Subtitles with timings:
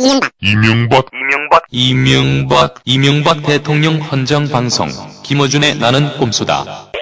[0.00, 0.30] 이명박.
[0.40, 1.06] 이명박.
[1.12, 1.64] 이명박.
[1.72, 2.74] 이명박.
[2.84, 4.88] 이명박 대통령 헌정 방송.
[5.24, 6.92] 김어준의 나는 꼼수다.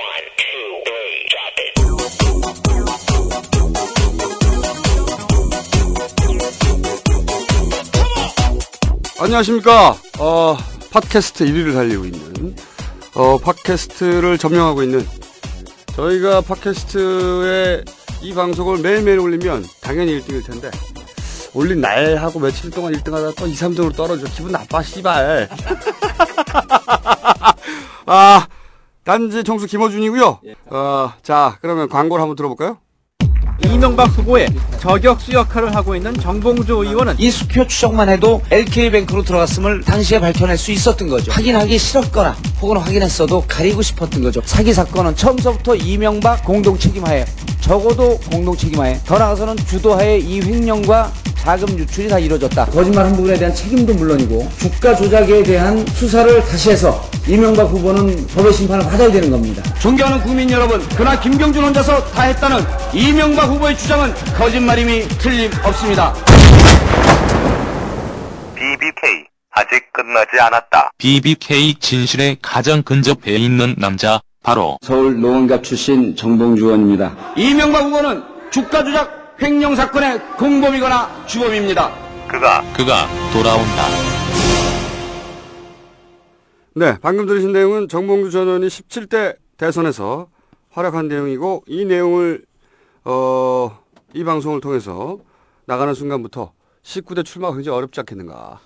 [9.21, 9.95] 안녕하십니까.
[10.19, 10.57] 어,
[10.91, 12.57] 팟캐스트 1위를 달리고 있는,
[13.15, 15.07] 어, 팟캐스트를 점령하고 있는,
[15.97, 17.85] 저희가 팟캐스트에
[18.23, 20.71] 이 방송을 매일매일 올리면 당연히 1등일 텐데,
[21.57, 24.27] 올린 날하고 며칠 동안 1등 하다가 또 2, 3등으로 떨어져.
[24.27, 25.49] 기분 나빠, 씨발.
[28.05, 28.47] 아,
[29.05, 32.77] 단지 총수 김호준이고요 어, 자, 그러면 광고를 한번 들어볼까요?
[33.65, 34.49] 이명박 후보의
[34.81, 40.73] 저격수 역할을 하고 있는 정봉주 의원은 이 수표 추적만 해도 LK뱅크로 들어갔음을 당시에 밝혀낼 수
[40.73, 41.33] 있었던 거죠.
[41.33, 44.41] 확인하기 싫었거나 혹은 확인했어도 가리고 싶었던 거죠.
[44.45, 47.25] 사기 사건은 처음서부터 이명박 공동 책임하에
[47.61, 51.13] 적어도 공동 책임하에 더 나아가서는 주도하에 이 횡령과
[51.47, 52.65] 자금 유출이 다 이루어졌다.
[52.67, 58.53] 거짓말 한 부분에 대한 책임도 물론이고 주가 조작에 대한 수사를 다시 해서 이명박 후보는 법의
[58.53, 59.63] 심판을 받아야 되는 겁니다.
[59.79, 66.13] 존경하는 국민 여러분 그나 김경준 혼자서 다 했다는 이명박 후보의 주장은 거짓말임이 틀림없습니다.
[68.55, 70.91] BBK 아직 끝나지 않았다.
[70.99, 77.17] BBK 진실에 가장 근접해 있는 남자 바로 서울 노원갑 출신 정봉주 의원입니다.
[77.37, 81.91] 이명박 후보는 주가 조작 횡령 사건의 공범이거나 주범입니다.
[82.29, 83.87] 그가 그가 돌아온다.
[86.75, 90.29] 네, 방금 들으신 내용은 정봉주 전 의원이 17대 대선에서
[90.71, 92.43] 활약한 내용이고 이 내용을
[93.09, 93.79] 어,
[94.15, 95.19] 이 방송을 통해서
[95.67, 98.59] 나가는 순간부터 19대 출마가 굉장히 어렵지 않겠는가.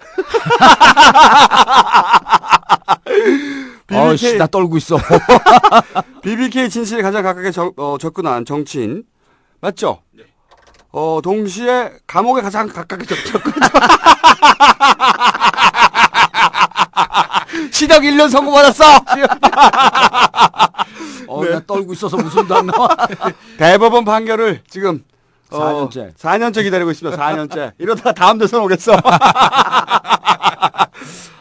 [3.92, 4.96] 어씨 나 떨고 있어.
[6.22, 9.04] BBK 진실에 가장 가깝게 적- 어, 접근한 정치인
[9.60, 10.00] 맞죠?
[10.92, 13.52] 어 동시에 감옥에 가장 가깝게 접- 접근.
[17.72, 18.84] 시력 1년 선고 받았어.
[21.26, 22.88] 어나 떨고 있어서 웃음도 안 나와.
[23.58, 25.04] 대법원 판결을 지금
[25.50, 26.14] 어, 4년째.
[26.16, 27.16] 4년째 기다리고 있습니다.
[27.16, 27.72] 4년째.
[27.78, 28.92] 이러다가 다음 대선 오겠어.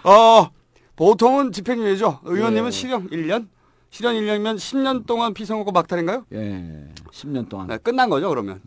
[0.03, 0.49] 어,
[0.95, 2.19] 보통은 집행유예죠.
[2.23, 2.71] 의원님은 예.
[2.71, 3.47] 실형 1년?
[3.91, 6.25] 실형 1년이면 10년 동안 피선거고 막탈인가요?
[6.33, 7.67] 예, 10년 동안.
[7.67, 8.61] 네, 끝난 거죠, 그러면.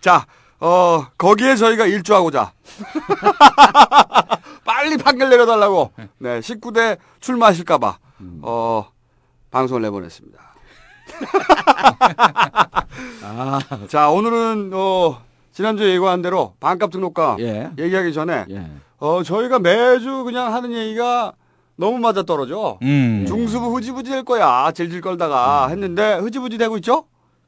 [0.00, 0.26] 자,
[0.60, 2.52] 어, 거기에 저희가 일조하고자.
[4.64, 5.92] 빨리 판결 내려달라고.
[6.18, 7.98] 네, 19대 출마하실까봐,
[8.42, 8.86] 어,
[9.50, 10.38] 방송을 내보냈습니다.
[13.22, 13.58] 아,
[13.88, 15.22] 자, 오늘은, 어,
[15.52, 17.70] 지난주에 예고한 대로 반값 등록과 예.
[17.78, 18.66] 얘기하기 전에, 예.
[18.98, 21.32] 어, 저희가 매주 그냥 하는 얘기가
[21.76, 22.78] 너무 맞아 떨어져.
[22.82, 23.24] 음.
[23.26, 24.70] 중수부 흐지부지 될 거야.
[24.72, 27.04] 질질 걸다가 했는데 흐지부지 되고 있죠?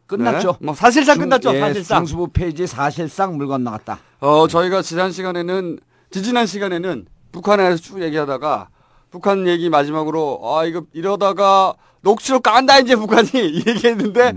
[0.09, 0.53] 끝났죠.
[0.59, 0.67] 네.
[0.67, 1.55] 뭐 사실상 중- 끝났죠.
[1.55, 1.99] 예, 사실상.
[2.05, 4.01] 중수부 페이지 사실상 물건 나갔다.
[4.21, 5.79] 어, 저희가 지난 시간에는
[6.11, 8.71] 지지난 시간에는 북한에 대해서 쭉 얘기하다가
[9.11, 14.33] 북한 얘기 마지막으로 아 이거 이러다가 녹취록 깐다 이제 북한이 이 얘기했는데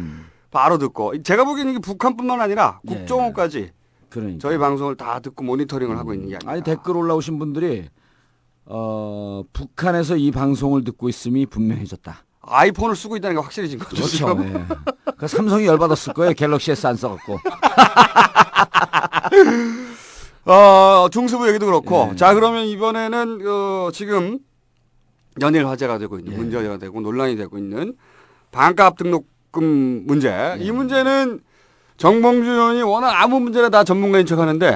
[0.52, 2.96] 바로 듣고 제가 보기에는 이게 북한뿐만 아니라 예.
[2.96, 3.72] 국정원까지
[4.10, 4.40] 그러니까.
[4.42, 7.88] 저희 방송을 다 듣고 모니터링을 하고 있는 게 아니라 아니 댓글 올라오신 분들이
[8.66, 12.24] 어, 북한에서 이 방송을 듣고 있음이 분명해졌다.
[12.42, 13.96] 아이폰을 쓰고 있다는 게 확실해진 거죠.
[13.96, 14.36] 그렇죠.
[14.44, 14.66] 예.
[15.18, 16.34] 그 삼성이 열받았을 거예요.
[16.34, 17.38] 갤럭시 S 안 써갖고.
[20.46, 22.10] 어, 중수부 얘기도 그렇고.
[22.12, 22.16] 예.
[22.16, 24.40] 자, 그러면 이번에는, 어, 지금
[25.40, 26.38] 연일 화제가 되고 있는, 예.
[26.38, 27.94] 문제가 되고 논란이 되고 있는
[28.52, 30.30] 반값 등록금 문제.
[30.30, 30.58] 예.
[30.60, 31.42] 이 문제는
[32.02, 34.76] 정봉주 의원이 워낙 아무 문제나 다 전문가인 척 하는데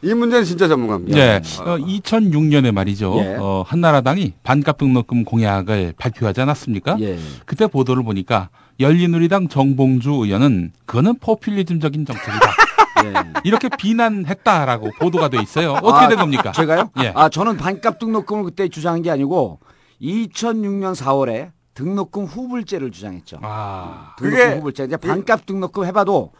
[0.00, 1.14] 이 문제는 진짜 전문가입니다.
[1.14, 3.16] 네, 어, 2006년에 말이죠.
[3.18, 3.36] 예.
[3.38, 6.96] 어, 한나라당이 반값 등록금 공약을 발표하지 않았습니까?
[7.00, 7.18] 예.
[7.44, 8.48] 그때 보도를 보니까
[8.80, 12.46] 열린우리당 정봉주 의원은 그거는 포퓰리즘적인 정책이다.
[13.04, 13.40] 예.
[13.44, 15.72] 이렇게 비난했다라고 보도가 돼 있어요.
[15.72, 16.52] 어떻게 아, 된 겁니까?
[16.52, 16.90] 제가요?
[17.02, 17.12] 예.
[17.14, 19.60] 아, 저는 반값 등록금을 그때 주장한 게 아니고
[20.00, 21.50] 2006년 4월에
[21.82, 23.38] 등록금 후불제를 주장했죠.
[23.42, 24.84] 아, 등록금 그게 후불제.
[24.84, 26.32] 이제 반값 등록금 해봐도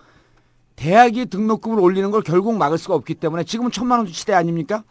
[0.74, 4.82] 대학이 등록금을 올리는 걸 결국 막을 수가 없기 때문에 지금은 천만 원 시대 아닙니까?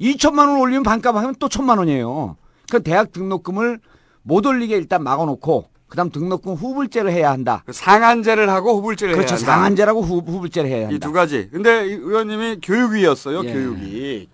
[0.00, 2.36] 2천만 원 올리면 반값 하면 또 천만 원이에요.
[2.70, 3.78] 그 대학 등록금을
[4.22, 7.62] 못 올리게 일단 막아놓고 그다음 등록금 후불제를 해야 한다.
[7.66, 9.34] 그 상한제를 하고 후불제를 그렇죠.
[9.34, 9.52] 해야 한다.
[9.52, 10.94] 상한제라고 후, 후불제를 해야 한다.
[10.96, 11.50] 이 두 가지.
[11.52, 13.44] 근데 이 의원님이 교육위였어요.
[13.44, 13.52] 예.
[13.52, 14.28] 교육위.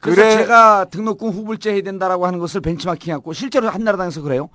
[0.00, 4.48] 그래서 그래- 제가 등록금 후불제 해야 된다라고 하는 것을 벤치마킹하고 실제로 한나라당에서 그래요.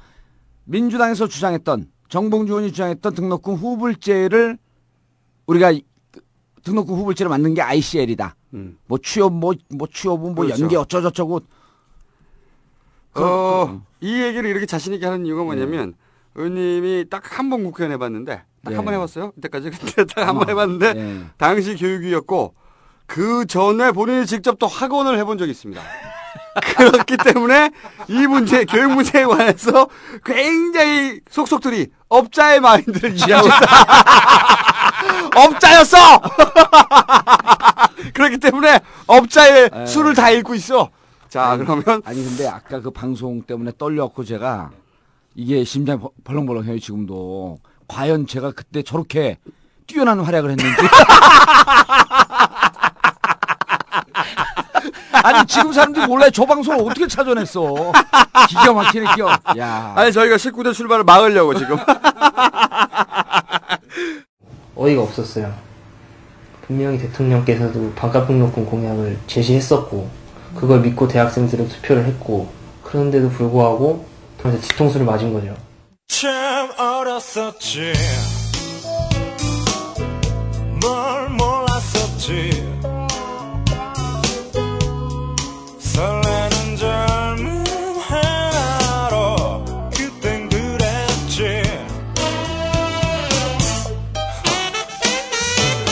[0.70, 4.58] 민주당에서 주장했던 정봉주 의원이 주장했던 등록금 후불제를
[5.48, 6.22] 우리가 이- 그
[6.64, 8.36] 등록금 후불제를 만든 게 ICL이다.
[8.54, 8.78] 음.
[8.86, 10.62] 뭐 취업 뭐, 뭐 취업은 뭐 그렇죠.
[10.64, 11.42] 연계 어쩌저쩌고
[13.16, 15.96] 어, 이 얘기를 이렇게 자신 있게 하는 이유가 뭐냐면,
[16.36, 18.76] 의원님이 딱 한 번 국회의원 해봤는데, 딱 예.
[18.76, 19.34] 한번 해봤어요?
[19.38, 19.72] 이때까지.
[19.74, 21.24] 근데 딱한번 아마, 해봤는데, 예.
[21.38, 22.54] 당시 교육위였고,
[23.08, 25.82] 그 전에 본인이 직접 또 학원을 해본 적이 있습니다.
[26.76, 27.72] 그렇기 때문에
[28.08, 29.88] 이 문제, 교육 문제에 관해서
[30.26, 33.58] 굉장히 속속들이 업자의 마인드를 이해하고 있다.
[35.46, 35.98] 업자였어!
[38.14, 39.86] 그렇기 때문에 업자의 에.
[39.86, 40.90] 수를 다 읽고 있어.
[41.30, 44.72] 자, 그러면 아니 근데 아까 그 방송 때문에 떨려갖고 제가
[45.36, 49.38] 이게 심장이 벌- 벌렁벌렁 해요 지금도 과연 제가 그때 저렇게
[49.86, 50.76] 뛰어난 활약을 했는지
[55.24, 56.30] 아니 지금 사람들이 몰라요.
[56.32, 57.92] 저 방송을 어떻게 찾아냈어?
[58.48, 59.40] 기가 막히네 기가.
[59.58, 59.94] 야.
[59.96, 61.78] 아니 저희가 19대 출발을 막으려고 지금.
[64.76, 65.54] 어이가 없었어요.
[66.66, 70.10] 분명히 대통령께서도 반값 등록금 공약을 제시했었고
[70.56, 72.50] 그걸 믿고 대학생들은 투표를 했고
[72.84, 74.06] 그런데도 불구하고
[74.42, 75.56] 저한테 뒤통수를 맞은 거죠.
[76.08, 77.94] 참 어렸었지.
[80.82, 82.69] 뭘 몰랐었지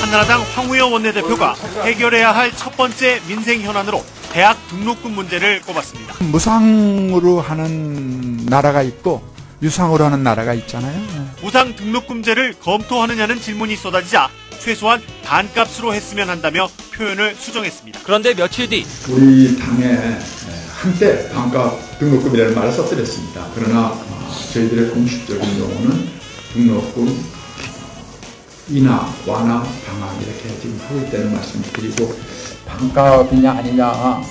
[0.07, 6.15] 한나라당 황우여 원내대표가 해결해야 할 첫 번째 민생 현안으로 대학 등록금 문제를 꼽았습니다.
[6.31, 9.21] 무상으로 하는 나라가 있고
[9.61, 10.97] 유상으로 하는 나라가 있잖아요.
[11.41, 17.99] 무상 등록금제를 검토하느냐는 질문이 쏟아지자 최소한 반값으로 했으면 한다며 표현을 수정했습니다.
[18.03, 20.17] 그런데 며칠 뒤 우리 당에
[20.79, 23.45] 한때 반값 등록금이라는 말을 써드렸습니다.
[23.55, 26.09] 그러나 어, 저희들의 공식적인 용어는
[26.53, 27.36] 등록금
[28.69, 32.13] 인하, 완화, 방학 이렇게 지금 하고 있다는 말씀을 드리고
[32.65, 34.21] 반값이냐 아니냐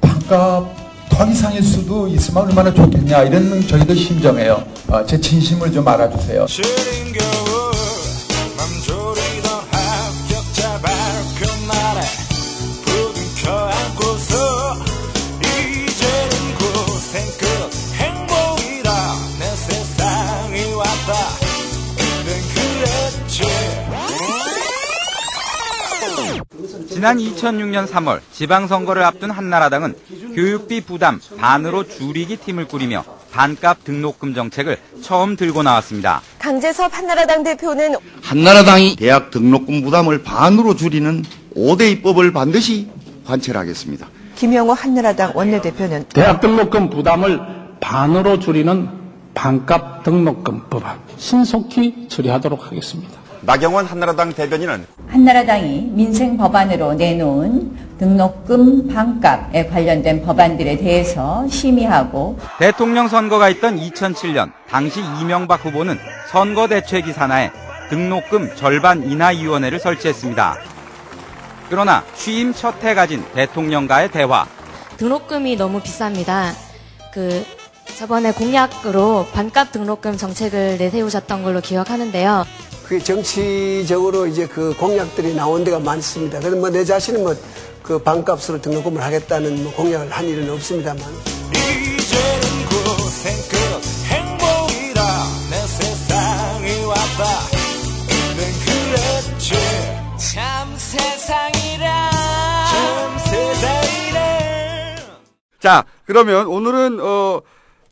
[0.00, 4.64] 반값 더 이상일 수도 있으면 얼마나 좋겠냐 이런 저희도 심정해요.
[4.88, 6.46] 어, 제 진심을 좀 알아주세요.
[27.00, 29.94] 지난 2006년 3월 지방선거를 앞둔 한나라당은
[30.34, 36.20] 교육비 부담 반으로 줄이기 팀을 꾸리며 반값 등록금 정책을 처음 들고 나왔습니다.
[36.38, 41.24] 강재섭 한나라당 대표는 한나라당이 대학 등록금 부담을 반으로 줄이는
[41.56, 42.90] 5대 입법을 반드시
[43.24, 44.06] 관철하겠습니다.
[44.36, 47.40] 김영호 한나라당 원내대표는 대학 등록금 부담을
[47.80, 48.90] 반으로 줄이는
[49.32, 53.19] 반값 등록금 법안 신속히 처리하도록 하겠습니다.
[53.42, 63.48] 나경원 한나라당 대변인은 한나라당이 민생 법안으로 내놓은 등록금 반값에 관련된 법안들에 대해서 심의하고 대통령 선거가
[63.50, 65.98] 있던 2007년 당시 이명박 후보는
[66.30, 67.50] 선거 대책위 산하에
[67.88, 70.56] 등록금 절반 인하 위원회를 설치했습니다.
[71.68, 74.46] 그러나 취임 첫 해 가진 대통령과의 대화
[74.96, 76.52] 등록금이 너무 비쌉니다.
[77.12, 77.44] 그
[77.98, 82.44] 저번에 공약으로 반값 등록금 정책을 내세우셨던 걸로 기억하는데요.
[82.90, 86.40] 그게 정치적으로 이제 그 공약들이 나온 데가 많습니다.
[86.40, 87.36] 그래서 뭐 내 자신은 뭐
[87.84, 91.02] 그 반값으로 등록금을 하겠다는 뭐 공약을 한 일은 없습니다만.
[91.02, 93.56] 이제는 고생 끝
[94.06, 95.02] 행복이다
[95.50, 97.24] 내 세상이 왔다
[98.06, 99.54] 그땐 그랬지
[100.32, 102.10] 참 세상이라
[102.70, 104.20] 참 세상이라
[105.60, 107.40] 자, 그러면 오늘은 어,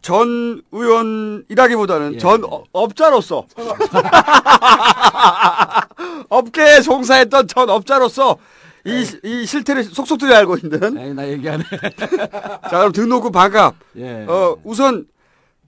[0.01, 3.47] 전 의원이라기보다는 전 어- 업자로서
[6.29, 8.39] 업계에 종사했던 전 업자로서
[8.85, 11.15] 이, 이 실태를 속속들이 알고 있는.
[11.15, 11.65] 나 얘기하네.
[12.71, 13.75] 자, 그럼 등록금 반값.
[13.97, 14.25] 예.
[14.27, 15.07] 어, 우선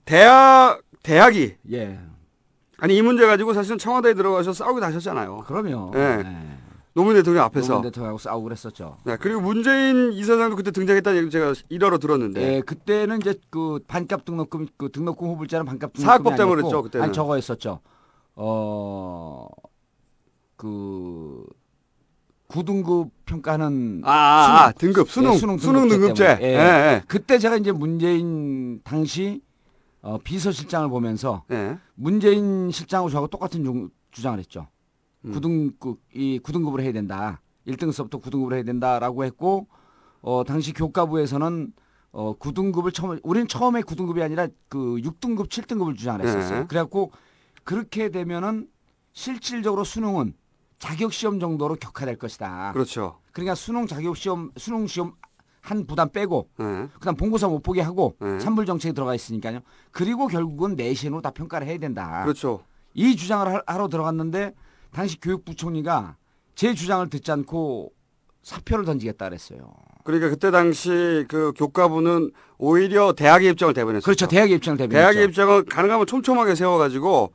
[0.05, 1.99] 대학 대학이 예.
[2.77, 5.43] 아니 이 문제 가지고 사실은 청와대에 들어가서 싸우기도 하셨잖아요.
[5.45, 5.91] 그럼요.
[5.95, 6.25] 예.
[6.93, 7.73] 노무현 대통령 앞에서.
[7.73, 8.97] 노무현 대통령하고 싸우고 그랬었죠.
[9.05, 12.41] 네, 그리고 문재인 이사장도 그때 등장했다는 얘기 제가 일화로 들었는데.
[12.57, 16.83] 예, 그때는 이제 그 반값 등록금 그 등록금 후불자는 반값 등록금이 사학법 때문에 아니었고, 그랬죠,
[16.83, 17.03] 그때는.
[17.05, 17.79] 아니 저거 했었죠.
[18.35, 19.47] 어.
[20.57, 21.43] 그
[22.49, 26.37] 9등급 평가하는 아, 아, 아, 등급, 수능, 예, 수능 등급제 등급제.
[26.41, 26.45] 예.
[26.45, 27.03] 예, 예.
[27.07, 29.41] 그때 제가 이제 문재인 당시
[30.01, 31.77] 어, 비서실장을 보면서 예.
[31.95, 34.67] 문재인 실장하고 저하고 똑같은 주- 주장을 했죠.
[35.25, 35.31] 음.
[35.33, 37.41] 9등급 이 9등급을 해야 된다.
[37.67, 39.67] 1등급부터 9등급을 해야 된다라고 했고
[40.21, 41.73] 어 당시 교과부에서는
[42.11, 46.59] 어 9등급을 처음 우리는 처음에 9등급이 아니라 그 6등급, 7등급을 주장을 했었어요.
[46.61, 46.65] 네.
[46.67, 47.11] 그래갖고
[47.63, 48.67] 그렇게 되면은
[49.13, 50.33] 실질적으로 수능은
[50.79, 52.71] 자격 시험 정도로 격화될 것이다.
[52.73, 53.19] 그렇죠.
[53.31, 55.13] 그러니까 수능 자격 시험 수능 시험
[55.61, 56.87] 한 부담 빼고 네.
[56.95, 58.39] 그다음 본고사 못 보게 하고 네.
[58.39, 59.59] 산불 정책에 들어가 있으니까요.
[59.91, 62.23] 그리고 결국은 내신으로 다 평가를 해야 된다.
[62.23, 62.63] 그렇죠.
[62.95, 64.53] 이 주장을 하- 하러 들어갔는데
[64.93, 66.15] 당시 교육부총리가
[66.55, 67.91] 제 주장을 듣지 않고
[68.43, 69.73] 사표를 던지겠다 그랬어요.
[70.03, 74.03] 그러니까 그때 당시 그 교과부는 오히려 대학의 입장을 대변했어요.
[74.03, 74.27] 그렇죠.
[74.27, 74.99] 대학의 입장을 대변했죠.
[74.99, 77.33] 대학의 입장을 가능하면 촘촘하게 세워가지고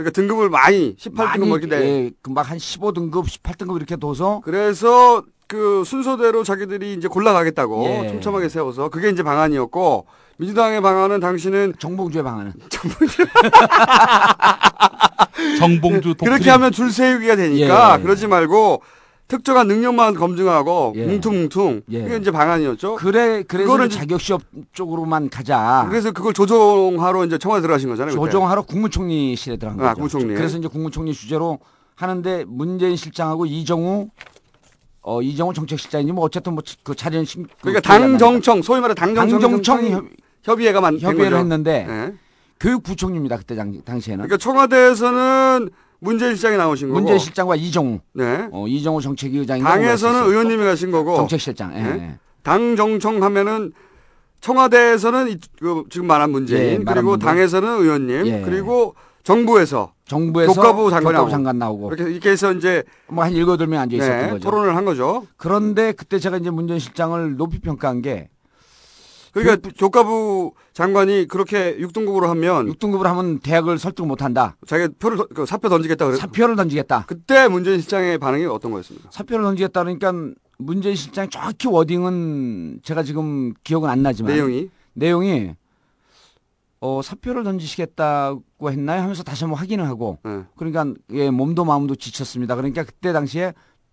[0.00, 1.86] 그러니까 등급을 많이 18등급 뭐 이렇게 내.
[1.86, 8.08] 예, 막한 15등급, 18등급 이렇게 둬서 그래서 그 순서대로 자기들이 이제 골라가겠다고 예.
[8.08, 10.06] 촘촘하게 세워서 그게 이제 방안이었고
[10.38, 12.54] 민주당의 방안은 당신은 정봉주의 방안은
[15.58, 16.32] 정봉주 독트린.
[16.32, 18.02] 그렇게 하면 줄 세우기가 되니까 예.
[18.02, 18.82] 그러지 말고
[19.30, 21.06] 특정한 능력만 검증하고 예.
[21.06, 22.02] 뭉퉁뭉퉁 예.
[22.02, 22.96] 그게 이제 방안이었죠.
[22.96, 24.40] 그래 그래서 자격 시험
[24.72, 25.86] 쪽으로만 가자.
[25.88, 28.16] 그래서 그걸 조정하러 이제 청와대 들어가신 거잖아요.
[28.16, 28.26] 그때.
[28.26, 29.94] 조정하러 국무총리실에 들어간 아, 거죠.
[30.18, 30.34] 국무총리.
[30.34, 31.60] 그래서 이제 국무총리 주제로
[31.94, 34.08] 하는데 문재인 실장하고 이정우
[35.02, 38.18] 어 이정우 정책실장이지 뭐 어쨌든 뭐그 자리는 신- 그 그러니까 납니다.
[38.18, 40.04] 당정청 소위 말해 당 정청 협- 협-
[40.42, 41.38] 협의회가 만 협의회를.
[41.38, 42.14] 했는데 예.
[42.58, 45.70] 교육부총리입니다 그때 당, 당시에는 그러니까 청와대에서는
[46.00, 48.48] 문재인 실장이 나오신 거고 문재인 실장과 이정우 네.
[48.50, 51.88] 어, 이정우 정책위 의장이 당에서는 의원님이 가신 거고 정책실장 예, 네.
[52.02, 52.18] 예.
[52.42, 53.72] 당정청 하면은
[54.40, 57.26] 청와대에서는 이- 그 지금 말한 문재인 예, 말한 그리고 문재인.
[57.28, 58.40] 당에서는 의원님 예.
[58.42, 61.30] 그리고 정부에서 정부에서 교과부 장관이 교과부 나오고.
[61.30, 64.50] 장관 나오고 이렇게 이렇게 해서 이제 뭐 한 일곱 여덟 명 앉아 있었던 네, 거죠.
[64.50, 65.26] 토론을 한 거죠.
[65.36, 68.30] 그런데 그때 제가 이제 문재인 실장을 높이 평가한 게
[69.32, 74.56] 그러니까 교과부 장관이 그렇게 6등급으로 하면 6등급을 하면 대학을 설득 못 한다.
[74.66, 77.04] 자기 표를 던- 그 사표 던지겠다 그랬 사표를 던지겠다.
[77.06, 79.10] 그때 문재인 실장의 반응이 어떤 거였습니까?
[79.12, 80.12] 사표를 던지겠다 그러니까
[80.58, 85.54] 문재인 실장 정확히 워딩은 제가 지금 기억은 안 나지만 내용이 내용이
[86.80, 90.42] 어 사표를 던지시겠다고 했나요 하면서 다시 한번 확인을 하고 네.
[90.56, 92.56] 그러니까 예 몸도 마음도 지쳤습니다.
[92.56, 93.52] 그러니까 그때 당시에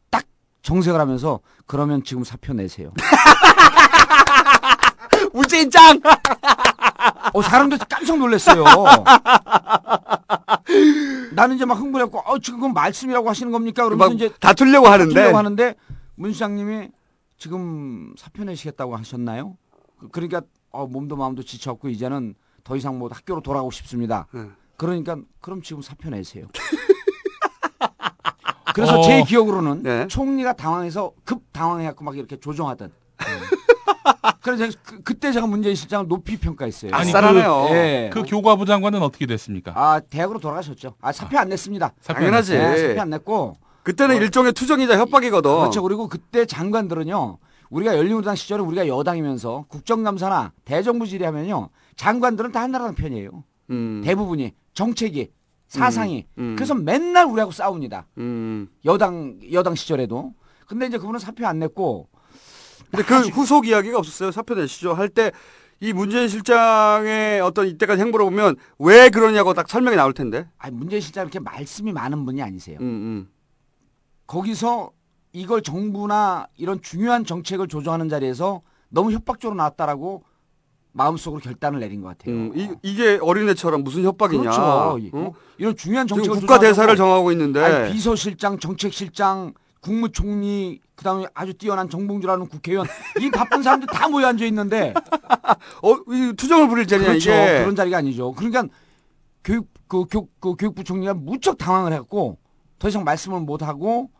[0.09, 0.23] 딱
[0.61, 2.91] 정색을 하면서 그러면 지금 사표 내세요.
[5.69, 5.99] 짱!
[7.33, 8.63] 어, 사람들 깜짝 놀랐어요.
[11.33, 13.83] 나는 이제 막 흥분했고, 어, 지금 그건 말씀이라고 하시는 겁니까?
[13.83, 15.13] 그러면서 막 이제 다투려고 하는데.
[15.13, 15.75] 다투려고 하는데,
[16.15, 16.89] 문 시장님이
[17.37, 19.57] 지금 사표 내시겠다고 하셨나요?
[19.99, 24.27] 그- 그러니까, 어, 몸도 마음도 지쳤고, 이제는 더 이상 뭐 학교로 돌아가고 싶습니다.
[24.31, 24.45] 네.
[24.77, 26.47] 그러니까, 그럼 지금 사표 내세요.
[28.73, 29.03] 그래서 어.
[29.03, 30.07] 제 기억으로는 네.
[30.07, 32.91] 총리가 당황해서 급 당황해갖고 막 이렇게 조정하던.
[34.41, 36.91] 그래서 그, 그때 제가 문재인 실장을 높이 평가했어요.
[36.93, 37.11] 아니.
[37.11, 38.09] 그, 예.
[38.13, 39.73] 그 교과부 장관은 어떻게 됐습니까?
[39.75, 40.95] 아 대학으로 돌아가셨죠.
[41.01, 41.93] 아 사표 안 냈습니다.
[41.99, 42.57] 사표 당연하지.
[42.57, 43.57] 네, 사표 안 냈고.
[43.83, 45.49] 그때는 일종의 투정이자 협박이거든.
[45.49, 45.81] 그렇죠.
[45.81, 47.37] 그리고 그때 장관들은요.
[47.69, 51.69] 우리가 열린우리당 시절에 우리가 여당이면서 국정감사나 대정부 질의하면요.
[51.95, 53.43] 장관들은 다 한나라당 편이에요.
[53.71, 54.01] 음.
[54.03, 55.31] 대부분이 정책이
[55.67, 56.27] 사상이.
[56.37, 56.55] 음.
[56.57, 58.07] 그래서 맨날 우리하고 싸웁니다.
[58.17, 58.69] 음.
[58.85, 60.33] 여당 여당 시절에도.
[60.67, 62.07] 근데 이제 그분은 사표 안 냈고.
[62.91, 64.31] 근데 그 후속 이야기가 없었어요.
[64.31, 64.93] 사표 내시죠.
[64.93, 65.31] 할 때
[65.79, 70.47] 이 문재인 실장의 어떤 이때까지 행보를 보면 왜 그러냐고 딱 설명이 나올 텐데.
[70.57, 72.79] 아 문재인 실장 이렇게 말씀이 많은 분이 아니세요.
[72.81, 73.29] 음, 음.
[74.25, 74.91] 거기서
[75.33, 80.23] 이걸 정부나 이런 중요한 정책을 조정하는 자리에서 너무 협박적으로 나왔다라고
[80.93, 82.33] 마음속으로 결단을 내린 것 같아요.
[82.33, 84.41] 음, 이, 이게 어린애처럼 무슨 협박이냐.
[84.49, 84.97] 그렇죠.
[84.99, 85.31] 이- 응?
[85.59, 87.63] 이런 중요한 정책을 국가 대사를 정하고 있는데.
[87.63, 92.87] 아니, 비서실장, 정책실장, 국무총리, 그다음에 아주 뛰어난 정봉주라는 국회의원
[93.21, 94.93] 이 바쁜 사람들 다 모여 앉아 있는데
[95.83, 97.31] 어, 이 투정을 부릴 자리냐 그렇죠.
[97.31, 97.59] 이게.
[97.59, 98.33] 그런 자리가 아니죠.
[98.33, 98.65] 그러니까
[99.43, 102.37] 교육 그, 교, 그 교육부 총리가 무척 당황을 했고
[102.79, 104.11] 더 이상 말씀을 못 하고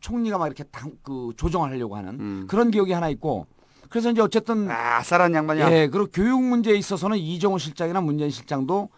[0.00, 2.46] 총리가 막 이렇게 당, 그 조정을 하려고 하는 음.
[2.48, 3.46] 그런 기억이 하나 있고
[3.88, 5.72] 그래서 이제 어쨌든 아, 쌀한 양반이야.
[5.72, 8.90] 예, 그리고 교육 문제에 있어서는 이정호 실장이나 문재인 실장도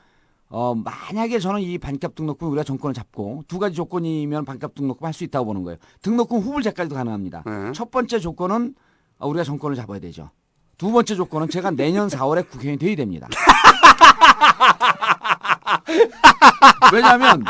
[0.49, 5.13] 어, 만약에 저는 이 반값 등록금 우리가 정권을 잡고 두 가지 조건이면 반값 등록금 할
[5.13, 5.79] 수 있다고 보는 거예요.
[6.03, 7.43] 등록금 후불제까지도 가능합니다.
[7.47, 7.73] 네.
[7.73, 8.75] 첫 번째 조건은
[9.19, 10.31] 어, 우리가 정권을 잡아야 되죠.
[10.79, 13.29] 두 번째 조건은 제가 내년 4월에 국회의원이 돼야 됩니다.
[16.93, 17.45] 왜냐하면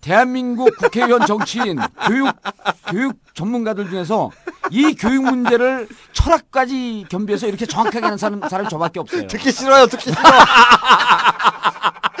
[0.00, 2.34] 대한민국 국회의원 정치인 교육
[2.88, 4.30] 교육 전문가들 중에서
[4.70, 9.26] 이 교육 문제를 철학까지 겸비해서 이렇게 정확하게 하는 사람 사람이 저밖에 없어요.
[9.26, 10.22] 듣기 싫어요, 듣기 싫어.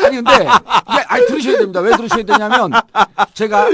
[0.04, 1.80] 아니 근데 이게 아니 들으셔야 됩니다.
[1.80, 2.72] 왜 들으셔야 되냐면
[3.34, 3.68] 제가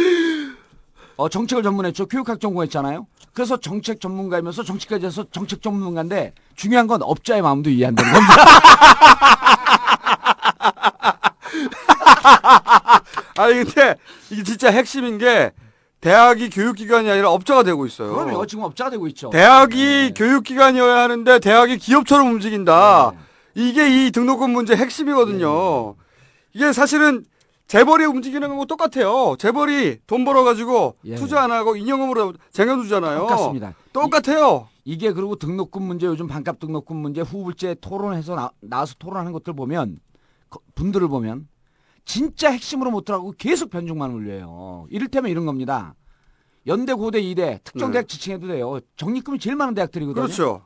[1.16, 2.06] 어, 정책을 전문했죠.
[2.06, 3.06] 교육학 전공했잖아요.
[3.32, 8.34] 그래서 정책 전문가이면서 정치까지 해서 정책 전문가인데 중요한 건 업자의 마음도 이해한다는 겁니다.
[13.36, 13.96] 아니 근데
[14.30, 15.52] 이게 진짜 핵심인 게
[16.00, 18.12] 대학이 교육기관이 아니라 업자가 되고 있어요.
[18.14, 18.46] 그럼요.
[18.46, 19.30] 지금 업자가 되고 있죠.
[19.30, 23.12] 대학이 교육기관이어야 하는데 대학이 기업처럼 움직인다.
[23.54, 25.94] 이게 이 등록금 문제 핵심이거든요.
[26.52, 27.24] 이게 사실은
[27.66, 29.34] 재벌이 움직이는 거하고 똑같아요.
[29.38, 31.16] 재벌이 돈 벌어가지고 예.
[31.16, 33.18] 투자 안 하고 인형음으로 쟁여두잖아요.
[33.20, 33.74] 똑같습니다.
[33.92, 34.68] 똑같아요.
[34.84, 39.52] 이 게 그리고 등록금 문제 요즘 반값 등록금 문제 후불제 토론해서 나, 나와서 토론하는 것들
[39.56, 40.00] 보면 거-
[40.74, 41.48] 분들을 보면
[42.04, 44.86] 진짜 핵심으로 못 들어가고 계속 변종만 올려요.
[44.90, 45.94] 이를테면 이런 겁니다.
[46.66, 48.80] 연대, 고대, 이대, 특정 대학 지칭해도 돼요.
[48.96, 50.26] 적립금이 제일 많은 대학들이거든요.
[50.26, 50.26] 네.
[50.26, 50.62] 그렇죠.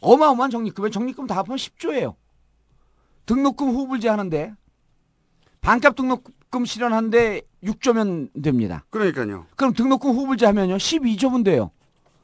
[0.00, 2.14] 어마어마한 적립금에 적립금 다 합하면 10조예요.
[3.26, 4.54] 등록금 후불제 하는데
[5.60, 8.84] 반값 등록금 실현하는데 6조면 됩니다.
[8.90, 9.46] 그러니까요.
[9.56, 11.70] 그럼 등록금 후불제 하면요 12조면 돼요.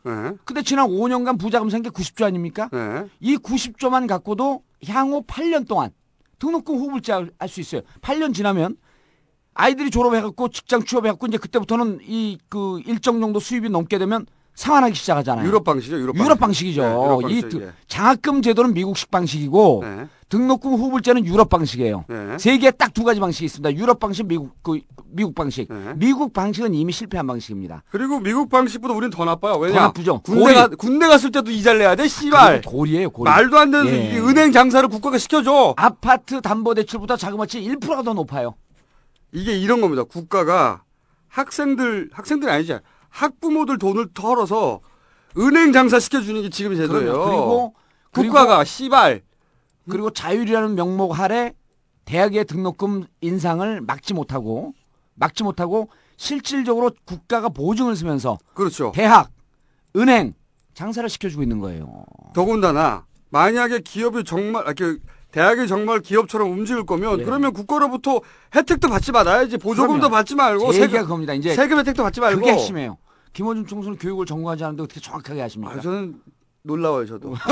[0.04, 0.12] 네.
[0.44, 2.68] 근데 지난 5년간 부자금 생겨 90조 아닙니까?
[2.72, 3.06] 네.
[3.20, 5.90] 이 90조만 갖고도 향후 8년 동안
[6.44, 7.82] 등록금 후불제 할 수 있어요.
[8.02, 8.76] 8년 지나면
[9.54, 15.46] 아이들이 졸업해갖고 직장 취업해갖고 이제 그때부터는 이 그 일정 정도 수입이 넘게 되면 상환하기 시작하잖아요.
[15.46, 15.96] 유럽 방식이죠.
[15.98, 16.24] 유럽 방식.
[16.24, 16.82] 유럽 방식이죠.
[16.82, 17.72] 네, 유럽 이 방식, 드- 예.
[17.88, 20.08] 장학금 제도는 미국식 방식이고 네.
[20.34, 22.04] 등록금 후불제는 유럽 방식이에요.
[22.08, 22.38] 네.
[22.38, 23.74] 세계에 딱 두 가지 방식이 있습니다.
[23.74, 25.66] 유럽 방식, 미국 그 미국 방식.
[25.72, 25.94] 네.
[25.96, 27.82] 미국 방식은 이미 실패한 방식입니다.
[27.90, 29.56] 그리고 미국 방식보다 우리는 더 나빠요.
[29.56, 29.74] 왜냐?
[29.74, 30.20] 더 나쁘죠.
[30.22, 30.68] 군대 가.
[30.68, 32.06] 군대 갔을 때도 이자를 내야 돼.
[32.08, 32.62] 씨발.
[32.62, 33.28] 그건 고리예요, 고리.
[33.30, 34.12] 말도 안 되는 예.
[34.14, 35.74] 이 은행 장사를 국가가 시켜줘.
[35.76, 38.54] 아파트 담보 대출보다 자그마치 1%가 더 높아요.
[39.32, 40.04] 이게 이런 겁니다.
[40.04, 40.82] 국가가
[41.28, 44.80] 학생들 학생들이 아니지 학부모들 돈을 털어서
[45.36, 47.12] 은행 장사 시켜주는 게 지금 제도예요.
[47.12, 47.74] 그리고
[48.12, 49.22] 국가가 씨발
[49.88, 51.54] 그리고 자율이라는 명목 아래
[52.04, 54.72] 대학의 등록금 인상을 막지 못하고
[55.14, 58.92] 막지 못하고 실질적으로 국가가 보증을 쓰면서 그렇죠.
[58.94, 59.30] 대학,
[59.96, 60.34] 은행
[60.74, 62.04] 장사를 시켜주고 있는 거예요.
[62.34, 64.98] 더군다나 만약에 기업이 정말 아, 그
[65.30, 67.24] 대학이 정말 기업처럼 움직일 거면 네.
[67.24, 68.20] 그러면 국가로부터
[68.54, 70.10] 혜택도 받지 말아야지 보조금도 그럼요.
[70.10, 71.34] 받지 말고 세금 그겁니다.
[71.34, 72.98] 이제 세금 혜택도 받지 말고 그게 핵심이에요.
[73.32, 75.74] 김어준 총수는 교육을 전공하지 않는데 어떻게 정확하게 하십니까?
[75.74, 76.20] 아, 저는
[76.68, 77.34] 놀라워요 저도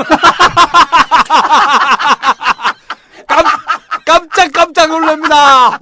[4.05, 5.79] 깜짝 깜짝 놀랍니다.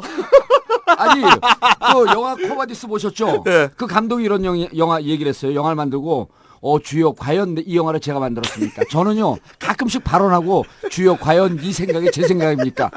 [0.98, 3.44] 아니, 그 영화 쿼바디스 보셨죠?
[3.44, 3.68] 네.
[3.76, 5.56] 그 감독이 이런 영, 영화 얘기를 했어요.
[5.56, 6.30] 영화를 만들고
[6.62, 8.84] 어 주여 과연 이 영화를 제가 만들었습니까?
[8.92, 12.92] 저는요 가끔씩 발언하고 주역 과연 이 생각이 제 생각입니까?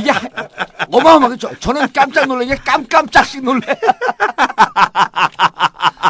[0.00, 0.20] 이게 하-
[0.92, 3.60] 어마어마하게 저, 저는 깜짝 놀라게 깜깜짝씩 놀래.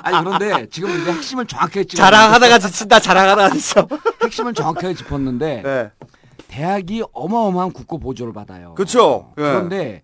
[0.04, 3.88] 아니 그런데 지금 이제 핵심을 정확하게 짚 자랑하다가 지친다 자랑하다가 지쳐.
[4.22, 5.90] 핵심을 정확하게 짚었는데 네.
[6.48, 8.74] 대학이 어마어마한 국고 보조를 받아요.
[8.74, 9.32] 그렇죠.
[9.38, 9.42] 예.
[9.42, 10.02] 그런데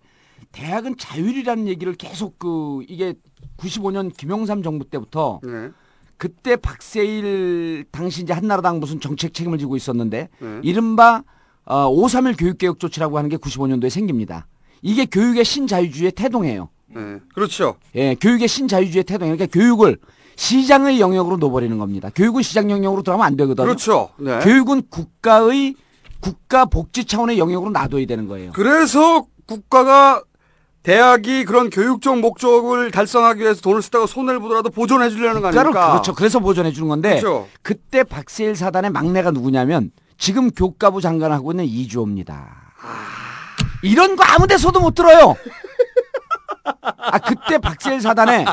[0.51, 3.13] 대학은 자율이라는 얘기를 계속 그 이게
[3.57, 5.69] 95년 김영삼 정부 때부터 네.
[6.17, 10.59] 그때 박세일 당시 이제 한나라당 무슨 정책 책임을 지고 있었는데 네.
[10.63, 11.23] 이른바
[11.65, 14.47] 어, 531 교육개혁 조치라고 하는 게 95년도에 생깁니다.
[14.81, 16.69] 이게 교육의 신자유주의의 태동이에요.
[16.87, 17.19] 네.
[17.33, 17.75] 그렇죠.
[17.95, 19.29] 예, 교육의 신자유주의의 태동.
[19.29, 19.97] 그러니까 교육을
[20.35, 22.09] 시장의 영역으로 놓아버리는 겁니다.
[22.15, 23.65] 교육은 시장 영역으로 들어가면 안 되거든요.
[23.65, 24.09] 그렇죠.
[24.17, 24.39] 네.
[24.39, 25.75] 교육은 국가의
[26.21, 28.51] 국가 복지 차원의 영역으로 놔둬야 되는 거예요.
[28.53, 30.23] 그래서 국가가
[30.83, 35.91] 대학이 그런 교육적 목적을 달성하기 위해서 돈을 쓰다가 손해를 보더라도 보존해 주려는 거 아닙니까?
[35.91, 36.15] 그렇죠.
[36.15, 37.47] 그래서 보존해 주는 건데 그렇죠.
[37.61, 42.73] 그때 박세일 사단의 막내가 누구냐면 지금 교과부 장관을 하고 있는 이주호입니다.
[43.83, 45.35] 이런 거 아무 데서도 못 들어요.
[46.81, 48.45] 아 그때 박세일 사단에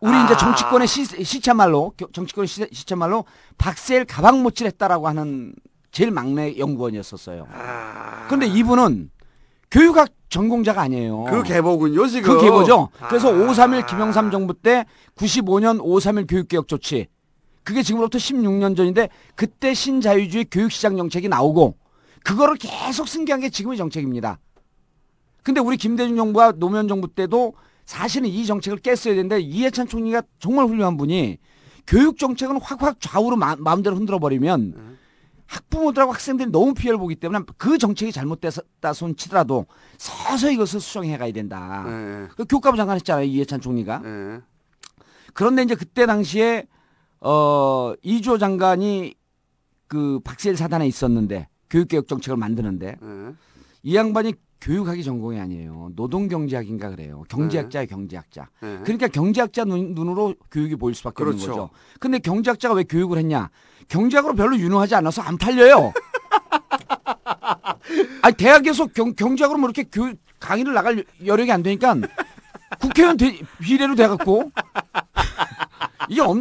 [0.00, 3.24] 우리 이제 정치권의 시, 시체말로 겨- 정치권의 시, 시체말로
[3.58, 5.54] 박세일 가방 못질 했다라고 하는
[5.92, 7.46] 제일 막내 연구원이었었어요.
[8.26, 9.10] 그런데 이분은
[9.70, 11.24] 교육학 전공자가 아니에요.
[11.24, 12.34] 그 계보군요, 지금.
[12.34, 12.88] 그 계보죠.
[13.08, 13.32] 그래서 아.
[13.32, 14.84] 531 김영삼 정부 때
[15.16, 17.08] 95년 531 교육개혁 조치.
[17.62, 21.76] 그게 지금으로부터 16년 전인데 그때 신자유주의 교육시장 정책이 나오고
[22.24, 24.38] 그거를 계속 승계한 게 지금의 정책입니다.
[25.42, 27.54] 근데 우리 김대중 정부와 노무현 정부 때도
[27.86, 31.38] 사실은 이 정책을 깼어야 되는데 이해찬 총리가 정말 훌륭한 분이
[31.86, 34.98] 교육 정책은 확확 좌우로 마, 마음대로 흔들어 버리면
[35.46, 39.66] 학부모들하고 학생들이 너무 피해를 보기 때문에 그 정책이 잘못됐다 손 치더라도
[39.98, 41.84] 서서히 이것을 수정해 가야 된다.
[41.88, 42.28] 네.
[42.36, 44.02] 그 교과부 장관 했잖아요 이해찬 총리가.
[45.34, 46.66] 그런데 이제 그때 당시에
[47.20, 49.14] 어 이주호 장관이
[49.88, 53.32] 그 박세일 사단에 있었는데 교육개혁 정책을 만드는데 네.
[53.82, 55.92] 이 양반이 교육학이 전공이 아니에요.
[55.96, 57.24] 노동경제학인가 그래요.
[57.28, 58.50] 경제학자예요, 경제학자.
[58.60, 58.78] 네.
[58.82, 61.52] 그러니까 경제학자 눈, 눈으로 교육이 보일 수밖에 없는 그렇죠.
[61.52, 61.70] 거죠.
[61.98, 63.48] 근데 경제학자가 왜 교육을 했냐?
[63.88, 65.94] 경제학으로 별로 유능하지 않아서 안 팔려요.
[68.22, 71.96] 아니 대학에서 경, 경제학으로 뭐 이렇게 교 강의를 나갈 여력이 안 되니까
[72.80, 74.50] 국회의원 대, 비례로 돼갖고
[76.08, 76.40] 이게 엄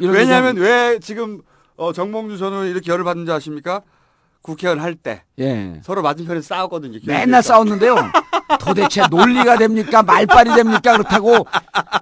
[0.00, 1.42] 왜냐하면 왜 지금
[1.78, 3.82] 어, 정몽주 전 의원 이렇게 열을 받는지 아십니까?
[4.42, 5.80] 국회의원 할 때 예.
[5.82, 6.98] 서로 맞은편에 싸웠거든요.
[7.06, 7.96] 맨날 싸웠는데요.
[8.60, 10.02] 도대체 논리가 됩니까?
[10.02, 10.92] 말빨이 됩니까?
[10.92, 11.46] 그렇다고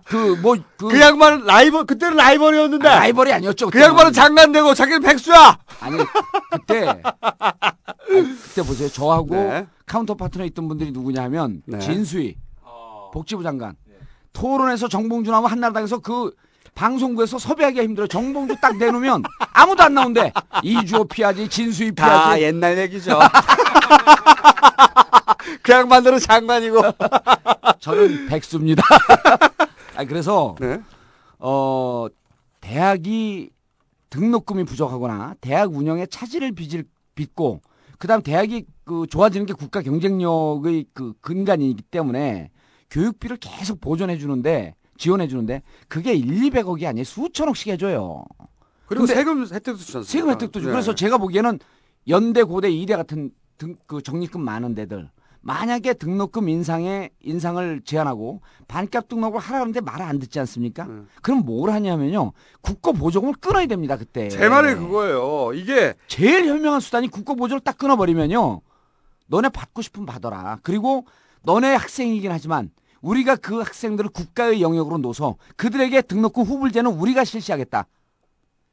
[0.05, 3.71] 그 뭐그 그 양반은 라이벌 그때는 라이벌이었는데 아, 라이벌이 아니었죠.
[3.71, 3.81] 그.
[3.81, 5.59] 양반은 장관되고 자기는 백수야.
[5.81, 5.97] 아니
[6.53, 7.03] 그때 아니,
[8.43, 8.89] 그때 보세요.
[8.89, 9.67] 저하고 네.
[9.87, 11.79] counter partner 있던 분들이 누구냐 하면 네.
[11.79, 12.37] 진수희
[13.13, 13.75] 복지부 장관
[14.33, 16.33] 토론에서 정봉주하고 한나라당에서 그
[16.77, 18.07] 방송국에서 섭외하기가 힘들어.
[18.07, 20.33] 정봉주 딱 내놓으면 아무도 안 나온대.
[20.63, 22.43] 이주호 피하지, 진수희 다 피하지.
[22.43, 23.19] 옛날 얘기죠.
[25.63, 26.83] 그 양반들은 장관이고.
[27.81, 28.83] 저는 백수입니다.
[29.97, 30.79] 아 그래서 네.
[31.39, 32.07] 어
[32.61, 33.49] 대학이
[34.11, 36.85] 등록금이 부족하거나 대학 운영에 차질을 빚을
[37.15, 37.63] 빚고
[37.99, 42.51] 그 다음 대학이 그 좋아지는 게 국가 경쟁력의 그 근간이기 때문에
[42.91, 47.05] 교육비를 계속 보존해 주는데 지원해 주는데 그게 1, 200억이 아니에요.
[47.05, 48.25] 수천억씩 해줘요.
[48.87, 50.03] 그리고 세금 혜택도 않습니까?
[50.03, 50.73] 세금 혜택도 주고 네.
[50.73, 51.59] 그래서 제가 보기에는
[52.09, 59.09] 연대 고대 이대 같은 등, 그 적립금 많은 데들 만약에 등록금 인상에 인상을 제한하고 반값
[59.09, 60.89] 등록을 하라는데 말을 안 듣지 않습니까?
[61.23, 62.33] 그럼 뭘 하냐면요
[62.63, 64.29] 국고 보조금을 끊어야 됩니다 그때.
[64.29, 65.53] 제 말이 그거예요.
[65.55, 68.61] 이게 제일 현명한 수단이 국고 보조를 딱 끊어 버리면요
[69.29, 70.59] 너네 받고 싶으면 받아라.
[70.63, 71.07] 그리고
[71.43, 72.71] 너네 학생이긴 하지만
[73.03, 77.87] 우리가 그 학생들을 국가의 영역으로 놓서 그들에게 등록금 후불제는 우리가 실시하겠다.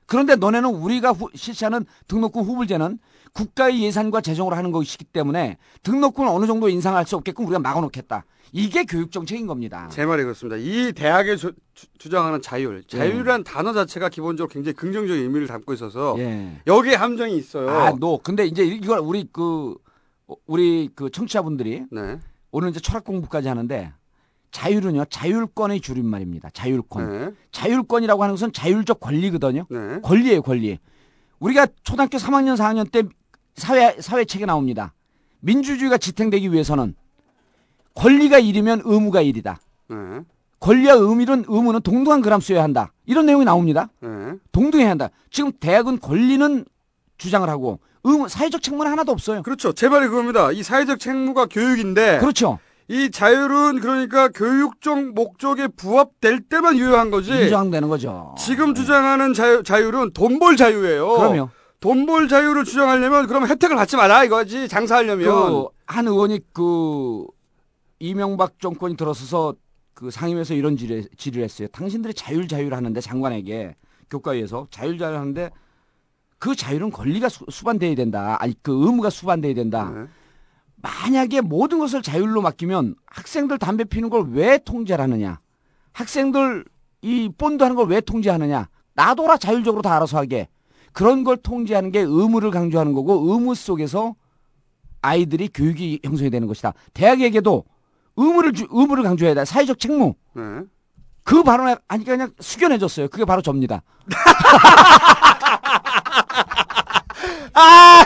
[0.05, 2.99] 그런데 너네는 우리가 후- 실시하는 등록금 후불제는
[3.33, 8.25] 국가의 예산과 재정으로 하는 것이기 때문에 등록금을 어느 정도 인상할 수 없게끔 우리가 막아놓겠다.
[8.51, 9.87] 이게 교육 정책인 겁니다.
[9.91, 10.57] 제 말이 그렇습니다.
[10.57, 11.51] 이 대학에 주,
[12.11, 16.61] 장하는 자율, 자율이란 단어 자체가 기본적으로 굉장히 긍정적인 의미를 담고 있어서 예.
[16.67, 17.69] 여기에 함정이 있어요.
[17.71, 19.75] 아, 너 근데 이제 이걸 우리 그
[20.27, 22.19] 어, 우리 그 청취자분들이 네.
[22.51, 23.91] 오늘 이제 철학 공부까지 하는데
[24.53, 26.51] 자율은요 자율권의 줄임말입니다.
[26.53, 27.09] 자율권.
[27.09, 27.31] 네.
[27.51, 29.65] 자율권이라고 하는 것은 자율적 권리거든요.
[30.01, 30.79] 권리예요, 권리.
[31.39, 33.03] 우리가 초등학교 3학년, 4학년 때
[33.55, 34.93] 사회 사회 책에 나옵니다.
[35.41, 36.95] 민주주의가 지탱되기 위해서는
[37.95, 39.57] 권리가 1이면 의무가 1이다.
[39.89, 39.95] 네.
[40.59, 42.93] 권리와 의무는 의무는 동등한 그람수여야 한다.
[43.05, 43.89] 이런 내용이 나옵니다.
[43.99, 44.09] 네.
[44.51, 45.09] 동등해야 한다.
[45.29, 46.63] 지금 대학은 권리는
[47.17, 49.41] 주장을 하고 의무 사회적 책무는 하나도 없어요.
[49.41, 49.73] 그렇죠.
[49.73, 50.51] 제 말이 그겁니다.
[50.51, 52.59] 이 사회적 책무가 교육인데 그렇죠.
[52.89, 57.31] 이 자율은 그러니까 교육적 목적에 부합될 때만 유효한 거지.
[57.31, 58.35] 인정되는 거죠.
[58.37, 61.07] 지금 주장하는 자유, 자율은 돈 벌 자유예요.
[61.17, 61.49] 그럼요.
[61.79, 64.67] 돈 벌 자유를 주장하려면 그럼 혜택을 받지 마라 이거지.
[64.67, 65.27] 장사하려면.
[65.27, 67.25] 그 한 의원이 그
[67.99, 69.53] 이명박 정권이 들어서서
[69.93, 71.67] 그 상임위에서 이런 질의, 질의를 했어요.
[71.71, 73.75] 당신들이 자율 자율 하는데 장관에게
[74.09, 75.51] 교과위에서 자율 자율 하는데
[76.39, 78.37] 그 자율은 권리가 수, 수반돼야 된다.
[78.39, 79.91] 아니 그 의무가 수반돼야 된다.
[79.93, 80.05] 네.
[80.83, 85.39] 만약에 모든 것을 자율로 맡기면 학생들 담배 피는 걸 왜 통제를 하느냐?
[85.93, 86.65] 학생들
[87.01, 88.67] 이 본드 하는 걸 왜 통제하느냐?
[88.95, 90.49] 놔둬라 자율적으로 다 알아서 하게.
[90.91, 94.13] 그런 걸 통제하는 게 의무를 강조하는 거고 의무 속에서
[95.01, 96.73] 아이들이 교육이 형성이 되는 것이다.
[96.93, 97.63] 대학에게도
[98.17, 99.45] 의무를 주- 의무를 강조해야 돼.
[99.45, 100.13] 사회적 책무.
[100.35, 100.43] 네.
[101.23, 103.07] 그 발언에 아니 그냥 숙연해졌어요.
[103.07, 103.81] 그게 바로 접니다.
[107.55, 108.05] 아!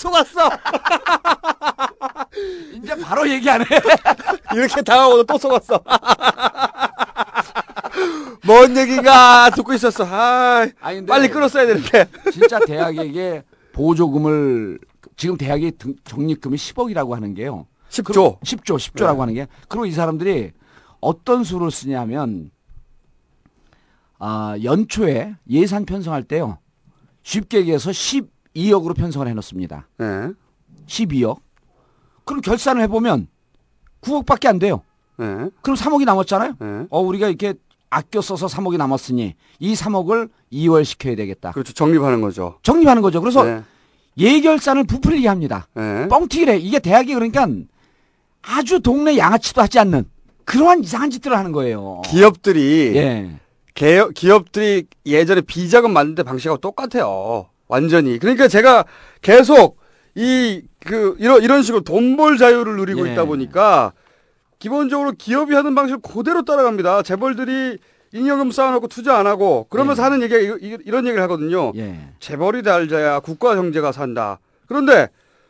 [0.00, 0.48] 속았어.
[2.74, 3.66] 이제 바로 얘기 안 해.
[4.54, 5.78] 이렇게 당하고 또 속았어.
[8.46, 10.04] 뭔 얘기가 듣고 있었어.
[10.06, 12.08] 아, 아니, 빨리 끊었어야 되는데.
[12.32, 14.78] 진짜 대학에게 보조금을
[15.16, 17.66] 지금 대학의 등- 적립금이 10억이라고 하는 게요.
[17.90, 18.40] 10조.
[18.40, 19.20] 10조, 10조라고 네.
[19.20, 19.46] 하는 게.
[19.68, 20.52] 그리고 이 사람들이
[21.00, 22.50] 어떤 수를 쓰냐면
[24.18, 26.58] 아, 연초에 예산 편성할 때요.
[27.22, 27.90] 쉽게 얘기해서
[28.56, 29.88] 12억으로 편성을 해 놓습니다.
[29.98, 30.30] 네.
[30.86, 31.38] 12억.
[32.24, 33.28] 그럼 결산을 해 보면
[34.02, 34.82] 9억밖에 안 돼요.
[35.16, 35.26] 네.
[35.62, 36.56] 그럼 3억이 남았잖아요.
[36.58, 36.86] 네.
[36.90, 37.54] 어, 우리가 이렇게
[37.90, 41.52] 아껴 써서 3억이 남았으니 이 3억을 2월 시켜야 되겠다.
[41.52, 41.72] 그렇죠.
[41.72, 42.58] 정립하는 거죠.
[42.62, 43.20] 정립하는 거죠.
[43.20, 43.62] 그래서 네.
[44.16, 45.68] 예결산을 부풀리게 합니다.
[45.74, 46.08] 네.
[46.08, 46.58] 뻥튀기래.
[46.58, 47.46] 이게 대학이 그러니까
[48.42, 50.04] 아주 동네 양아치도 하지 않는
[50.44, 52.02] 그러한 이상한 짓들을 하는 거예요.
[52.06, 53.40] 기업들이 예.
[53.74, 57.46] 개, 기업들이 예전에 비자금 때 방식하고 똑같아요.
[57.70, 58.18] 완전히.
[58.18, 58.84] 그러니까 제가
[59.22, 59.78] 계속
[60.16, 63.12] 이 그 이런 이런 식으로 돈 벌 자유를 누리고 예.
[63.12, 63.92] 있다 보니까
[64.58, 67.02] 기본적으로 기업이 하는 방식을 그대로 따라갑니다.
[67.02, 67.78] 재벌들이
[68.12, 71.72] 잉여금 쌓아놓고 투자 안 하고 그러면서 하는 얘기가 이- 이런 얘기를 하거든요.
[71.76, 72.08] 예.
[72.18, 74.38] 재벌이 달자야 국가 경제가 산다.
[74.66, 75.08] 그런데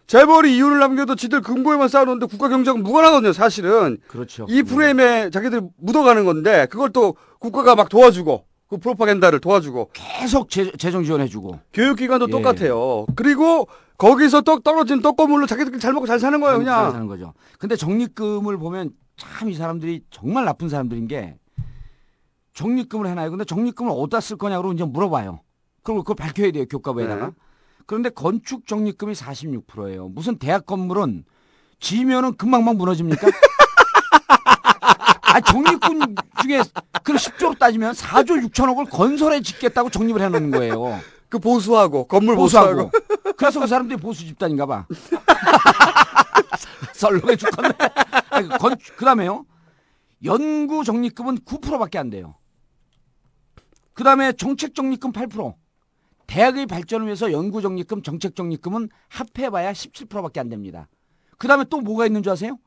[0.08, 3.32] 재벌이 이윤을 남겨도 지들 금고에만 쌓아놓는데 국가 경제가 무관하거든요.
[3.32, 4.46] 사실은 그렇죠.
[4.48, 10.70] 이 프레임에 자기들이 묻어가는 건데 그걸 또 국가가 막 도와주고 그 프로파간다를 도와주고 계속 재,
[10.78, 12.30] 재정 지원해주고 교육기관도 예.
[12.30, 13.04] 똑같아요.
[13.16, 13.66] 그리고
[13.98, 16.92] 거기서 떡 떨어진 떡고물로 자기들끼리 잘 먹고 잘 사는 거예요, 잘 그냥.
[16.92, 17.34] 사는 거죠.
[17.58, 21.36] 근데 적립금을 보면 참 이 사람들이 정말 나쁜 사람들인 게
[22.54, 23.30] 적립금을 해놔요.
[23.30, 25.40] 근데 적립금을 어디다 쓸 거냐고 이제 물어봐요.
[25.82, 27.26] 그리고 그걸 밝혀야 돼요, 교과부에다가.
[27.26, 27.32] 네.
[27.86, 30.08] 그런데 건축 적립금이 46%예요.
[30.10, 31.24] 무슨 대학 건물은
[31.80, 33.26] 지면은 금방 막 무너집니까?
[35.32, 36.60] 아, 적립금 중에
[37.02, 41.00] 그 10조로 따지면 4조 6천억을 건설에 짓겠다고 적립을 해놓는 거예요.
[41.28, 42.90] 그 보수하고 건물 보수하고.
[42.90, 43.34] 보수하고.
[43.36, 44.86] 그래서 그 사람들이 보수 집단인가 봐.
[46.94, 47.72] 썰렁해 죽겠네.
[48.30, 49.46] 그 건, 그 다음에요.
[50.24, 52.34] 연구 적립금은 9%밖에 안 돼요.
[53.94, 55.54] 그 다음에 정책 적립금 8%.
[56.26, 60.88] 대학의 발전을 위해서 연구 적립금, 정책 적립금은 합해봐야 17%밖에 안 됩니다.
[61.38, 62.58] 그 다음에 또 뭐가 있는 줄 아세요?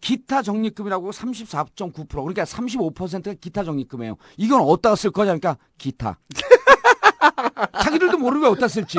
[0.00, 4.16] 기타 적립금이라고 34.9% 그러니까 35%가 기타 적립금이에요.
[4.36, 6.18] 이건 어디다가 쓸 거냐니까 기타.
[7.82, 8.98] 자기들도 모르고 어디다 쓸지.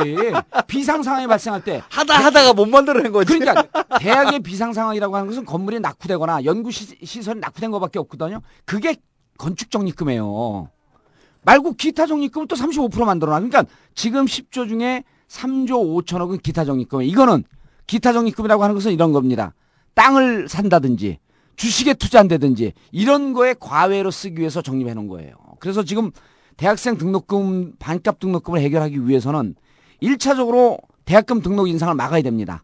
[0.68, 3.38] 비상 상황이 발생할 때 하다 하다가 못 만들어낸 거지.
[3.38, 3.68] 그러니까
[4.00, 8.42] 대학의 비상 상황이라고 하는 것은 건물이 낙후되거나 연구 시, 시설이 낙후된 것밖에 없거든요.
[8.66, 8.96] 그게
[9.38, 10.70] 건축 적립금이에요.
[11.44, 13.40] 말고 기타 적립금은 또 35% 만들어놔.
[13.40, 13.64] 그러니까
[13.96, 17.10] 지금 10조 중에 3조 5천억은 기타 적립금이에요.
[17.10, 17.44] 이거는
[17.88, 19.54] 기타 적립금이라고 하는 것은 이런 겁니다.
[19.96, 21.20] 땅을 산다든지
[21.56, 25.34] 주식에 투자한다든지 이런 거에 과외로 쓰기 위해서 적립해 놓은 거예요.
[25.60, 26.12] 그래서 지금
[26.56, 29.56] 대학생 등록금 반값 등록금을 해결하기 위해서는
[30.02, 32.64] 1차적으로 대학금 등록 인상을 막아야 됩니다.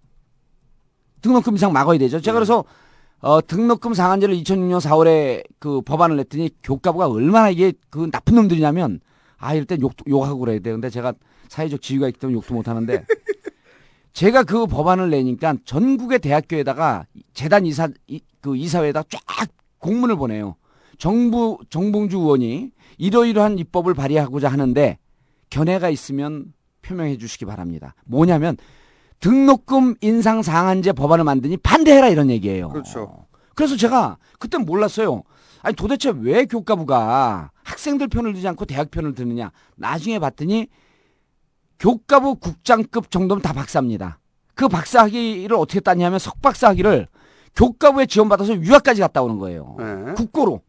[1.22, 2.22] 등록금 인상 막아야 되죠.
[2.22, 2.64] 제가 그래서
[3.20, 9.00] 어, 등록금 상한제를 2006년 4월에 그 법안을 냈더니 교과부가 얼마나 이게 그 나쁜 놈들이냐면
[9.38, 10.72] 아 이럴 땐 욕, 욕하고 그래야 돼.
[10.72, 11.14] 근데 제가
[11.50, 13.06] 사회적 지위가 있기 때문에 욕도 못 하는데
[14.16, 19.50] 제가 그 법안을 내니까 전국의 대학교에다가 재단 이사 이, 그 이사회에다 쫙
[19.80, 20.56] 공문을 보내요.
[20.98, 24.98] 정부 정봉주 의원이 이러이러한 입법을 발의하고자 하는데
[25.50, 27.94] 견해가 있으면 표명해 주시기 바랍니다.
[28.06, 28.56] 뭐냐면
[29.20, 32.70] 등록금 인상 상한제 법안을 만드니 반대해라 이런 얘기예요.
[32.70, 33.26] 그렇죠.
[33.54, 35.24] 그래서 제가 그때 몰랐어요.
[35.62, 39.52] 아니 도대체 왜 교과부가 학생들 편을 들지 않고 대학 편을 드느냐.
[39.76, 40.68] 나중에 봤더니
[41.80, 44.20] 교과부 국장급 정도면 다 박사입니다.
[44.54, 47.08] 그 박사학위를 어떻게 땄냐면 석박사학위를
[47.56, 49.76] 교과부에 지원받아서 유학까지 갔다 오는 거예요.
[49.80, 50.14] 네.
[50.16, 50.62] 국고로.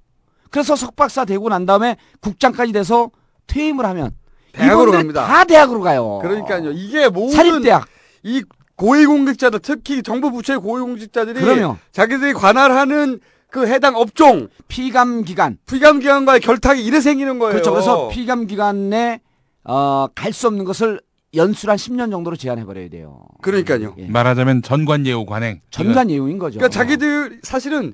[0.51, 3.11] 그래서 석박사 되고 난 다음에 국장까지 돼서
[3.47, 4.13] 퇴임을 하면
[4.53, 5.27] 대학으로 갑니다.
[5.27, 6.19] 다 대학으로 가요.
[6.23, 6.71] 그러니까요.
[6.73, 7.87] 이게 모든 사립대학.
[8.23, 8.43] 이
[8.77, 11.77] 고위공직자들 특히 정부 부처의 고위공직자들이 그럼요.
[11.93, 17.53] 자기들이 관할하는 그 해당 업종 피감 기관 피감 기관과의 결탁이 이래 생기는 거예요.
[17.53, 17.73] 그렇죠.
[17.73, 19.21] 그래서 피감 기관에
[19.69, 21.01] 어, 갈 수 없는 것을
[21.35, 23.27] 연수를 한 10년 정도로 제한해 버려야 돼요.
[23.43, 23.95] 그러니까요.
[23.99, 24.07] 예.
[24.07, 25.61] 말하자면 전관예우 관행.
[25.71, 26.59] 전관 예우인 거죠.
[26.59, 27.93] 그러니까 자기들 사실은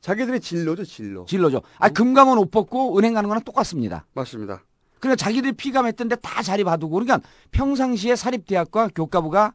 [0.00, 1.24] 자기들의 진로죠, 진로.
[1.26, 1.62] 진로죠.
[1.78, 4.04] 아 금감원 옷 벗고 은행 가는 거랑 똑같습니다.
[4.14, 4.64] 맞습니다.
[4.98, 7.20] 그러니까 자기들이 피감했던데 다 자리 봐두고 그러니까
[7.52, 9.52] 평상시에 사립대학과 교과부가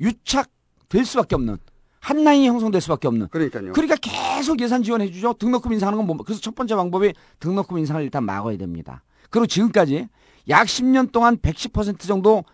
[0.00, 1.56] 유착될 수밖에 없는
[2.00, 3.28] 한 라인이 형성될 수밖에 없는.
[3.28, 3.72] 그러니까요.
[3.72, 5.32] 그러니까 계속 예산 지원해 주죠.
[5.32, 9.02] 등록금 인상하는 건 뭐, 그래서 첫 번째 방법이 등록금 인상을 일단 막아야 됩니다.
[9.30, 10.06] 그리고 지금까지
[10.48, 12.44] 약 10년 동안 110% 정도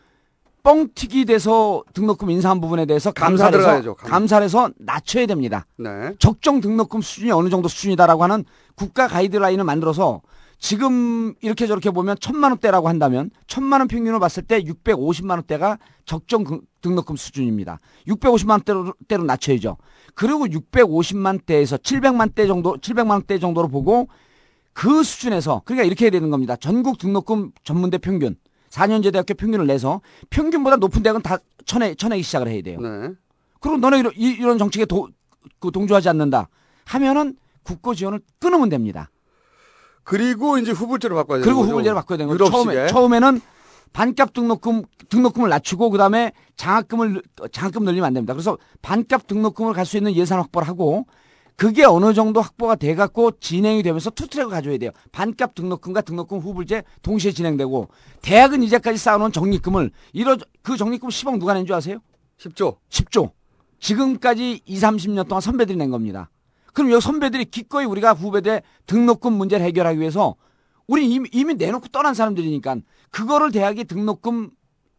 [0.62, 4.10] 뻥튀기 돼서 등록금 인상한 부분에 대해서 감사 감사를 해서 감사.
[4.14, 5.66] 감사를 해서 낮춰야 됩니다.
[5.76, 6.12] 네.
[6.20, 8.44] 적정 등록금 수준이 어느 정도 수준이다라고 하는
[8.76, 10.22] 국가 가이드라인을 만들어서
[10.58, 16.44] 지금 이렇게 저렇게 보면 천만 원대라고 한다면 천만 원 평균을 봤을 때 650만 원대가 적정
[16.44, 17.80] 그- 등록금 수준입니다.
[18.06, 19.76] 650만 원대로 대로 낮춰야죠.
[20.14, 24.06] 그리고 650만 대에서 700만 대 정도 700만 원대 정도로 보고
[24.72, 26.56] 그 수준에서 그러니까 이렇게 해야 되는 겁니다.
[26.56, 28.36] 전국 등록금 전문대 평균
[28.70, 32.80] 4년제 대학교 평균을 내서 평균보다 높은 대학은 다 쳐내 쳐내기 시작을 해야 돼요.
[32.80, 33.10] 네.
[33.60, 35.08] 그럼 너네 이런, 이- 이런 정책에 도,
[35.60, 36.48] 그 동조하지 않는다
[36.86, 39.10] 하면은 국고 지원을 끊으면 됩니다.
[40.04, 41.70] 그리고 이제 후불제로 바꿔야 되는 그리고 거죠.
[41.72, 42.50] 후불제를 바꿔야 되는 거죠.
[42.50, 43.40] 처음에 처음에는
[43.92, 48.32] 반값 등록금 등록금을 낮추고 그다음에 장학금을 늘- 장학금 늘리면 안 됩니다.
[48.32, 51.06] 그래서 반값 등록금을 갈 수 있는 예산 확보를 하고
[51.56, 54.90] 그게 어느 정도 확보가 돼 갖고 진행이 되면서 투트랙을 가져야 돼요.
[55.12, 57.88] 반값 등록금과 등록금 후불제 동시에 진행되고
[58.22, 61.98] 대학은 이제까지 쌓아놓은 적립금을 이러 그 적립금 10억 누가 낸 줄 아세요?
[62.38, 62.76] 10조.
[62.90, 63.30] 10조.
[63.78, 66.30] 지금까지 2, 30년 동안 선배들이 낸 겁니다.
[66.72, 70.36] 그럼 여기 선배들이 기꺼이 우리가 후배들 등록금 문제를 해결하기 위해서
[70.86, 72.76] 우리 이미, 이미 내놓고 떠난 사람들이니까
[73.10, 74.50] 그거를 대학이 등록금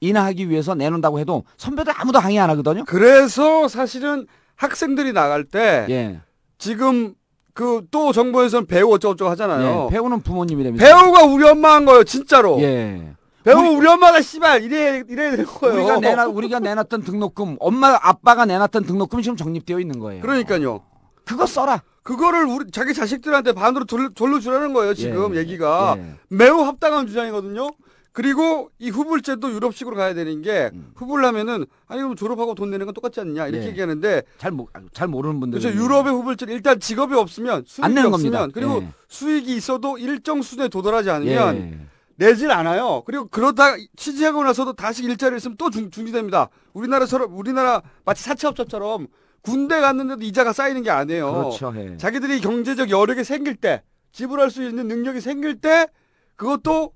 [0.01, 2.83] 인하하기 위해서 내놓는다고 해도 선배들 아무도 항의 안 하거든요.
[2.85, 6.21] 그래서 사실은 학생들이 나갈 때 예.
[6.63, 7.13] 지금
[7.53, 9.87] 그 또 정부에서는 배우 어쩌고저쩌고 하잖아요.
[9.89, 10.85] 예, 배우는 부모님이 됩니다.
[10.85, 12.59] 배우가 우리 엄마 한 거예요, 진짜로.
[12.61, 13.13] 예.
[13.43, 15.75] 배우 우리, 엄마가 씨발 이래 이래 되는 거예요.
[15.75, 20.21] 우리가 내놔 우리가 내놨던 등록금, 엄마 아빠가 내놨던 등록금이 지금 적립되어 있는 거예요.
[20.21, 20.81] 그러니까요.
[21.25, 21.83] 그거 써라.
[22.03, 25.39] 그거를 우리 자기 자식들한테 반으로 돌, 돌려 주라는 거예요, 지금 예.
[25.39, 25.95] 얘기가.
[25.97, 26.15] 예.
[26.29, 27.69] 매우 합당한 주장이거든요.
[28.13, 30.91] 그리고 이 후불제도 유럽식으로 가야 되는 게 음.
[30.95, 33.69] 후불 하면은 아니 그럼 졸업하고 돈 내는 건 똑같지 않냐 이렇게 예.
[33.69, 35.59] 얘기하는데 잘, 모, 잘 모르는 분들.
[35.59, 35.75] 그렇죠.
[35.75, 38.53] 유럽의 후불제는 일단 직업이 없으면 수익이 안 내는 없으면 겁니다.
[38.53, 38.89] 그리고 예.
[39.07, 41.79] 수익이 있어도 일정 수준에 도달하지 않으면 예.
[42.17, 43.01] 내질 않아요.
[43.07, 46.49] 그리고 그러다 취직하고 나서도 다시 일자리 있으면 또 중, 중지됩니다.
[46.73, 49.07] 우리나라처럼 우리나라 마치 사채업자처럼
[49.41, 51.33] 군대 갔는데도 이자가 쌓이는 게 아니에요.
[51.33, 51.73] 그렇죠.
[51.77, 51.97] 예.
[51.97, 55.87] 자기들이 경제적 여력이 생길 때 지불할 수 있는 능력이 생길 때
[56.35, 56.93] 그것도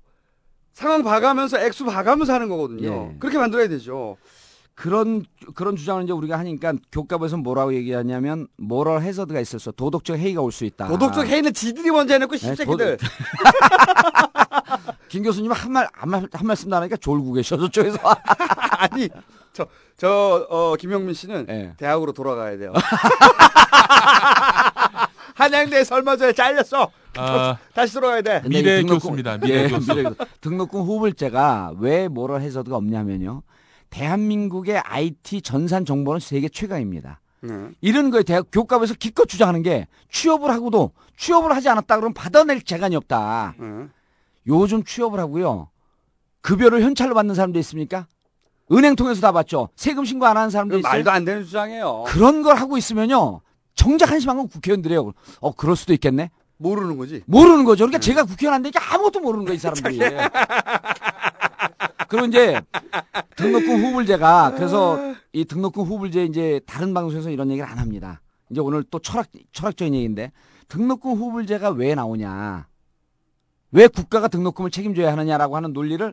[0.78, 3.10] 상황 봐가면서 액수 봐가면서 하는 거거든요.
[3.12, 3.16] 예.
[3.18, 4.16] 그렇게 만들어야 되죠.
[4.76, 5.24] 그런
[5.56, 10.64] 그런 주장을 이제 우리가 하니까 교과부에서 뭐라고 얘기하냐면 모럴 해저드가 있어서 도덕적 해이가 올 수
[10.64, 10.86] 있다.
[10.86, 12.96] 도덕적 해이는 지들이 먼저 해놓고 네, 십새끼들.
[15.08, 17.98] 김 교수님 한말한 말, 한 말씀도 안 하니까 졸고 계셔 저쪽에서.
[18.78, 19.08] 아니
[19.52, 21.72] 저, 저, 어, 김영민 씨는 예.
[21.76, 22.72] 대학으로 돌아가야 돼요.
[25.42, 26.90] 한양대 설마저에 잘렸어.
[27.16, 28.42] 아, 다시 돌아가야 돼.
[28.48, 29.38] 미래 등록금- 교수입니다.
[29.38, 29.92] 미래 예, 교수.
[29.94, 30.16] 미래 교수.
[30.40, 33.42] 등록금 후불제가 왜 모럴 해저드가 없냐면요.
[33.90, 37.20] 대한민국의 IT 전산 정보는 세계 최강입니다.
[37.42, 37.68] 네.
[37.80, 42.96] 이런 거에 대학 교과부에서 기껏 주장하는 게 취업을 하고도 취업을 하지 않았다 그러면 받아낼 재간이
[42.96, 43.54] 없다.
[43.58, 43.66] 네.
[44.48, 45.68] 요즘 취업을 하고요.
[46.40, 48.08] 급여를 현찰로 받는 사람도 있습니까?
[48.72, 49.68] 은행 통해서 다 받죠.
[49.76, 50.90] 세금 신고 안 하는 사람도 그 있어요.
[50.92, 52.04] 말도 안 되는 주장이에요.
[52.08, 53.40] 그런 걸 하고 있으면요.
[53.78, 55.12] 정작 한심한 건 국회의원들이에요.
[55.40, 56.32] 어, 그럴 수도 있겠네.
[56.56, 57.22] 모르는 거지.
[57.26, 57.86] 모르는 거죠.
[57.86, 59.98] 그러니까 제가 국회의원 안 되니까 아무것도 모르는 거예요, 이 사람들이.
[62.08, 62.60] 그리고 이제
[63.36, 64.98] 등록금 후불제가 그래서
[65.32, 68.20] 이 등록금 후불제 이제 다른 방송에서 이런 얘기를 안 합니다.
[68.50, 70.32] 이제 오늘 또 철학 철학적인 얘기인데
[70.66, 72.66] 등록금 후불제가 왜 나오냐?
[73.70, 76.12] 왜 국가가 등록금을 책임져야 하느냐라고 하는 논리를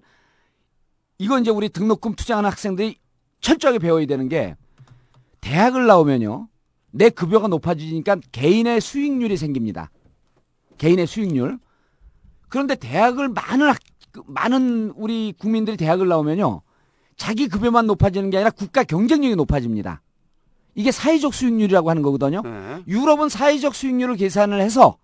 [1.17, 2.97] 이건 이제 우리 등록금 투자하는 학생들이
[3.41, 4.55] 철저하게 배워야 되는 게
[5.41, 6.49] 대학을 나오면요.
[6.95, 9.91] 내 급여가 높아지니까 개인의 수익률이 생깁니다.
[10.77, 11.59] 개인의 수익률.
[12.47, 13.77] 그런데 대학을 많은 학,
[14.13, 16.61] 그 많은 우리 국민들이 대학을 나오면요.
[17.17, 20.01] 자기 급여만 높아지는 게 아니라 국가 경쟁력이 높아집니다.
[20.73, 22.41] 이게 사회적 수익률이라고 하는 거거든요.
[22.41, 22.83] 네.
[22.87, 24.97] 유럽은 사회적 수익률을 계산을 해서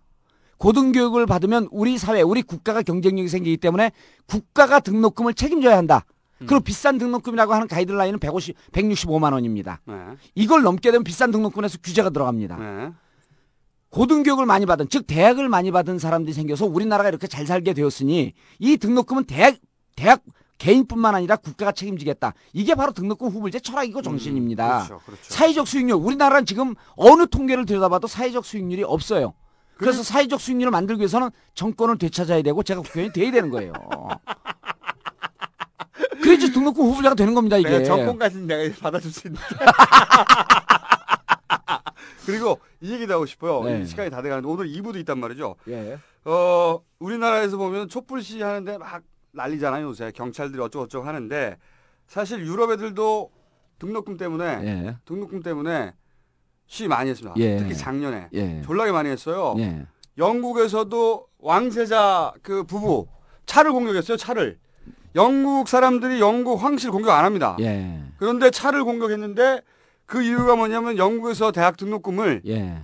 [0.60, 3.92] 고등교육을 받으면 우리 사회, 우리 국가가 경쟁력이 생기기 때문에
[4.28, 6.06] 국가가 등록금을 책임져야 한다.
[6.48, 9.82] 그리고 비싼 등록금이라고 하는 가이드라인은 150, 165만 원입니다.
[9.86, 9.96] 네.
[10.36, 12.58] 이걸 넘게 되면 비싼 등록금에서 규제가 들어갑니다.
[12.58, 12.92] 네.
[13.90, 18.78] 고등교육을 많이 받은 즉 대학을 많이 받은 사람들이 생겨서 우리나라가 이렇게 잘 살게 되었으니 이
[18.78, 19.58] 등록금은 대학
[19.96, 20.22] 대학
[20.58, 22.34] 개인뿐만 아니라 국가가 책임지겠다.
[22.54, 24.86] 이게 바로 등록금 후불제 철학이고 정신입니다.
[24.86, 25.24] 그렇죠, 그렇죠.
[25.24, 29.34] 사회적 수익률 우리나라는 지금 어느 통계를 들여다봐도 사회적 수익률이 없어요.
[29.76, 33.74] 그래서 사회적 수익률을 만들기 위해서는 정권을 되찾아야 되고 제가 국회의원이 돼야 되는 거예요.
[36.42, 37.70] 그래야지 등록금 후불제가 되는 겁니다 이게.
[37.70, 39.46] 내가 정권까지는 내가 받아줄 수 있는데.
[42.26, 43.64] 그리고 이 얘기도 하고 싶어요.
[43.64, 43.82] 네.
[43.82, 45.56] 이 시간이 다 돼가는데 오늘 2부도 있단 말이죠.
[45.70, 45.98] 예.
[46.26, 49.02] 어, 우리나라에서 보면 촛불시 하는데 막
[49.32, 50.12] 난리잖아요, 요새.
[50.12, 51.58] 경찰들이 어쩌고저쩌고 하는데
[52.08, 53.32] 사실 유럽 애들도
[53.80, 54.98] 등록금 때문에 예.
[55.06, 55.94] 등록금 때문에
[56.68, 57.34] 시위 많이 했습니다.
[57.38, 57.58] 예.
[57.58, 58.62] 특히 작년에 예.
[58.64, 59.56] 졸라게 많이 했어요.
[59.58, 59.86] 예.
[60.18, 63.08] 영국에서도 왕세자 그 부부
[63.46, 64.60] 차를 공격했어요, 차를.
[65.15, 67.58] 영국 사람들이 영국 황실 공격 안 합니다.
[67.60, 68.02] 예.
[68.17, 69.62] 그런데 차를 공격했는데
[70.06, 72.84] 그 이유가 뭐냐면 영국에서 대학 등록금을 예.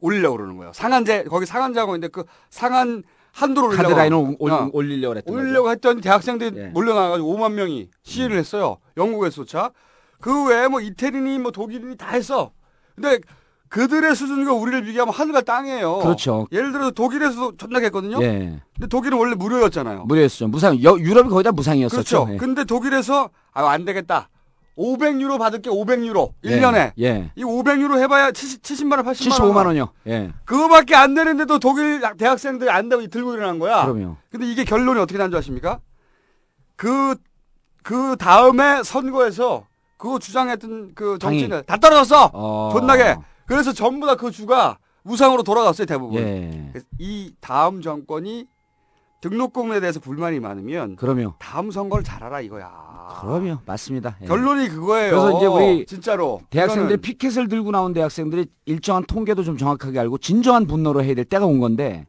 [0.00, 0.72] 올리려고 그러는 거예요.
[0.72, 4.70] 상한제 거기 상한제하고 있는데 그 상한 한도를 올리려고 카드라인을 올, 어.
[4.72, 6.66] 올리려고 했던 올리려고 했더니 대학생들이 예.
[6.68, 8.78] 몰려나가지고 5만 명이 시위를 했어요.
[8.96, 9.72] 영국에서조차.
[10.20, 12.52] 그 외에 뭐 이태리니 뭐 독일이니 다 했어.
[12.94, 13.18] 근데
[13.68, 15.98] 그들의 수준과 우리를 비교하면 하늘과 땅이에요.
[15.98, 16.46] 그렇죠.
[16.52, 18.22] 예를 들어서 독일에서도 존나했거든요.
[18.22, 18.60] 예.
[18.74, 20.04] 근데 독일은 원래 무료였잖아요.
[20.04, 20.48] 무료였죠.
[20.48, 20.82] 무상.
[20.84, 21.96] 여, 유럽이 거의 다 무상이었었죠.
[22.24, 22.32] 그렇죠.
[22.34, 22.36] 예.
[22.38, 24.28] 근데 독일에서 아, 안 되겠다.
[24.78, 26.32] 500유로 받을게 500유로.
[26.44, 26.92] 1년에.
[27.00, 27.30] 예.
[27.34, 29.66] 이 500유로 해봐야 70, 70만 원, 80만 75만 원.
[29.68, 29.88] 원이요.
[30.06, 30.30] 예.
[30.44, 33.86] 그거밖에 안 되는데도 독일 대학생들이 안다고 들고 일어난 거야.
[33.86, 34.16] 그럼요.
[34.30, 35.80] 근데 이게 결론이 어떻게 난 줄 아십니까?
[36.76, 37.14] 그,
[37.82, 39.64] 그 다음에 선거에서
[39.96, 42.30] 그거 주장했던 그 정치인들 다 떨어졌어!
[42.34, 42.68] 어.
[42.72, 43.16] 존나게.
[43.46, 46.20] 그래서 전부 다 그 주가 우상으로 돌아갔어요, 대부분.
[46.20, 46.72] 예.
[46.98, 48.46] 이 다음 정권이
[49.20, 51.34] 등록금에 대해서 불만이 많으면 그럼요.
[51.38, 52.70] 다음 선거를 잘하라 이거야.
[53.20, 53.58] 그럼요.
[53.64, 54.16] 맞습니다.
[54.22, 54.26] 예.
[54.26, 55.10] 결론이 그거예요.
[55.10, 60.66] 그래서 이제 우리 진짜로 대학생들이 피켓을 들고 나온 대학생들이 일정한 통계도 좀 정확하게 알고 진정한
[60.66, 62.06] 분노를 해야 될 때가 온 건데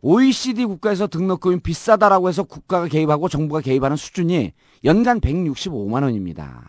[0.00, 4.52] OECD 국가에서 등록금이 비싸다라고 해서 국가가 개입하고 정부가 개입하는 수준이
[4.84, 6.62] 연간 165만 원입니다.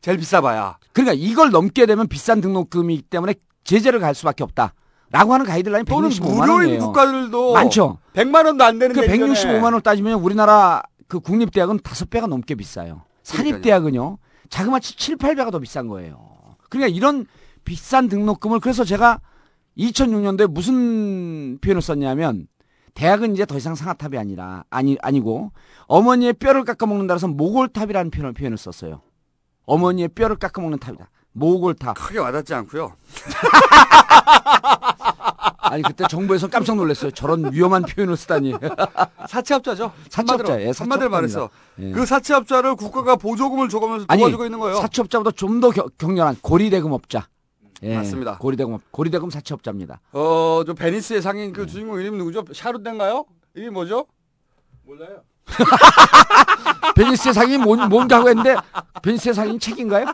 [0.00, 0.78] 제일 비싸봐야.
[0.92, 3.34] 그러니까 이걸 넘게 되면 비싼 등록금이기 때문에
[3.66, 4.72] 제재를 갈 수밖에 없다.
[5.10, 6.80] 라고 하는 가이드라인 또는 165만 무료인 원이에요.
[6.80, 7.98] 국가들도 많죠.
[8.14, 13.02] 100만 원도 안 되는 그 165만 원을 따지면 우리나라 그 국립대학은 다섯 배가 넘게 비싸요.
[13.22, 14.18] 사립대학은요.
[14.48, 16.18] 자그마치 7, 8배가 더 비싼 거예요.
[16.70, 17.26] 그러니까 이런
[17.64, 19.20] 비싼 등록금을 그래서 제가
[19.78, 22.48] 2006년도에 무슨 표현을 썼냐면
[22.94, 25.52] 대학은 이제 더 이상 상아탑이 아니라 아니 아니고
[25.86, 29.02] 어머니의 뼈를 깎아 먹는다 해서 모골탑이라는 표현을 표현을 썼어요.
[29.66, 31.10] 어머니의 뼈를 깎아 먹는 탑이다.
[31.36, 31.96] 모골탑.
[31.96, 32.92] 크게 와닿지 않고요.
[35.68, 37.10] 아니 그때 정부에서 깜짝 놀랐어요.
[37.10, 38.54] 저런 위험한 표현을 쓰다니.
[39.28, 39.92] 사채업자죠.
[40.08, 41.10] 사채업자, 예, 한마디로.
[41.10, 41.50] 말해서
[41.80, 41.90] 예.
[41.90, 44.76] 그 사채업자를 국가가 보조금을 줘가면서 아니 도와주고 있는 거예요.
[44.80, 47.28] 사채업자보다 좀 더 격렬한 고리대금업자.
[47.82, 48.38] 예, 맞습니다.
[48.38, 50.00] 고리대금 고리대금 사채업자입니다.
[50.12, 52.44] 어, 저 베니스의 상인 그 주인공 이름이 누구죠?
[52.54, 53.24] 샤르덴가요?
[53.54, 54.06] 이름이 뭐죠?
[54.84, 55.22] 몰라요.
[56.94, 58.56] 베니스의 상이 뭔, 뭔가 하고 했는데
[59.02, 60.06] 베니스의 상이 책인가요?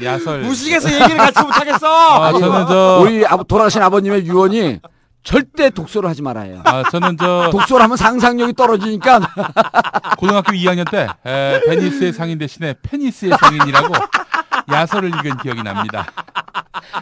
[0.00, 0.04] 예.
[0.04, 0.42] 야설.
[0.42, 2.24] 무식해서 얘기를 같이 못하겠어.
[2.24, 4.80] 아, 저는 저 우리 아버, 돌아가신 아버님의 유언이
[5.24, 6.62] 절대 독서를 하지 말아요.
[6.64, 9.20] 아, 저는 저 독서를 하면 상상력이 떨어지니까
[10.18, 13.92] 고등학교 2학년 때 에, 베니스의 상인 대신에 페니스의 상인이라고
[14.70, 16.06] 야설을 읽은 기억이 납니다.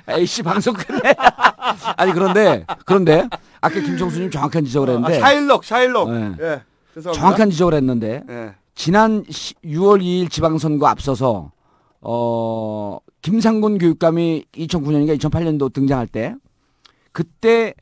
[0.09, 1.15] 에이씨 방송 끝내.
[1.97, 3.29] 아니 그런데 그런데
[3.61, 6.11] 아까 김청수님 정확한 지적을 했는데 아, 샤일록, 샤일록.
[6.11, 6.33] 네.
[6.41, 6.63] 예.
[6.95, 7.13] 죄송합니다.
[7.13, 8.55] 정확한 지적을 했는데 예.
[8.75, 11.53] 지난 6월 2일 지방선거 앞서서
[12.01, 16.35] 어 김상곤 교육감이 2009년인가 2008년도 등장할 때
[17.13, 17.75] 그때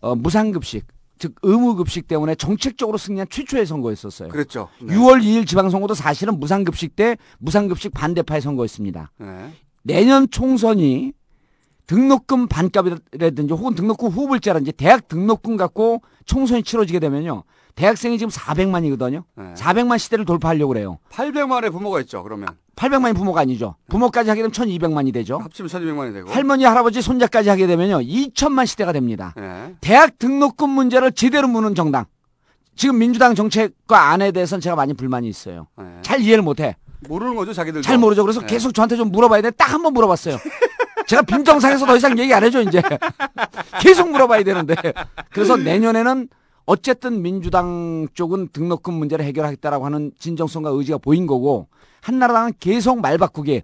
[0.00, 0.86] 어 무상급식
[1.18, 4.28] 즉 의무급식 때문에 정책적으로 승리한 최초의 선거였었어요.
[4.28, 4.68] 그랬죠.
[4.82, 4.94] 네.
[4.94, 9.12] 6월 2일 지방선거도 사실은 무상급식 때 무상급식 반대파의 선거였습니다.
[9.18, 9.52] 네.
[9.86, 11.12] 내년 총선이
[11.86, 17.44] 등록금 반값이라든지 혹은 등록금 후불제라든지 대학 등록금 갖고 총선이 치러지게 되면요.
[17.76, 19.22] 대학생이 지금 400만이거든요.
[19.36, 19.54] 네.
[19.54, 20.98] 400만 시대를 돌파하려고 그래요.
[21.10, 22.48] 800만의 부모가 있죠, 그러면.
[22.74, 23.76] 800만이 부모가 아니죠.
[23.88, 25.38] 부모까지 하게 되면 1200만이 되죠.
[25.38, 26.30] 합치면 1200만이 되고.
[26.30, 28.00] 할머니, 할아버지, 손자까지 하게 되면요.
[28.00, 29.32] 2000만 시대가 됩니다.
[29.36, 29.74] 네.
[29.80, 32.06] 대학 등록금 문제를 제대로 무는 정당.
[32.74, 35.68] 지금 민주당 정책과 안에 대해서는 제가 많이 불만이 있어요.
[35.78, 35.84] 네.
[36.02, 36.76] 잘 이해를 못 해.
[37.08, 37.82] 모르는 거죠, 자기들.
[37.82, 38.22] 잘 모르죠.
[38.22, 38.46] 그래서 네.
[38.46, 39.50] 계속 저한테 좀 물어봐야 돼.
[39.50, 40.38] 딱 한 번 물어봤어요.
[41.06, 42.82] 제가 빈정상에서 더 이상 얘기 안 해줘, 이제.
[43.80, 44.74] 계속 물어봐야 되는데.
[45.30, 46.28] 그래서 내년에는
[46.64, 51.68] 어쨌든 민주당 쪽은 등록금 문제를 해결하겠다라고 하는 진정성과 의지가 보인 거고,
[52.02, 53.62] 한나라당은 계속 말 바꾸게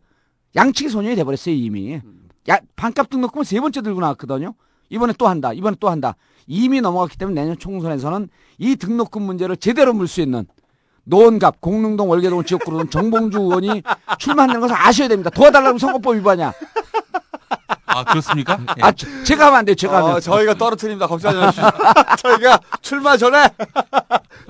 [0.54, 2.00] 양치기 소년이 돼버렸어요, 이미.
[2.48, 4.54] 야, 반값 등록금은 세 번째 들고 나왔거든요.
[4.90, 6.14] 이번에 또 한다, 이번에 또 한다.
[6.46, 8.28] 이미 넘어갔기 때문에 내년 총선에서는
[8.58, 10.44] 이 등록금 문제를 제대로 물 수 있는
[11.04, 13.82] 노원갑, 공릉동, 월계동 지역구로는 정봉주 의원이
[14.18, 15.30] 출마한다는 것을 아셔야 됩니다.
[15.30, 16.52] 도와달라고 선거법 위반이야.
[17.86, 18.58] 아, 그렇습니까?
[18.78, 18.82] 예.
[18.82, 20.10] 아, 저- 제가 하면 안 돼요, 제가 하면.
[20.16, 21.06] 어, 저희가 떨어뜨립니다.
[21.06, 21.70] 걱정하지 마십시오.
[22.18, 23.48] 저희가 출마 전에,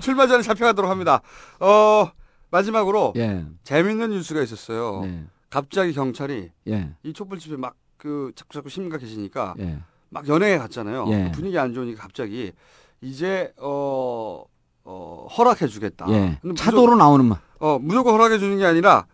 [0.01, 1.21] 출마 전에 잡혀가도록 합니다.
[1.59, 2.11] 어,
[2.51, 3.15] 마지막으로.
[3.17, 3.45] 예.
[3.65, 5.01] 재밌는 뉴스가 있었어요.
[5.05, 5.25] 네.
[5.51, 6.91] 갑자기 경찰이 예.
[7.03, 9.79] 이 촛불 집에 막 그 자꾸 자꾸 심각해지니까 예.
[10.11, 11.07] 막 연예에 갔잖아요.
[11.11, 11.31] 예.
[11.33, 12.51] 분위기 안 좋으니까 갑자기
[13.01, 14.43] 이제 어,
[14.85, 16.07] 어 허락해 주겠다.
[16.11, 16.39] 예.
[16.57, 17.39] 차도로 나오는 말.
[17.61, 19.07] 어 무조건 허락해 주는 게 아니라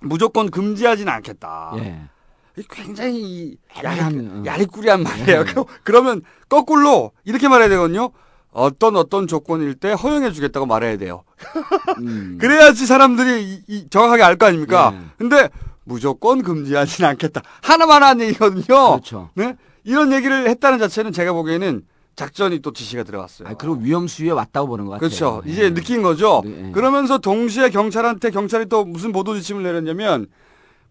[0.00, 1.72] 무조건 금지하진 않겠다.
[1.78, 2.02] 예.
[2.70, 4.42] 굉장히 이 야리한, 어.
[4.46, 5.40] 야리, 꾸리한 말이에요.
[5.40, 5.44] 예.
[5.44, 8.10] 그- 그러면 거꾸로 이렇게 말해야 되거든요.
[8.50, 11.22] 어떤 어떤 조건일 때 허용해 주겠다고 말해야 돼요.
[12.00, 12.38] 음.
[12.40, 14.92] 그래야지 사람들이 이- 이 정확하게 알 거 아닙니까?
[14.94, 15.00] 예.
[15.18, 15.50] 근데
[15.84, 17.42] 무조건 금지하진 않겠다.
[17.62, 18.64] 하나만 한 얘기거든요.
[18.90, 19.30] 그렇죠.
[19.34, 19.56] 네?
[19.84, 21.82] 이런 얘기를 했다는 자체는 제가 보기에는
[22.18, 23.48] 작전이 또 지시가 들어갔어요.
[23.48, 25.08] 아, 그리고 위험 수위에 왔다고 보는 것 같아요.
[25.08, 25.40] 그렇죠.
[25.46, 25.50] 예.
[25.52, 26.42] 이제 느낀 거죠.
[26.44, 26.72] 네.
[26.72, 30.26] 그러면서 동시에 경찰한테 경찰이 또 무슨 보도 지침을 내렸냐면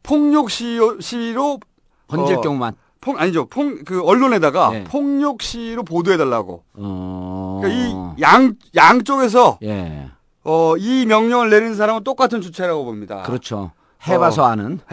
[0.04, 1.60] 폭력 시위로, 시위로
[2.08, 2.76] 번질 어, 경우만.
[3.02, 3.46] 폭 아니죠.
[3.46, 4.84] 폭 그 언론에다가 네.
[4.86, 6.64] 폭력 시위로 보도해 달라고.
[6.76, 7.60] 어.
[7.62, 10.10] 그러니까 이양 양쪽에서 예.
[10.46, 13.24] 어, 이 명령을 내린 사람은 똑같은 주체라고 봅니다.
[13.24, 13.72] 그렇죠.
[14.06, 14.46] 해봐서 어.
[14.48, 14.80] 아는.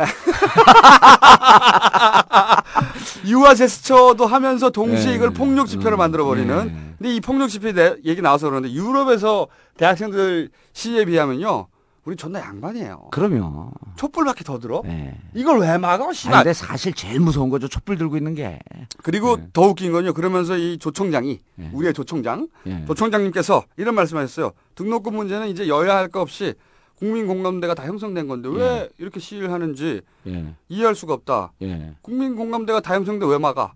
[3.27, 5.17] 유화 제스처도 하면서 동시에 예.
[5.17, 6.55] 이걸 폭력 집회로 음, 만들어 버리는.
[6.67, 6.95] 예.
[6.99, 11.67] 근데 이 폭력 집회 내- 얘기 나와서 그러는데 유럽에서 대학생들 시위에 비하면요.
[12.05, 13.09] 우리 존나 양반이에요.
[13.13, 13.71] 그럼요.
[13.97, 14.83] 촛불밖에 더 들어?
[14.85, 15.17] 예.
[15.33, 16.13] 이걸 왜 막아?
[16.13, 16.45] 씨발.
[16.45, 17.67] 근데 사실 제일 무서운 거죠.
[17.67, 18.59] 촛불 들고 있는 게.
[19.03, 20.13] 그리고 더 웃긴 건요.
[20.13, 21.71] 그러면서 이 조총장이 예.
[21.73, 22.85] 우리의 조총장 예.
[22.87, 24.53] 조총장님께서 이런 말씀하셨어요.
[24.75, 26.53] 등록금 문제는 이제 여야 할 거 없이
[26.99, 30.55] 국민 공감대가 다 형성된 건데 왜 이렇게 시위를 하는지 예.
[30.69, 31.53] 이해할 수가 없다.
[31.63, 31.95] 예.
[32.03, 33.73] 국민 공감대가 다 형성돼 왜 막아?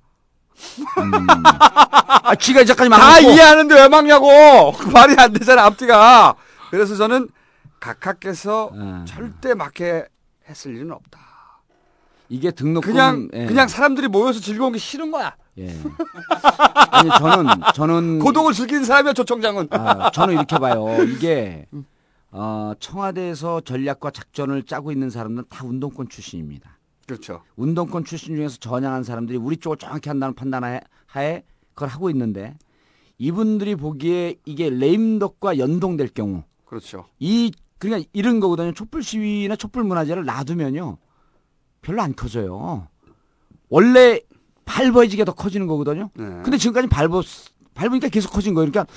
[2.22, 3.30] 아, 지가 이제까지 다 막았고.
[3.30, 6.34] 이해하는데 왜 막냐고 그 말이 안 되잖아 앞뒤가.
[6.70, 7.28] 그래서 저는
[7.80, 9.04] 각하께서 예.
[9.04, 10.06] 절대 막게
[10.48, 11.18] 했을 일은 없다.
[12.28, 13.46] 이게 등록금 그냥 예.
[13.46, 15.34] 그냥 사람들이 모여서 즐거운 게 싫은 거야.
[15.58, 15.74] 예.
[16.90, 19.68] 아니 저는 저는 고독을 즐기는 사람이야 조총장은.
[19.70, 20.86] 아, 저는 이렇게 봐요.
[21.04, 21.66] 이게
[22.30, 26.78] 어, 청와대에서 전략과 작전을 짜고 있는 사람들은 다 운동권 출신입니다.
[27.06, 27.42] 그렇죠.
[27.56, 32.58] 운동권 출신 중에서 전향한 사람들이 우리 쪽을 정확히 한다는 판단 하에- 하에 그걸 하고 있는데
[33.16, 37.06] 이분들이 보기에 이게 레임덕과 연동될 경우 그렇죠.
[37.18, 38.72] 이 그러니까 이런 거거든요.
[38.74, 40.98] 촛불 시위나 촛불 문화제를 놔두면요
[41.80, 42.88] 별로 안 커져요.
[43.70, 44.20] 원래
[44.66, 46.10] 밟아지게 더 커지는 거거든요.
[46.14, 46.24] 네.
[46.42, 47.24] 근데 지금까지 밟았
[47.74, 48.70] 밟으니까 계속 커진 거예요.
[48.70, 48.92] 그러니까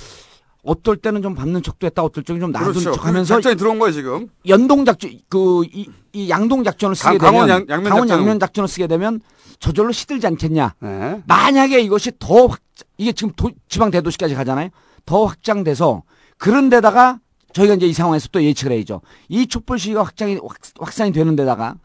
[0.63, 2.91] 어떨 때는 좀 밟는 척도 했다, 어떨 때는 좀 놔두는 그렇죠.
[2.93, 4.27] 척하면서 작전이 들어온 거예요 지금.
[4.47, 8.19] 연동 작전 그이 이 양동 작전을 쓰게 강- 강원 되면 양- 양면 강원 작전.
[8.21, 9.21] 양면 작전을 쓰게 되면
[9.59, 10.75] 저절로 시들지 않겠냐.
[10.79, 11.21] 네.
[11.25, 12.59] 만약에 이것이 더 확,
[12.97, 14.69] 이게 지금 도- 지방 대도시까지 가잖아요.
[15.05, 16.03] 더 확장돼서
[16.37, 17.19] 그런 데다가
[17.53, 19.01] 저희가 이제 이 상황에서 또 예측을 해야죠.
[19.29, 21.75] 이 촛불 시위가 확장이 확, 확산이 되는 데다가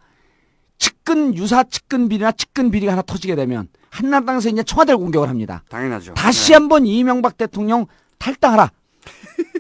[0.78, 5.62] 측근 유사 측근 비리나 측근 비리가 하나 터지게 되면 한나라당에서 이제 청와대를 공격을 합니다.
[5.70, 6.14] 당연하죠.
[6.14, 6.54] 다시 네.
[6.54, 7.86] 한번 이명박 대통령
[8.18, 8.70] 탈당하라.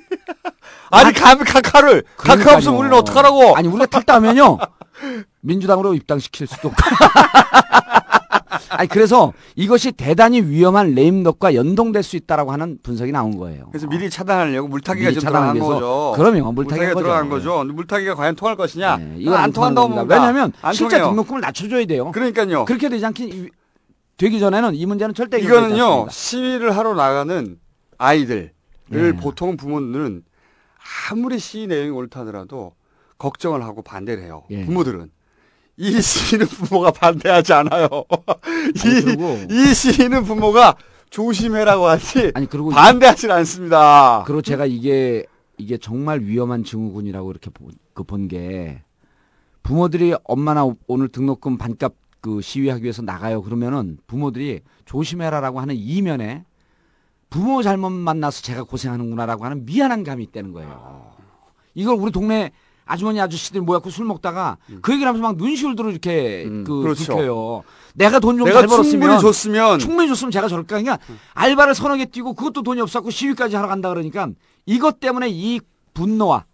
[0.90, 3.56] 아니 감 각하를 각하 없으면 우리는 어떡하라고?
[3.56, 4.58] 아니 우리가 탈당하면요
[5.40, 6.80] 민주당으로 입당시킬 수도 없고
[8.70, 13.66] 아니 그래서 이것이 대단히 위험한 레임덕과 연동될 수 있다라고 하는 분석이 나온 거예요.
[13.70, 15.58] 그래서 미리 차단하려고 물타기가 좀 들어간.
[15.58, 16.12] 거죠.
[16.16, 17.64] 그럼요, 물타기가 들어간 거죠.
[17.64, 18.98] 물타기가 과연 통할 것이냐?
[19.16, 19.88] 이건 안 통한다고.
[19.88, 20.14] 봅니다.
[20.14, 21.10] 왜냐하면 안 실제 통해요.
[21.10, 22.10] 등록금을 낮춰줘야 돼요.
[22.12, 22.64] 그러니까요.
[22.64, 23.50] 그렇게 되지 않기
[24.18, 26.08] 되기 전에는 이 문제는 절대 이거는요.
[26.10, 27.58] 시위를 하러 나가는
[27.98, 28.50] 아이들을
[28.90, 29.12] 네.
[29.12, 30.22] 보통 부모들은
[31.10, 32.74] 아무리 시위 내용이 옳다더라도
[33.18, 34.44] 걱정을 하고 반대를 해요.
[34.50, 34.64] 예.
[34.64, 35.10] 부모들은
[35.78, 37.88] 이 시위는 부모가 반대하지 않아요.
[38.74, 40.76] 이, 이 시위는 부모가
[41.10, 44.24] 조심해라고 하지 그리고 반대하진 않습니다.
[44.26, 45.24] 그리고 제가 이게
[45.58, 47.50] 이게 정말 위험한 증후군이라고 이렇게
[47.94, 48.82] 그본게
[49.62, 56.44] 부모들이 엄마나 오- 오늘 등록금 반값 그 시위하기 위해서 나가요 그러면은 부모들이 조심해라라고 하는 이면에
[57.36, 61.12] 부모 잘못 만나서 제가 고생하는구나라고 하는 미안한 감이 있다는 거예요.
[61.74, 62.50] 이걸 우리 동네
[62.86, 66.64] 아주머니 아저씨들 모여갖고 술 먹다가 그 얘기를 하면서 막 눈시울들을 이렇게 그 음.
[66.64, 67.12] 그렇죠.
[67.12, 67.62] 붉혀요.
[67.94, 70.98] 내가 돈 좀 잘 벌었으면 충분히 줬으면 충분히 줬으면 제가 저럴까 그러니까
[71.34, 74.28] 알바를 서너 개 뛰고 그것도 돈이 없었고 시위까지 하러 간다 그러니까
[74.64, 75.60] 이것 때문에 이
[75.92, 76.46] 분노와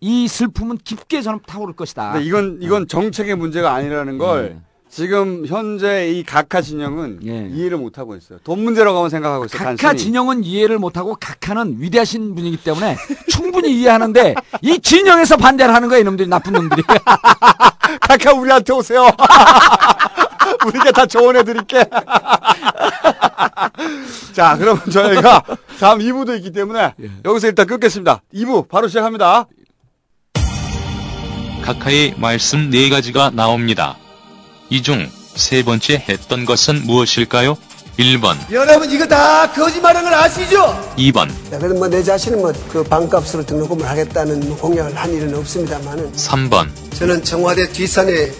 [0.00, 2.18] 이 슬픔은 깊게 저는 타오를 것이다.
[2.18, 4.60] 이건 이건 정책의 문제가 아니라는 걸 네.
[4.96, 8.38] 지금 현재 이 각하 진영은 이해를 못 하고 있어요.
[8.42, 9.58] 돈 문제라고만 생각하고 있어요.
[9.58, 9.98] 각하 단순히.
[9.98, 12.96] 진영은 이해를 못 하고 각하는 위대하신 분이기 때문에
[13.28, 16.82] 충분히 이해하는데 이 진영에서 반대를 하는 거야 이놈들이 나쁜 놈들이.
[18.08, 19.04] 각하 우리한테 오세요.
[20.66, 21.84] 우리가 다 조언해 드릴게.
[24.32, 25.42] 자, 그럼 저희가
[25.78, 28.22] 다음 2부도 있기 때문에 여기서 일단 끊겠습니다.
[28.32, 29.44] 2부 바로 시작합니다.
[31.62, 33.98] 각하의 말씀 네 가지가 나옵니다.
[34.70, 37.58] 이 중 세 번째 했던 것은 무엇일까요?
[37.98, 40.94] 1번, 여러분 이거 다 거짓말하는 걸 아시죠?
[40.98, 46.12] 2번, 자, 그럼 뭐내 자신은 뭐 그 반값으로 등록금을 하겠다는 뭐 공약을 한 일은 없습니다만은
[46.12, 48.30] 3번, 저는 청와대 뒷산에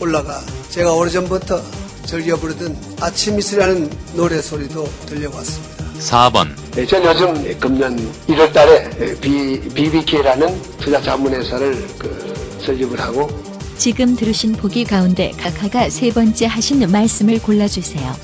[0.00, 1.60] 올라가 제가 오래전부터
[2.06, 5.84] 즐겨 부르던 아침 이슬이라는 노래 소리도 들려왔습니다.
[6.00, 7.96] 4번, 네, 전 요즘 금년
[8.28, 13.28] 1월 달에 BBK라는 투자 자문회사를 그 설립을 하고
[13.82, 18.14] 지금 들으신 보기 가운데 각하가 세 번째 하신 말씀을 골라주세요.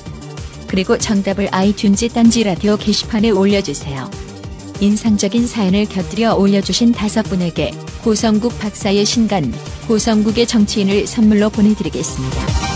[0.67, 4.09] 그리고 정답을 아이튠즈 딴지 라디오 게시판에 올려주세요.
[4.79, 7.71] 인상적인 사연을 곁들여 올려주신 다섯 분에게
[8.05, 9.53] 고성국 박사의 신간,
[9.89, 12.68] 고성국의 정치인을 선물로 보내드리겠습니다.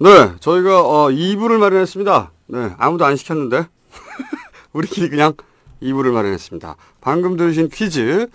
[0.00, 2.30] 네, 저희가 어, 2부를 마련했습니다.
[2.46, 3.66] 네, 아무도 안 시켰는데
[4.72, 5.34] 우리끼리 그냥
[5.82, 6.76] 2부를 마련했습니다.
[7.00, 8.28] 방금 들으신 퀴즈,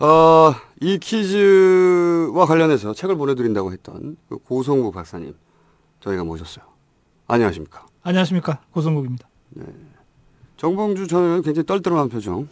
[0.00, 5.34] 어, 이 퀴즈와 관련해서 책을 보내드린다고 했던 그 고성국 박사님
[6.00, 6.64] 저희가 모셨어요.
[7.26, 7.86] 안녕하십니까?
[8.02, 9.28] 안녕하십니까 고성국입니다.
[10.58, 12.48] 정봉주 저는 굉장히 떨떠름한 표정.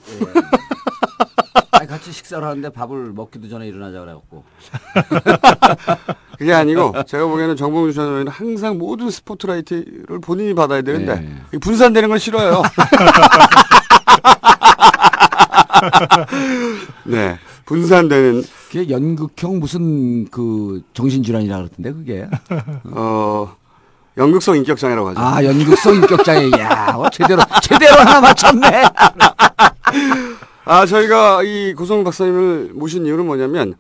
[1.73, 4.45] 아니, 같이 식사를 하는데 밥을 먹기도 전에 일어나자 그래갖고.
[6.41, 11.37] 그게 아니고 제가 보기에는 정봉주 전 의원은 항상 모든 스포트라이트를 본인이 받아야 되는데 네.
[11.53, 12.63] 이 분산되는 걸 싫어요.
[17.05, 22.27] 네, 분산되는 그게 연극형 무슨 그 정신질환이라 그러던데 그게.
[22.85, 23.55] 어
[24.17, 25.21] 연극성 인격장애라고 하죠.
[25.21, 26.53] 아 연극성 인격장애.
[26.59, 28.85] 야 어, 제대로 제대로 하나 맞췄네.
[30.65, 33.75] 아 저희가 이 고성 박사님을 모신 이유는 뭐냐면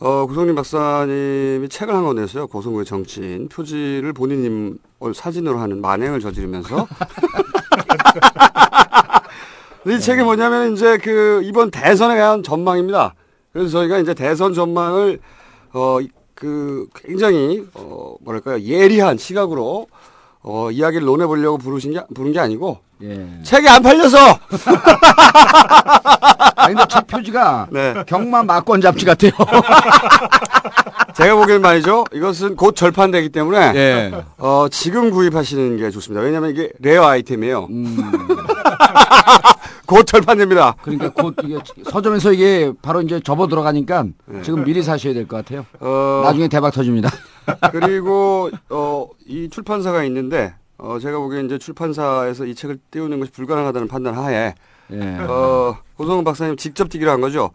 [0.00, 2.46] 어 고성님 박사님이 책을 한권 냈어요.
[2.46, 4.78] 고성국의 정치인 표지를 본인님
[5.14, 6.86] 사진으로 하는 만행을 저지르면서
[9.86, 13.14] 이 책이 뭐냐면 이제 그 이번 대선에 대한 전망입니다.
[13.52, 15.20] 그래서 저희가 이제 대선 전망을
[15.72, 15.98] 어
[16.38, 19.88] 그 굉장히 어 뭐랄까요 예리한 시각으로
[20.42, 23.26] 어 이야기를 논해 보려고 부르신 게 부른 게 아니고 예.
[23.42, 24.16] 책이 안 팔려서
[26.56, 27.94] 아니 근데 책 표지가 네.
[28.06, 29.30] 경마 막권 잡지 같아요.
[31.16, 32.04] 제가 보기엔 말이죠.
[32.12, 34.12] 이것은 곧 절판되기 때문에 예.
[34.38, 36.22] 어, 지금 구입하시는 게 좋습니다.
[36.22, 37.66] 왜냐하면 이게 레어 아이템이에요.
[39.88, 40.76] 곧 절판됩니다.
[40.82, 41.58] 그러니까 곧 이게
[41.90, 44.04] 서점에서 이게 바로 이제 접어 들어가니까
[44.42, 45.64] 지금 미리 사셔야 될 것 같아요.
[45.80, 47.08] 어, 나중에 대박 터집니다.
[47.72, 53.88] 그리고 어, 이 출판사가 있는데 어, 제가 보기엔 이제 출판사에서 이 책을 띄우는 것이 불가능하다는
[53.88, 54.54] 판단 하에
[54.92, 55.16] 예.
[55.20, 57.50] 어, 고성훈 박사님 직접 뛰기로 한 거죠.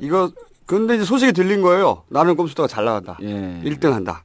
[0.00, 0.32] 이거
[0.66, 2.02] 근데 이제 소식이 들린 거예요.
[2.08, 3.16] 나는 꼼수도가 잘 나간다.
[3.22, 3.62] 예.
[3.64, 4.24] 1등 한다.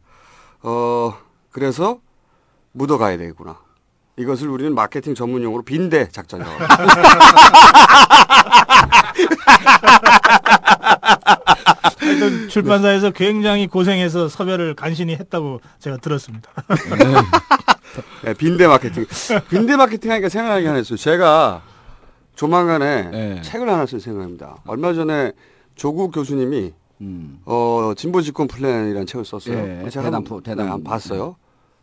[0.63, 1.13] 어,
[1.51, 1.99] 그래서
[2.71, 3.57] 묻어가야 되겠구나.
[4.18, 6.78] 이것을 우리는 마케팅 전문 용어로 빈대 작전이라고 합니다.
[12.49, 16.49] 출판사에서 굉장히 고생해서 섭외를 간신히 했다고 제가 들었습니다.
[18.24, 19.05] 네, 빈대 마케팅.
[19.49, 20.97] 빈대 마케팅 하니까 생각나게 하나 있어요.
[20.97, 21.61] 제가
[22.36, 23.41] 조만간에 네.
[23.41, 24.57] 책을 하나 쓸 생각입니다.
[24.66, 25.32] 얼마 전에
[25.76, 27.39] 조국 교수님이 음.
[27.45, 29.57] 어 진보 집권 플랜이라는 책을 썼어요.
[29.86, 30.78] 예, 제가 프- 대담.
[30.78, 31.36] 네, 봤어요.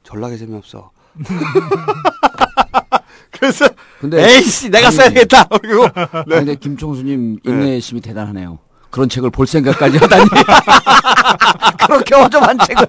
[0.02, 0.90] 졸라게 재미없어.
[3.32, 3.68] 그래서
[4.00, 5.44] 근데 에이씨 내가 아니, 써야겠다.
[5.62, 5.84] 그리고
[6.26, 6.36] 네.
[6.36, 8.58] 근데 김총수님 인내심이 대단하네요.
[8.90, 10.24] 그런 책을 볼 생각까지 하다니.
[11.86, 12.86] 그렇게 허접한 책을.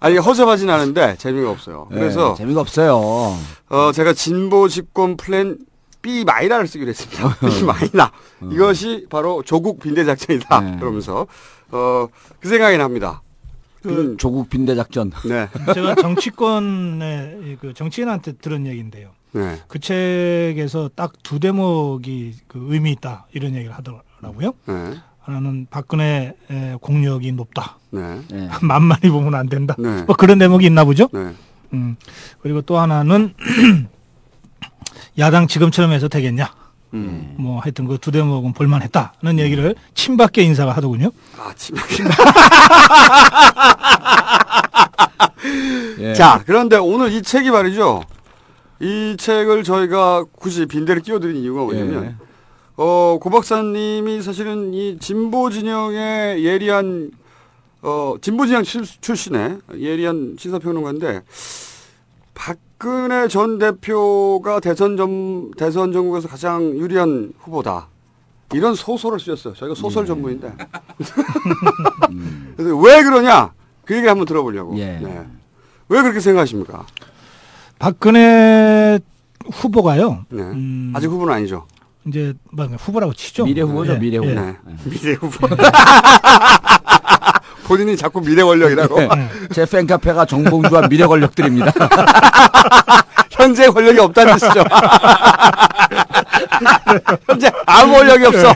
[0.00, 1.86] 아니 허접하진 않은데 재미가 없어요.
[1.90, 3.36] 그래서 네, 재미가 없어요.
[3.68, 5.58] 어 제가 진보 집권 플랜
[6.00, 7.36] B minor를 쓰기로 했습니다.
[7.46, 8.10] B minor
[8.50, 10.60] 이것이 바로 조국 빈대 작전이다.
[10.60, 10.76] 네.
[10.80, 11.26] 그러면서
[11.70, 12.08] 어
[12.40, 13.22] 그 생각이 납니다.
[13.82, 15.10] 그 조국 빈대 작전.
[15.28, 15.48] 네.
[15.74, 19.10] 제가 정치권의 그 정치인한테 들은 얘기인데요.
[19.32, 19.58] 네.
[19.66, 24.52] 그 책에서 딱 두 대목이 그 의미 있다 이런 얘기를 하더라고요.
[24.66, 24.94] 네.
[25.20, 27.78] 하나는 박근혜 의 공력이 높다.
[27.90, 28.20] 네.
[28.60, 29.74] 만만히 보면 안 된다.
[29.78, 30.02] 네.
[30.02, 31.08] 뭐 그런 대목이 있나 보죠.
[31.12, 31.32] 네.
[31.72, 31.96] 음.
[32.42, 33.34] 그리고 또 하나는
[35.18, 36.52] 야당 지금처럼 해서 되겠냐.
[36.94, 37.34] 음.
[37.38, 41.10] 뭐 하여튼 그 두 대목은 볼만했다는 얘기를 친박계 인사가 하더군요.
[41.38, 41.86] 아, 친박.
[45.98, 46.14] 예.
[46.14, 48.02] 자, 그런데 오늘 이 책이 말이죠.
[48.80, 52.14] 이 책을 저희가 굳이 빈대를 끼워드린 이유가 뭐냐면, 예.
[52.76, 57.10] 어, 고 박사님이 사실은 이 진보 진영의 예리한,
[57.82, 61.22] 어, 진보 진영 출, 출신의 예리한 시사평론가인데,
[62.34, 67.86] 박 근혜 전 대표가 대선 전, 대선 전국에서 가장 유리한 후보다.
[68.52, 69.54] 이런 소설을 쓰셨어요.
[69.54, 70.52] 저희가 소설 전문인데.
[72.56, 73.52] 그래서 왜 그러냐?
[73.84, 74.76] 그 얘기 한번 들어보려고.
[74.78, 74.98] 예.
[75.00, 75.24] 네.
[75.90, 76.84] 왜 그렇게 생각하십니까?
[77.78, 78.98] 박근혜
[79.52, 80.24] 후보가요.
[80.30, 80.42] 네.
[80.42, 81.68] 음, 아직 후보는 아니죠.
[82.08, 83.44] 이제 뭐 후보라고 치죠.
[83.44, 84.28] 미래 후보죠, 예, 미래 후보.
[84.28, 84.34] 예.
[84.34, 84.56] 네.
[84.86, 85.46] 미래 후보.
[87.72, 89.00] 본인이 자꾸 미래 권력이라고.
[89.00, 89.08] 네.
[89.54, 91.72] 제 팬카페가 정봉주와 미래 권력들입니다.
[93.32, 94.62] 현재 권력이 없다는 뜻이죠.
[97.26, 98.54] 현재 아무 권력이 없어.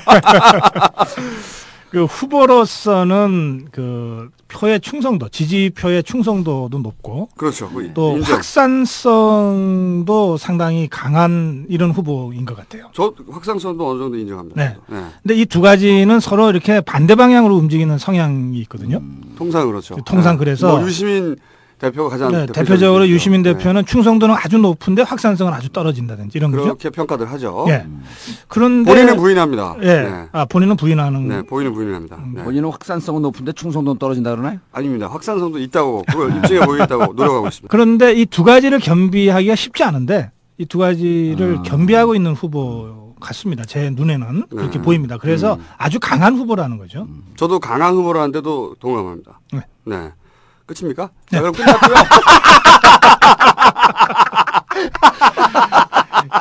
[1.91, 7.69] 그 후보로서는 그 표의 충성도, 지지표의 충성도도 높고 그렇죠.
[7.71, 8.35] 그또 인정.
[8.37, 12.89] 확산성도 상당히 강한 이런 후보인 것 같아요.
[12.93, 14.61] 저 확산성도 어느 정도 인정합니다.
[14.63, 14.77] 네.
[14.89, 15.05] 네.
[15.23, 19.01] 근데 이 두 가지는 서로 이렇게 반대 방향으로 움직이는 성향이 있거든요.
[19.39, 19.97] 통상 그렇죠.
[20.05, 20.39] 통상 네.
[20.39, 21.37] 그래서 뭐 유시민
[21.79, 23.07] 대표가 가장 네, 대표적으로.
[23.07, 23.53] 유시민 네.
[23.53, 26.63] 대표는 충성도는 아주 높은데 확산성은 아주 떨어진다든지 이런 거죠.
[26.65, 27.67] 그렇게 평가들 하죠.
[27.69, 27.87] 예.
[28.49, 29.77] 그런데 본인은 부인합니다.
[29.83, 29.87] 예.
[29.87, 30.29] 네.
[30.33, 31.29] 아 본인은 부인하는.
[31.29, 32.19] 네, 본인은 부인합니다.
[32.35, 32.43] 네.
[32.45, 34.59] 본인은 확산성은 높은데 충성도는 떨어진다 그러나요?
[34.73, 35.07] 아닙니다.
[35.09, 37.69] 확산성도 있다고 그걸 입증해 보이겠다고 노력하고 있습니다.
[37.71, 40.89] 그런데 이 두 가지를 겸비하기가 쉽지 않은데 이두 아.
[40.89, 43.65] 가지를 겸비하고 있는 후보 같습니다.
[43.65, 44.83] 제 눈에는 그렇게 네.
[44.85, 45.17] 보입니다.
[45.19, 45.65] 그래서 음.
[45.79, 47.07] 아주 강한 후보라는 거죠.
[47.37, 49.41] 저도 강한 후보라는데도 동감합니다.
[49.85, 50.11] 네.
[50.67, 50.75] 네.
[50.75, 51.11] 끝입니까?
[51.31, 51.95] 자, 그럼 끝났고요.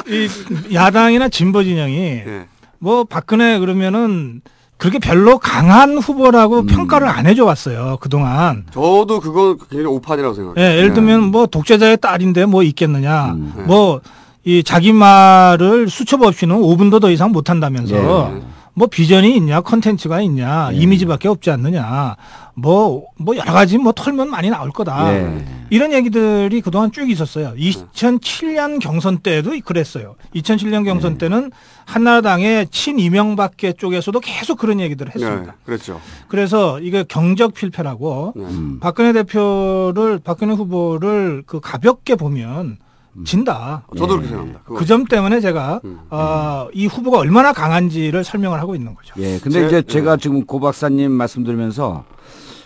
[0.07, 2.47] 이 야당이나 진보 진영이 네.
[2.79, 4.41] 뭐 박근혜 그러면은
[4.77, 6.65] 그렇게 별로 강한 후보라고 음.
[6.67, 8.65] 평가를 안 해줘 왔어요 그동안.
[8.71, 10.65] 저도 그거 굉장히 오판이라고 생각해요.
[10.65, 10.95] 예, 예를 네.
[10.95, 13.35] 들면 뭐 독재자의 딸인데 뭐 있겠느냐.
[13.37, 13.63] 네.
[13.63, 18.41] 뭐이 자기 말을 수첩 없이는 5분도 더 이상 못 한다면서 네.
[18.77, 22.17] 뭐 비전이 있냐, 컨텐츠가 있냐, 이미지밖에 없지 않느냐.
[22.57, 25.13] 뭐, 뭐 여러 가지 뭐 털면 많이 나올 거다.
[25.13, 25.45] 예.
[25.69, 27.53] 이런 얘기들이 그동안 쭉 있었어요.
[27.57, 30.15] 2007년 경선 때도 그랬어요.
[30.35, 31.17] 2007년 경선 네.
[31.17, 31.51] 때는
[31.85, 35.51] 한나라당의 친 이명박계 쪽에서도 계속 그런 얘기들을 했습니다.
[35.51, 35.99] 네, 그렇죠.
[36.29, 38.45] 그래서 이게 경적 필패라고 네.
[38.79, 42.77] 박근혜 대표를 박근혜 후보를 그 가볍게 보면
[43.25, 43.83] 진다.
[43.97, 44.59] 저도 그렇게 생각합니다.
[44.65, 44.79] 그거.
[44.79, 45.79] 그점 때문에 제가
[46.09, 49.13] 어, 이 후보가 얼마나 강한지를 설명을 하고 있는 거죠.
[49.19, 49.39] 예.
[49.39, 52.03] 근데 제- 이제 제가 지금 고 박사님 말씀 들으면서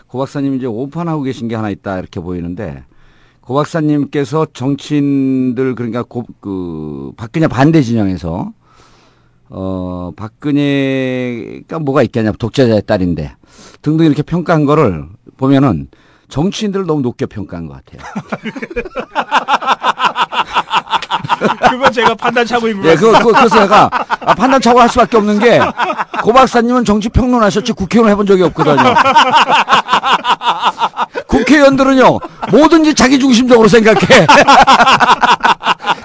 [0.09, 2.83] 고 박사님 이제 오판하고 계신 게 하나 있다 이렇게 보이는데
[3.41, 8.51] 고 박사님께서 정치인들 그러니까 고, 그 박근혜 반대 진영에서
[9.49, 13.35] 어 박근혜가 뭐가 있겠냐 독재자의 딸인데
[13.81, 15.07] 등등 이렇게 평가한 거를
[15.37, 15.87] 보면은
[16.27, 18.01] 정치인들을 너무 높게 평가한 것 같아요.
[21.69, 23.89] 그건 제가 판단 차고 있는 예, 그, 그, 그래서 내가
[24.25, 25.59] 아, 판단 차고 할 수밖에 없는 게
[26.21, 28.93] 고 박사님은 정치 평론하셨지 국회의원 해본 적이 없거든요.
[31.27, 32.19] 국회의원들은요
[32.51, 34.27] 뭐든지 자기 중심적으로 생각해.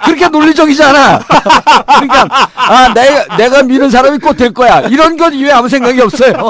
[0.03, 1.19] 그렇게 논리적이잖아.
[1.19, 4.81] 그러니까 아 내가 내가 미는 사람이 꼭 될 거야.
[4.81, 6.49] 이런 건 이외에 아무 생각이 없어요.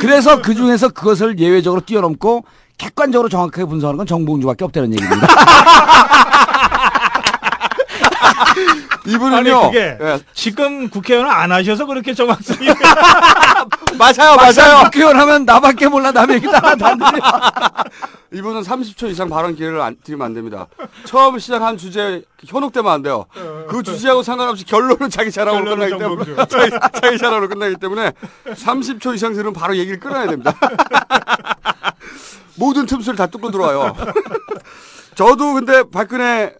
[0.00, 2.44] 그래서 그 중에서 그것을 예외적으로 뛰어넘고
[2.78, 5.26] 객관적으로 정확하게 분석하는 건 정봉주밖에 없다는 얘기입니다.
[9.06, 9.36] 이분은요.
[9.36, 10.18] 아니 그게 예.
[10.34, 12.68] 지금 국회의원 안 하셔서 그렇게 정확성이
[13.98, 14.84] 맞아요, 맞아요.
[14.84, 17.22] 국회의원 하면 나밖에 몰라 남의 얘기 다안 들려.
[18.32, 20.66] 이분은 30초 이상 발언 기회를 안, 드리면 안 됩니다.
[21.04, 23.26] 처음 시작한 주제 현혹되면 안 돼요.
[23.68, 26.46] 그 주제하고 상관없이 결론은 자기 자랑으로 끝나기 때문에.
[26.46, 26.70] 자기,
[27.00, 28.12] 자기 자랑으로 끝나기 때문에
[28.46, 30.52] 30초 이상 들으면 바로 얘기를 끊어야 됩니다.
[32.58, 33.94] 모든 틈새를 다 뚫고 들어와요.
[35.14, 36.54] 저도 근데 박근혜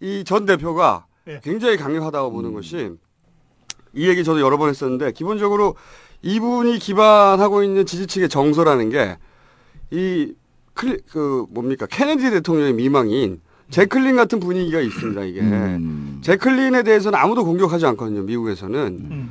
[0.00, 1.40] 이 전 대표가 예.
[1.42, 2.90] 굉장히 강력하다고 보는 것이
[3.94, 5.74] 이 얘기 저도 여러 번 했었는데 기본적으로
[6.22, 10.32] 이분이 기반하고 있는 지지층의 정서라는 게이
[10.74, 11.86] 클, 그 뭡니까?
[11.86, 15.40] 케네디 대통령의 미망인 제클린 같은 분위기가 있습니다 이게.
[16.22, 19.30] 제클린에 대해서는 아무도 공격하지 않거든요 미국에서는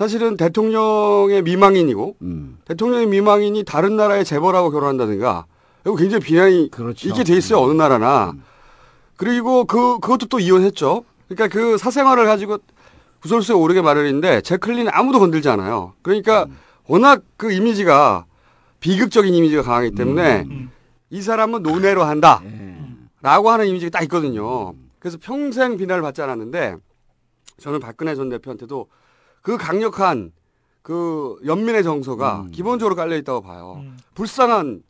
[0.00, 2.16] 사실은 대통령의 미망인이고
[2.64, 5.44] 대통령의 미망인이 다른 나라의 재벌하고 결혼한다든가
[5.84, 6.70] 이거 굉장히 비난이
[7.04, 8.32] 있게 돼 있어요 어느 나라나.
[9.18, 11.04] 그리고 그 그것도 또 이혼했죠.
[11.28, 12.56] 그러니까 그 사생활을 가지고
[13.20, 15.92] 구설수에 오르게 마련인데 제클린 아무도 건들지 않아요.
[16.00, 16.46] 그러니까
[16.86, 18.24] 워낙 그 이미지가
[18.80, 20.46] 비극적인 이미지가 강하기 때문에
[21.10, 22.42] 이 사람은 논외로 한다.
[23.20, 24.72] 라고 하는 이미지가 딱 있거든요.
[24.98, 26.76] 그래서 평생 비난을 받지 않았는데
[27.58, 28.86] 저는 박근혜 전 대표한테도
[29.42, 30.32] 그 강력한
[30.82, 33.82] 그 연민의 정서가 기본적으로 깔려 있다고 봐요.
[34.14, 34.82] 불쌍한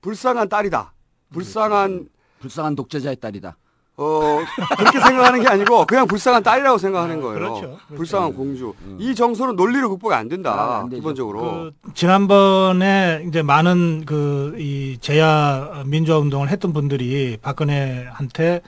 [0.00, 0.92] 불쌍한 딸이다.
[1.32, 2.08] 불쌍한
[2.40, 3.56] 불쌍한 독재자의 딸이다.
[3.96, 4.40] 어
[4.76, 7.34] 그렇게 생각하는 게 아니고 그냥 불쌍한 딸이라고 생각하는 거예요.
[7.38, 7.60] 그렇죠.
[7.60, 7.78] 그렇죠.
[7.94, 8.74] 불쌍한 공주.
[8.98, 10.84] 이 정서는 논리로 극복이 안 된다.
[10.90, 11.70] 기본적으로.
[11.94, 18.62] 지난번에 이제 많은 그이 제야 민주화 운동을 했던 분들이 박근혜한테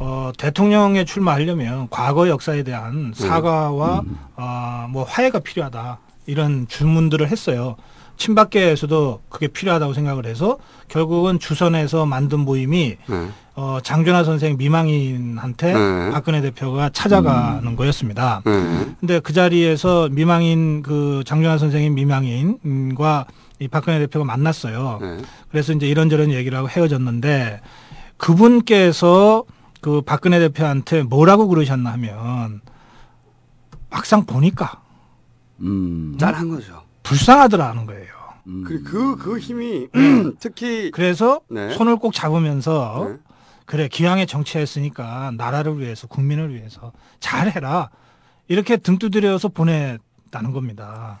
[0.00, 4.02] 어, 대통령에 출마하려면 과거 역사에 대한 사과와
[4.36, 7.76] 어, 뭐 화해가 필요하다 이런 주문들을 했어요.
[8.16, 13.28] 친박계에서도 그게 필요하다고 생각을 해서 결국은 주선에서 만든 모임이 네.
[13.54, 16.10] 어, 장준하 선생 미망인한테 네.
[16.10, 18.42] 박근혜 대표가 찾아가는 거였습니다.
[18.44, 18.52] 네.
[19.00, 23.26] 근데 그 자리에서 미망인 그 장준하 선생님 미망인과
[23.58, 24.98] 이 박근혜 대표가 만났어요.
[25.02, 25.18] 네.
[25.50, 27.60] 그래서 이제 이런저런 얘기를 하고 헤어졌는데
[28.16, 29.44] 그분께서
[29.80, 32.60] 그 박근혜 대표한테 뭐라고 그러셨나 하면
[33.88, 34.82] 막상 보니까
[35.60, 36.16] 음.
[36.18, 36.82] 짠한 거죠.
[37.02, 38.20] 불쌍하더라는 거예요.
[38.66, 39.88] 그, 그, 그 힘이
[40.40, 41.72] 특히 그래서 네.
[41.74, 43.18] 손을 꼭 잡으면서 네.
[43.66, 47.90] 그래 기왕에 정치했으니까 나라를 위해서 국민을 위해서 잘해라
[48.48, 51.20] 이렇게 등 두드려서 보냈다는 겁니다.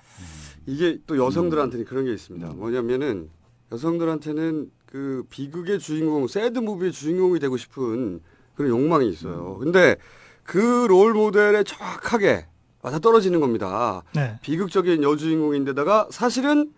[0.66, 2.48] 이게 또 여성들한테는 그런 게 있습니다.
[2.54, 3.30] 뭐냐면은
[3.72, 8.20] 여성들한테는 그 비극의 주인공, 새드 무비의 주인공이 되고 싶은
[8.60, 9.56] 그런 욕망이 있어요.
[9.58, 9.96] 근데
[10.44, 12.46] 그 롤 모델에 정확하게
[12.82, 14.02] 맞아 떨어지는 겁니다.
[14.14, 14.38] 네.
[14.42, 16.72] 비극적인 여주인공인데다가 사실은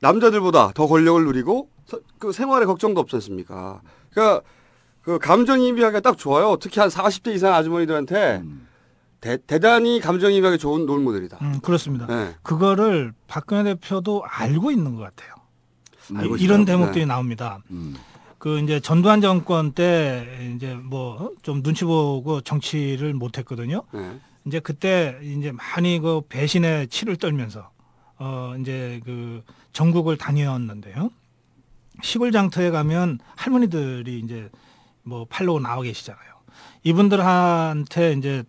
[0.00, 3.80] 남자들보다 더 권력을 누리고 서- 그 생활에 걱정도 없지 않습니까?
[4.10, 4.42] 그러니까
[5.02, 6.56] 그 감정이입하기가 딱 좋아요.
[6.60, 8.42] 특히 한 40대 이상 아주머니들한테
[9.20, 11.38] 대, 대단히 감정이입하기 좋은 롤 모델이다.
[11.42, 12.06] 음, 그렇습니다.
[12.06, 12.34] 네.
[12.42, 15.34] 그거를 박근혜 대표도 알고 있는 것 같아요.
[16.14, 16.64] 알고 이- 이런?
[16.64, 17.06] 대목들이 네.
[17.06, 17.58] 나옵니다.
[18.38, 23.82] 그 이제 전두환 정권 때 이제 뭐 좀 눈치 보고 정치를 못 했거든요.
[23.92, 24.18] 네.
[24.44, 27.70] 이제 그때 이제 많이 그 배신의 치를 떨면서
[28.18, 31.10] 어 이제 그 전국을 다녔는데요.
[32.02, 34.48] 시골 장터에 가면 할머니들이 이제
[35.02, 36.22] 뭐 팔로 나와 계시잖아요.
[36.84, 38.44] 이분들한테 이제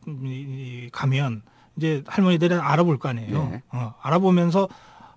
[0.92, 1.42] 가면
[1.78, 3.50] 이제 할머니들이 알아볼 거 아니에요.
[3.50, 3.62] 네.
[3.72, 4.68] 어, 알아보면서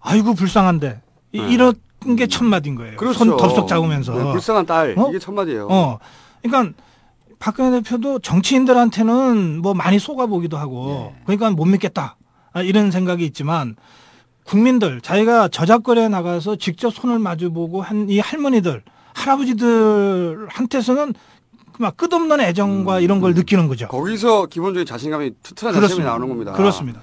[0.00, 1.02] 아이고 불쌍한데
[1.32, 1.52] 이, 네.
[1.52, 1.74] 이런
[2.16, 2.96] 게 첫 마디인 거예요.
[2.96, 3.18] 그렇죠.
[3.18, 5.08] 손 덥석 잡으면서 네, 불쌍한 딸 어?
[5.10, 5.68] 이게 첫 마디예요.
[5.70, 5.98] 어,
[6.42, 6.72] 그러니까
[7.38, 12.16] 박근혜 대표도 정치인들한테는 뭐 많이 속아보기도 하고, 그러니까 못 믿겠다
[12.52, 13.76] 아, 이런 생각이 있지만
[14.44, 18.82] 국민들 자기가 저작거리에 나가서 직접 손을 마주보고 한 이 할머니들,
[19.14, 21.14] 할아버지들한테서는
[21.78, 23.88] 막 끝없는 애정과 이런 걸 느끼는 거죠.
[23.88, 26.10] 거기서 기본적인 자신감이 튼튼한 자신감이 그렇습니다.
[26.10, 26.52] 나오는 겁니다.
[26.52, 27.00] 그렇습니다.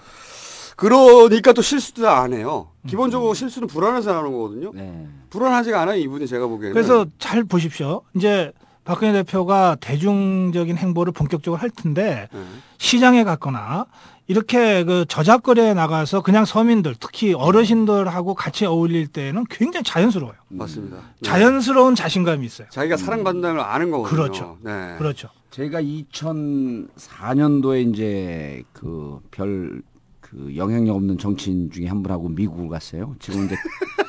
[0.80, 2.69] 그러니까 또 실수도 안 해요.
[2.88, 4.71] 기본적으로 실수는 불안해서 나오는 거거든요.
[4.73, 5.07] 네.
[5.30, 6.73] 불안하지가 않아요, 이분이 제가 보기에는.
[6.73, 8.01] 그래서 잘 보십시오.
[8.15, 8.53] 이제
[8.86, 12.39] 박근혜 대표가 대중적인 행보를 본격적으로 할 텐데 네.
[12.77, 13.88] 시장에 갔거나
[14.27, 20.36] 이렇게 그 저작거리에 나가서 그냥 서민들 특히 어르신들하고 같이 어울릴 때는 굉장히 자연스러워요.
[20.47, 20.95] 맞습니다.
[20.97, 21.03] 네.
[21.21, 22.67] 자연스러운 자신감이 있어요.
[22.71, 24.17] 자기가 사랑받는다는 걸 아는 거거든요.
[24.21, 24.57] 그렇죠.
[24.61, 24.95] 네.
[24.97, 25.27] 그렇죠.
[25.51, 29.82] 제가 2004년도에 이제 그 별
[30.30, 33.15] 그 영향력 없는 정치인 중에 한 분하고 미국을 갔어요.
[33.19, 33.55] 지금 이제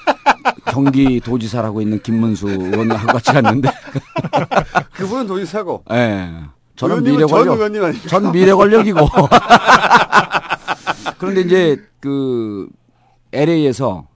[0.70, 3.70] 경기 도지사라고 있는 김문수 의원하고 같이 갔는데.
[4.92, 5.84] 그분은 도지사고.
[5.90, 5.94] 예.
[5.94, 6.44] 네.
[6.76, 8.08] 저는 미래 전 권력.
[8.08, 8.98] 전 미래 권력이고.
[11.18, 12.68] 그런데 이제 그
[13.32, 14.06] LA에서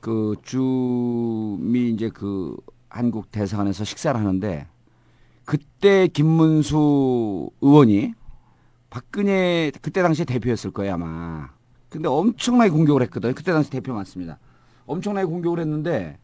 [0.00, 2.56] 그 주미 이제 그
[2.88, 4.66] 한국 대사관에서 식사를 하는데
[5.44, 8.14] 그때 김문수 의원이
[8.96, 11.48] 박근혜 그때 당시 대표였을 거예요 아마.
[11.88, 13.32] 근데 엄청나게 공격을 했거든요.
[13.34, 14.38] 그때 당시 대표 맞습니다.
[14.84, 16.18] 엄청나게 공격을 했는데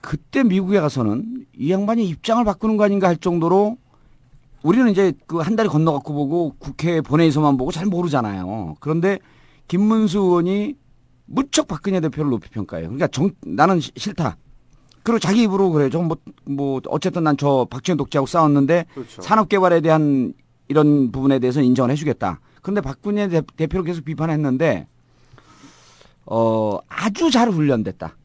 [0.00, 3.76] 그때 미국에 가서는 이 양반이 입장을 바꾸는 거 아닌가 할 정도로
[4.64, 8.74] 우리는 이제 그 한 달이 건너갖고 보고 국회 본회의서만 보고 잘 모르잖아요.
[8.80, 9.20] 그런데
[9.68, 10.74] 김문수 의원이
[11.26, 12.88] 무척 박근혜 대표를 높이 평가해요.
[12.88, 14.36] 그러니까 정, 나는 시- 싫다.
[15.04, 15.88] 그리고 자기 입으로 그래요.
[15.90, 16.16] 좀 뭐,
[16.46, 19.22] 뭐, 어쨌든 난 저 박지원 독재하고 싸웠는데 그렇죠.
[19.22, 20.32] 산업개발에 대한
[20.68, 22.40] 이런 부분에 대해서 인정을 해주겠다.
[22.62, 24.86] 그런데 박근혜 대, 대표를 계속 비판했는데,
[26.26, 28.16] 어, 아주 잘 훈련됐다.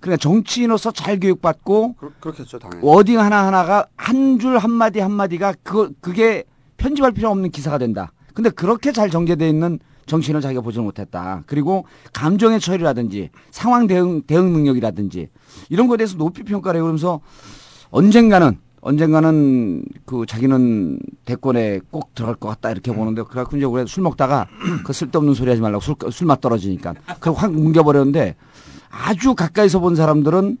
[0.00, 2.84] 그러니까 정치인으로서 잘 교육받고 그, 그렇 겠죠, 당연히.
[2.84, 6.44] 워딩 하나 하나가 한 줄 한 마디 한 마디가 그, 그게
[6.76, 8.12] 편집할 필요 없는 기사가 된다.
[8.34, 11.44] 근데 그렇게 잘 정제되어 있는 정치인을 자기가 보지를 못했다.
[11.46, 15.28] 그리고 감정의 처리라든지 상황 대응, 대응 능력이라든지
[15.70, 16.84] 이런 거에 대해서 높이 평가를 해요.
[16.84, 17.20] 그러면서
[17.90, 24.02] 언젠가는, 언젠가는 그 자기는 대권에 꼭 들어갈 것 같다 이렇게 보는데 그래갖고 이제 우리가 술
[24.02, 24.48] 먹다가
[24.84, 26.94] 그 쓸데없는 소리 하지 말라고 술, 술맛 떨어지니까.
[27.20, 28.34] 그리고 확 뭉겨버렸는데
[28.90, 30.58] 아주 가까이서 본 사람들은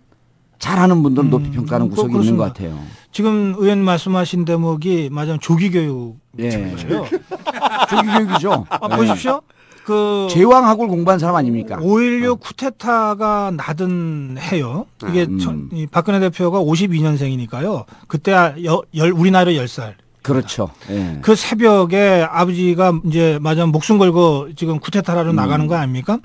[0.60, 2.44] 잘하는 분들은 높이 평가하는 그- 구석이 있는 것.
[2.44, 2.78] 같아요.
[3.10, 5.36] 지금 의원 말씀하신 대목이 맞아요.
[5.38, 6.16] 조기 교육.
[6.38, 6.46] 예.
[6.92, 7.04] 요
[7.90, 8.66] 조기 교육이죠.
[8.70, 8.96] 아, 네.
[8.96, 9.42] 보십시오.
[9.84, 11.76] 그 제왕학을 공부한 사람 아닙니까?
[11.76, 14.86] 5.16 쿠데타가 나던 해요.
[15.08, 15.38] 이게 음.
[15.38, 17.84] 천- 이 박근혜 대표가 52년생이니까요.
[18.06, 18.32] 그때
[18.64, 19.94] 여, 열, 우리 나이로 10살.
[20.22, 20.70] 그렇죠.
[20.88, 21.18] 예.
[21.20, 25.36] 그 새벽에 아버지가 이제 맞아 목숨 걸고 지금 쿠데타라로 음.
[25.36, 26.18] 나가는 거 아닙니까?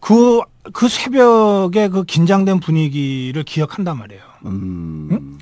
[0.00, 0.40] 그,
[0.72, 4.22] 그 새벽에 그 긴장된 분위기를 기억한단 말이에요.
[4.46, 5.08] 음.
[5.12, 5.38] 응?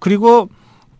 [0.00, 0.48] 그리고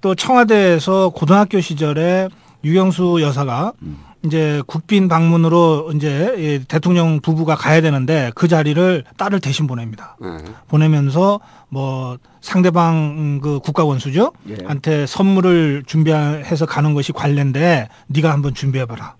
[0.01, 2.29] 또 청와대에서 고등학교 시절에
[2.65, 3.99] 유영수 여사가 음.
[4.25, 10.17] 이제 국빈 방문으로 이제 이 대통령 부부가 가야 되는데 그 자리를 딸을 대신 보냅니다.
[10.21, 10.29] 네.
[10.69, 14.57] 보내면서 뭐 상대방 그 국가 원수죠 예.
[14.67, 19.15] 한테 선물을 준비해서 가는 것이 관례인데 네가 한번 준비해 봐라.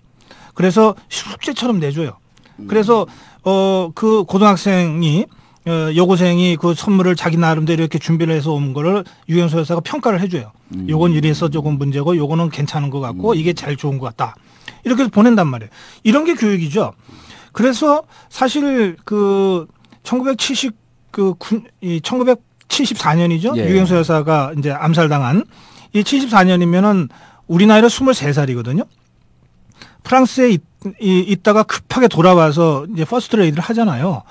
[0.53, 2.17] 그래서 숙제처럼 내줘요.
[2.67, 3.05] 그래서
[3.43, 5.25] 어 그 고등학생이
[5.65, 10.51] 어, 여고생이 그 선물을 자기 나름대로 이렇게 준비를 해서 온 거를 유영수 여사가 평가를 해줘요.
[10.87, 14.35] 요건 이래서 조금 문제고 요거는 괜찮은 것 같고 이게 제일 좋은 것 같다.
[14.83, 15.69] 이렇게 해서 보낸단 말이에요.
[16.03, 16.93] 이런 게 교육이죠.
[17.51, 19.67] 그래서 사실 그
[20.03, 20.75] 1970,
[21.11, 23.57] 그, 군, 이 1974년이죠.
[23.57, 23.69] 예.
[23.69, 25.45] 유영수 여사가 이제 암살당한
[25.93, 27.09] 이 74년이면은
[27.47, 28.85] 우리 나이로 23살이거든요.
[30.03, 30.61] 프랑스에 있,
[31.01, 34.23] 이, 있다가 급하게 돌아와서 이제 퍼스트 레이디를 하잖아요.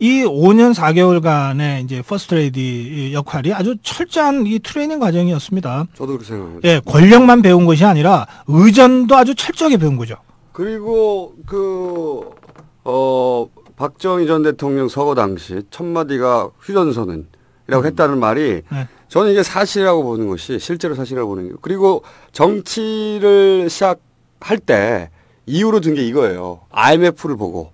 [0.00, 5.86] 이 5년 4개월간의 이제 퍼스트 레이디 역할이 아주 철저한 이 트레이닝 과정이었습니다.
[5.94, 6.68] 저도 그렇게 생각합니다.
[6.68, 10.16] 예, 권력만 배운 것이 아니라 의전도 아주 철저하게 배운 거죠.
[10.52, 12.28] 그리고 그,
[12.84, 18.88] 어, 박정희 전 대통령 서거 당시 첫 마디가 휴전선언이라고 했다는 말이 네.
[19.08, 25.10] 저는 이게 사실이라고 보는 것이 실제로 사실이라고 보는 게 그리고 정치를 시작할 때
[25.46, 26.60] 이유로 든 게 이거예요.
[26.70, 27.70] IMF를 보고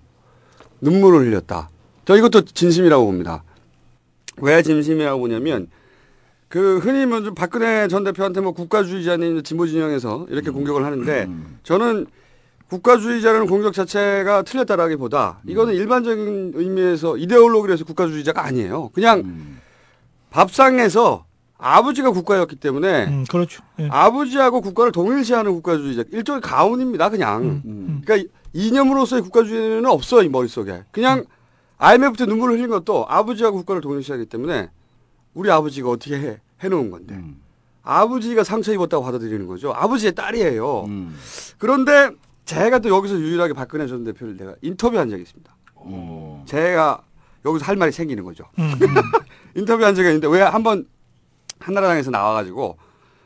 [0.80, 1.68] 눈물을 흘렸다.
[2.10, 3.44] 저 이것도 진심이라고 봅니다.
[4.38, 5.68] 왜 진심이라고 보냐면
[6.48, 11.28] 그 흔히 먼저 박근혜 전 대표한테 뭐 국가주의자니 진보 진영에서 이렇게 공격을 하는데
[11.62, 12.08] 저는
[12.68, 18.88] 국가주의자라는 공격 자체가 틀렸다라기보다 이거는 일반적인 의미에서 이데올로기로 해서 국가주의자가 아니에요.
[18.88, 19.60] 그냥
[20.30, 21.26] 밥상에서
[21.58, 23.62] 아버지가 국가였기 때문에 음, 그렇죠.
[23.78, 23.88] 예.
[23.88, 27.08] 아버지하고 국가를 동일시하는 국가주의자 일종의 가훈입니다.
[27.08, 31.24] 그냥 음, 그러니까 이념으로서의 국가주의는 없어 이 머릿속에 그냥
[31.80, 34.68] IMF 때 눈물을 흘린 것도 아버지하고 국가를 동일시하기 때문에
[35.32, 37.14] 우리 아버지가 어떻게 해, 해놓은 건데
[37.82, 39.72] 아버지가 상처 입었다고 받아들이는 거죠.
[39.72, 40.86] 아버지의 딸이에요.
[41.58, 42.10] 그런데
[42.44, 45.56] 제가 또 여기서 유일하게 박근혜 전 대표를 내가 인터뷰한 적이 있습니다.
[46.44, 47.00] 제가
[47.46, 48.44] 여기서 할 말이 생기는 거죠.
[49.56, 50.86] 인터뷰한 적이 있는데 왜 한번
[51.60, 52.76] 한나라당에서 나와가지고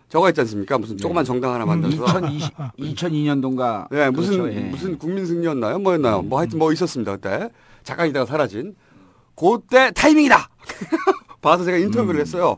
[0.08, 0.78] 저거 있지 않습니까?
[0.78, 3.88] 무슨 조그만 정당 하나 만들어서 2020, 2002년도인가.
[3.90, 4.60] 네, 무슨 그렇죠, 예.
[4.60, 5.80] 무슨 국민승리였나요?
[5.80, 6.22] 뭐였나요?
[6.22, 7.50] 뭐 하여튼 뭐 있었습니다 그때
[7.84, 8.74] 잠깐 있다가 사라진.
[9.36, 10.48] 그때 타이밍이다.
[11.40, 12.56] 봐서 제가 인터뷰를 했어요.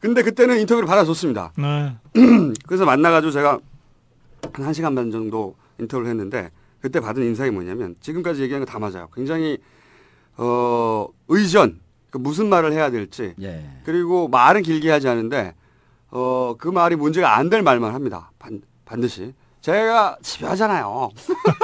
[0.00, 1.52] 근데 그때는 인터뷰를 받아줬습니다.
[1.56, 1.96] 네.
[2.66, 3.58] 그래서 만나가지고 제가
[4.52, 6.50] 한 1시간 반 정도 인터뷰를 했는데
[6.80, 9.08] 그때 받은 인상이 뭐냐면 지금까지 얘기한 거 다 맞아요.
[9.14, 9.58] 굉장히
[10.36, 13.80] 어 의전 그 무슨 말을 해야 될지 예.
[13.84, 15.54] 그리고 말은 길게 하지 않은데
[16.10, 18.30] 어 그 말이 문제가 안 될 말만 합니다.
[18.38, 21.10] 반, 반드시 제가 집요하잖아요.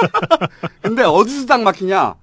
[0.81, 2.15] 근데 어디서 딱 막히냐?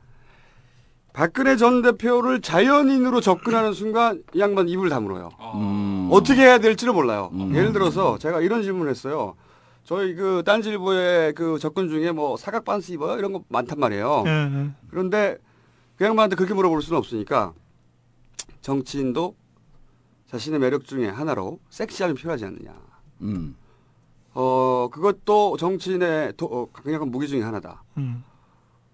[1.18, 5.30] 박근혜 전 대표를 자연인으로 접근하는 순간 이 양반 입을 다물어요.
[5.56, 6.08] 음.
[6.12, 7.32] 어떻게 해야 될지를 몰라요.
[7.54, 9.34] 예를 들어서 제가 이런 질문을 했어요.
[9.82, 14.22] 저희 그 딴질보의 그 접근 중에 뭐 사각 반스 입어요 이런 거 많단 말이에요.
[14.28, 14.70] 예, 예.
[14.90, 15.38] 그런데
[15.96, 17.52] 그 양반한테 그렇게 물어볼 수는 없으니까
[18.60, 19.34] 정치인도
[20.30, 22.72] 자신의 매력 중에 하나로 섹시함이 필요하지 않느냐.
[23.22, 23.56] 음.
[24.34, 27.82] 어, 그것도 정치인의 도, 어, 강력한 무기 중에 하나다.
[27.96, 28.22] 음.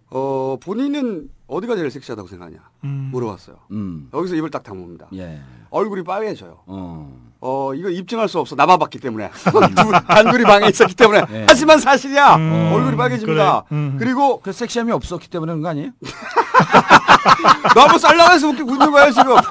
[0.09, 2.59] 어, 본인은 어디가 제일 섹시하다고 생각하냐?
[2.82, 3.11] 음.
[3.12, 3.57] 물어봤어요.
[3.70, 4.09] 음.
[4.12, 5.07] 여기서 입을 딱 다뭅니다.
[5.14, 5.40] 예.
[5.70, 6.59] 얼굴이 빨개져요.
[6.66, 7.16] 어.
[7.40, 8.57] 어, 이거 입증할 수 없어.
[8.57, 9.30] 나만 봤기 때문에.
[9.76, 11.22] 두- 단둘이 방에 있었기 때문에.
[11.30, 11.46] 예.
[11.48, 12.36] 하지만 사실이야.
[12.36, 12.70] 음.
[12.74, 13.64] 얼굴이 빨개집니다.
[13.68, 13.78] 그래.
[13.78, 13.96] 음.
[14.00, 15.90] 그리고 그 섹시함이 없었기 때문에 그런 거 아니에요?
[17.74, 19.36] 너무 썰렁해서 웃기 웃는 거야, 지금.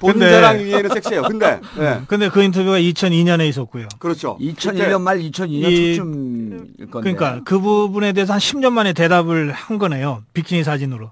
[0.00, 1.22] 본인 근데- 자랑 위에는 섹시해요.
[1.22, 2.00] 근데, 예.
[2.06, 3.88] 근데 그 인터뷰가 2002년에 있었고요.
[3.98, 4.36] 그렇죠.
[4.40, 6.58] 2001년 말 2002년 이- 초쯤일
[6.90, 7.12] 건데.
[7.12, 10.22] 그러니까 그 부분에 대해서 한 10년 만에 대답을 한 거네요.
[10.32, 11.06] 비키니 사진으로.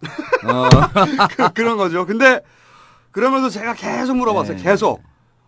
[0.45, 0.68] 어.
[1.37, 2.07] 그, 그런 거죠.
[2.07, 2.41] 근데
[3.11, 4.57] 그러면서 제가 계속 물어봤어요.
[4.57, 4.62] 네.
[4.62, 5.03] 계속.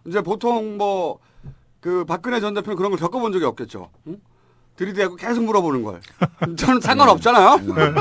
[0.07, 1.19] 이제 보통 뭐
[1.81, 3.89] 그 박근혜 전 대표는 그런 걸 겪어본 적이 없겠죠.
[4.09, 4.17] 응?
[4.75, 6.01] 들이대고 계속 물어보는 걸.
[6.59, 7.61] 저는 상관없잖아요.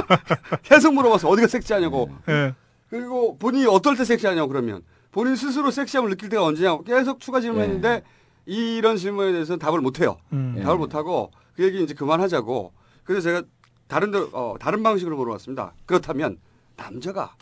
[0.64, 1.30] 계속 물어봤어.
[1.30, 2.10] 어디가 섹시하냐고.
[2.28, 2.56] 예.
[2.90, 4.82] 그리고 본인이 어떨 때 섹시하냐고 그러면
[5.12, 8.04] 본인 스스로 섹시함을 느낄 때가 언제냐고 계속 추가 질문했는데
[8.46, 10.18] 이런 질문에 대해서는 답을 못 해요.
[10.34, 10.60] 음.
[10.64, 12.74] 답을 못 하고 그 얘기 이제 그만하자고.
[13.04, 13.42] 그래서 제가
[13.88, 15.74] 다른 데 어, 다른 방식으로 물어봤습니다.
[15.86, 16.38] 그렇다면
[16.76, 17.36] 남자가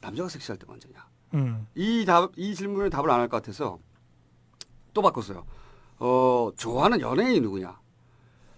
[0.00, 0.94] 남자가 섹시할 때가 언제냐?
[1.34, 1.66] 음.
[1.74, 3.78] 이 답, 이 질문에 답을 안 할 것 같아서
[4.94, 5.44] 또 바꿨어요.
[5.98, 7.78] 어, 좋아하는 연예인이 누구냐?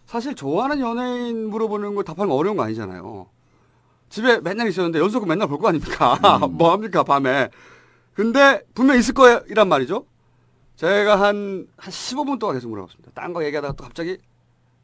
[0.07, 3.28] 사실 좋아하는 연예인 물어보는 거 답하는 거 어려운 거 아니잖아요.
[4.11, 6.18] 집에 맨날 있었는데 연속으로 맨날 볼 거 아닙니까?
[6.51, 7.51] 뭐 합니까, 밤에.
[8.15, 9.12] 근데 분명 있을
[9.51, 10.07] 이란 말이죠.
[10.77, 13.11] 제가 한, 한 15분 동안 계속 물어봤습니다.
[13.15, 14.19] 딴 거 얘기하다가 또 갑자기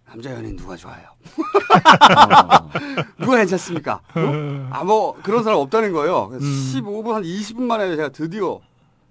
[0.07, 1.09] 남자 연예인 누가 좋아해요?
[3.19, 4.01] 누가 괜찮습니까?
[4.17, 4.69] 어?
[4.71, 6.29] 아, 뭐, 그런 사람 없다는 거예요.
[6.29, 8.61] 그래서 15분, 한 20분 만에 제가 드디어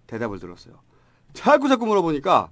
[0.08, 0.74] 대답을 들었어요.
[1.34, 2.50] 자꾸 자꾸 물어보니까,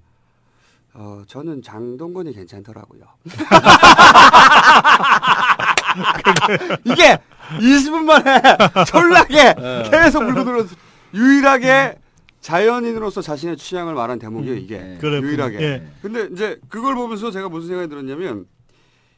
[0.93, 3.01] 어, 저는 장동건이 괜찮더라고요.
[6.86, 7.18] 이게
[7.59, 8.41] 20분 만에
[8.88, 9.89] 졸라게 네.
[9.89, 10.76] 계속 물고 들어서
[11.18, 11.97] 유일하게
[12.41, 14.97] 자연인으로서 자신의 취향을 말한 대목이에요, 이게.
[15.01, 15.28] 그렇군요.
[15.28, 15.61] 유일하게.
[15.61, 15.88] 예.
[16.01, 18.45] 근데 이제 그걸 보면서 제가 무슨 생각이 들었냐면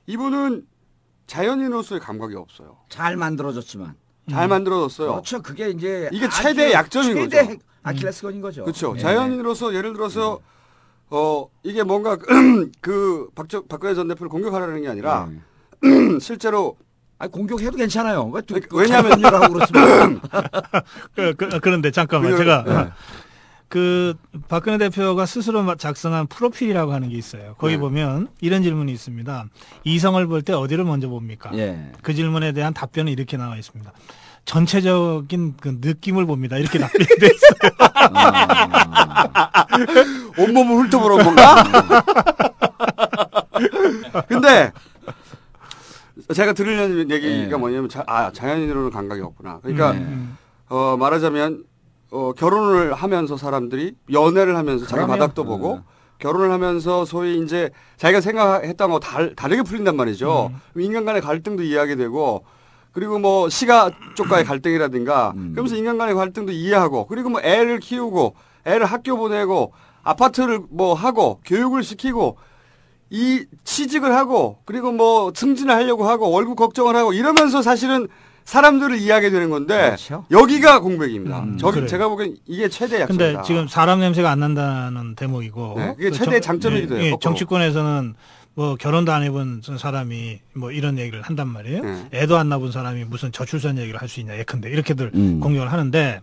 [0.07, 0.65] 이분은
[1.27, 2.77] 자연인으로서의 감각이 없어요.
[2.89, 3.95] 잘 만들어졌지만.
[4.29, 5.11] 잘 만들어졌어요.
[5.11, 5.41] 그렇죠.
[5.41, 7.59] 그게 이제 이게 아주 최대의 약점인 최대 거죠.
[7.83, 8.63] 아킬레스건인 거죠.
[8.63, 8.93] 그렇죠.
[8.93, 8.99] 네.
[8.99, 10.39] 자연인으로서 예를 들어서
[11.09, 12.17] 어 이게 뭔가
[12.81, 15.29] 그 박정 박근혜 전 대표를 공격하라는 게 아니라
[16.21, 16.77] 실제로
[17.21, 18.25] 아 공격해도 괜찮아요.
[18.33, 19.21] 왜 또- 왜냐하면?
[21.13, 22.87] 그, 그, 그 런데 잠깐만 제가 네.
[23.67, 24.13] 그
[24.47, 27.55] 박근혜 대표가 스스로 마- 작성한 프로필이라고 하는 게 있어요.
[27.57, 27.79] 거기 네.
[27.79, 29.45] 보면 이런 질문이 있습니다.
[29.83, 31.51] 이성을 볼 때 어디를 먼저 봅니까?
[31.55, 31.91] 예.
[32.01, 33.91] 그 질문에 대한 답변은 이렇게 나와 있습니다.
[34.45, 36.57] 전체적인 그 느낌을 봅니다.
[36.57, 37.59] 이렇게 답변이 돼 있어요.
[40.39, 41.63] 온몸을 훑어보는 건가?
[44.27, 44.71] 근데
[46.33, 47.57] 제가 들으려는 얘기가 네.
[47.57, 49.59] 뭐냐면 자, 아 자연인으로는 감각이 없구나.
[49.61, 50.37] 그러니까 음.
[50.69, 51.63] 어, 말하자면
[52.11, 55.13] 어, 결혼을 하면서 사람들이 연애를 하면서 자기 그럼요.
[55.13, 55.81] 바닥도 보고
[56.19, 60.51] 결혼을 하면서 소위 이제 자기가 생각했던 거 달, 다르게 풀린단 말이죠.
[60.75, 62.43] 인간 간의 갈등도 이해하게 되고
[62.91, 68.85] 그리고 뭐 시가 쪽과의 갈등이라든가 그러면서 인간 간의 갈등도 이해하고 그리고 뭐 애를 키우고 애를
[68.85, 69.71] 학교 보내고
[70.03, 72.37] 아파트를 뭐 하고 교육을 시키고
[73.11, 78.07] 이 취직을 하고 그리고 뭐 승진을 하려고 하고 월급 걱정을 하고 이러면서 사실은
[78.45, 79.95] 사람들을 이해하게 되는 건데
[80.31, 81.39] 여기가 공백입니다.
[81.41, 81.71] 저기 그렇죠.
[81.71, 81.87] 그래요.
[81.87, 83.25] 제가 보기엔 이게 최대 약점이다.
[83.33, 87.17] 근데 지금 사람 냄새가 안 난다는 대목이고 네, 또 최대의 정- 장점이기도 해요, 예.
[87.21, 88.15] 정치권에서는
[88.55, 91.83] 뭐 결혼도 안 해본 사람이 뭐 이런 얘기를 한단 말이에요.
[91.83, 92.09] 네.
[92.13, 95.39] 애도 안 낳은 사람이 무슨 저출산 얘기를 할 수 있냐 예컨대 이렇게들 음.
[95.39, 96.19] 공격을 하는데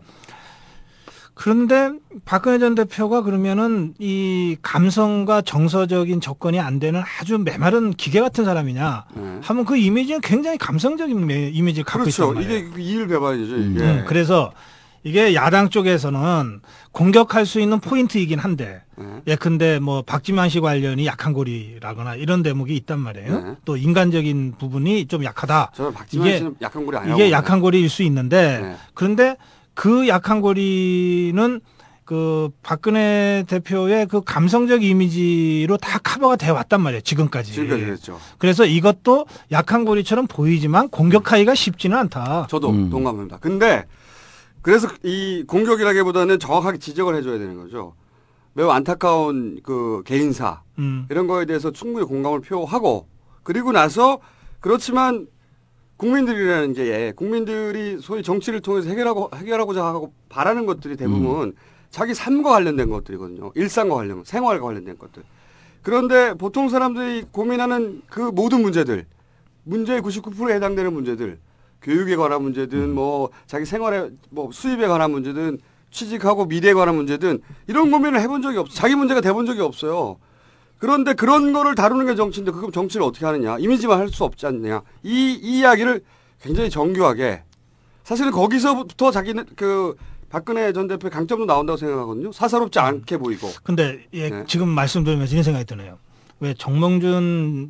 [1.36, 1.90] 그런데
[2.24, 9.04] 박근혜 전 대표가 그러면은 이 감성과 정서적인 접근이 안 되는 아주 메마른 기계 같은 사람이냐
[9.42, 12.10] 하면 그 이미지는 굉장히 감성적인 매- 이미지를 갖고 네.
[12.10, 12.32] 그렇죠.
[12.32, 12.58] 있단 말이에요.
[12.58, 13.56] 이게 그 이율배반이죠.
[13.58, 13.80] 이게.
[13.80, 14.50] 음, 그래서
[15.04, 16.62] 이게 야당 쪽에서는
[16.92, 19.04] 공격할 수 있는 포인트이긴 한데 네.
[19.26, 23.40] 예컨대 뭐 박지만 씨 관련이 약한 고리라거나 이런 대목이 있단 말이에요.
[23.44, 23.54] 네.
[23.66, 25.72] 또 인간적인 부분이 좀 약하다.
[25.76, 27.30] 저는 박지만 이게- 씨는 약한 고리 아니라고 이게.
[27.30, 28.76] 약한 고리일 수 있는데 네.
[28.94, 29.36] 그런데
[29.76, 31.60] 그 약한 고리는
[32.04, 37.02] 그 박근혜 대표의 그 감성적 이미지로 다 커버가 돼 왔단 말이에요.
[37.02, 37.52] 지금까지.
[37.52, 38.18] 지금까지 그랬죠.
[38.38, 42.46] 그래서 이것도 약한 고리처럼 보이지만 공격하기가 쉽지는 않다.
[42.48, 43.38] 저도 동감합니다.
[43.38, 43.84] 근데
[44.62, 47.94] 그래서 이 공격이라기보다는 정확하게 지적을 해줘야 되는 거죠.
[48.54, 51.06] 매우 안타까운 그 개인사 음.
[51.10, 53.08] 이런 거에 대해서 충분히 공감을 표하고
[53.42, 54.20] 그리고 나서
[54.60, 55.26] 그렇지만
[55.96, 61.54] 국민들이라는 게 예, 국민들이 소위 정치를 통해서 해결하고 해결하고자 하고 바라는 것들이 대부분
[61.90, 63.52] 자기 삶과 관련된 것들이거든요.
[63.54, 65.22] 일상과 관련, 생활과 관련된 것들.
[65.82, 69.06] 그런데 보통 사람들이 고민하는 그 모든 문제들,
[69.64, 71.38] 문제의 99%에 해당되는 문제들,
[71.80, 75.58] 교육에 관한 문제든 뭐 자기 생활에 뭐 수입에 관한 문제든
[75.90, 78.74] 취직하고 미래에 관한 문제든 이런 고민을 해본 적이 없어.
[78.74, 80.18] 자기 문제가 돼본 적이 없어요.
[80.78, 83.56] 그런데 그런 거를 다루는 게 정치인데 그럼 정치를 어떻게 하느냐?
[83.58, 84.82] 이미지만 할 수 없지 않느냐?
[85.02, 86.02] 이, 이 이야기를
[86.42, 87.42] 굉장히 정교하게
[88.04, 89.96] 사실은 거기서부터 자기는 그
[90.28, 92.32] 박근혜 전 대표의 강점도 나온다고 생각하거든요.
[92.32, 93.48] 사사롭지 않게 보이고.
[93.62, 94.44] 근데 예, 네.
[94.46, 95.98] 지금 말씀드리면서 이런 생각이 드네요.
[96.40, 97.10] 왜 정몽준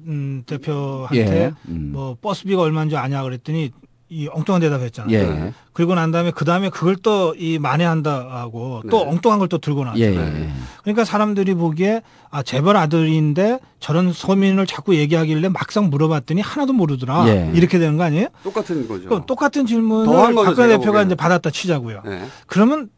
[0.06, 1.90] 음, 대표한테 예, 음.
[1.92, 3.70] 뭐 버스비가 얼마인지 아냐 그랬더니
[4.08, 5.12] 이 엉뚱한 대답했잖아요.
[5.18, 5.52] 예.
[5.72, 9.10] 그리고 난 다음에 그 다음에 그걸 또 이 만회한다 하고 또 네.
[9.10, 10.00] 엉뚱한 걸 또 들고 나왔죠.
[10.00, 10.48] 예, 예.
[10.82, 17.28] 그러니까 사람들이 보기에 아 재벌 아들인데 저런 서민을 자꾸 얘기하길래 막상 물어봤더니 하나도 모르더라.
[17.28, 17.50] 예.
[17.54, 18.28] 이렇게 되는 거 아니에요?
[18.44, 19.08] 똑같은 거죠.
[19.08, 21.06] 그럼 똑같은 질문을 더한 거죠, 박근혜 대표가 보기에는.
[21.06, 22.02] 이제 받았다 치자고요.
[22.04, 22.26] 네.
[22.46, 22.88] 그러면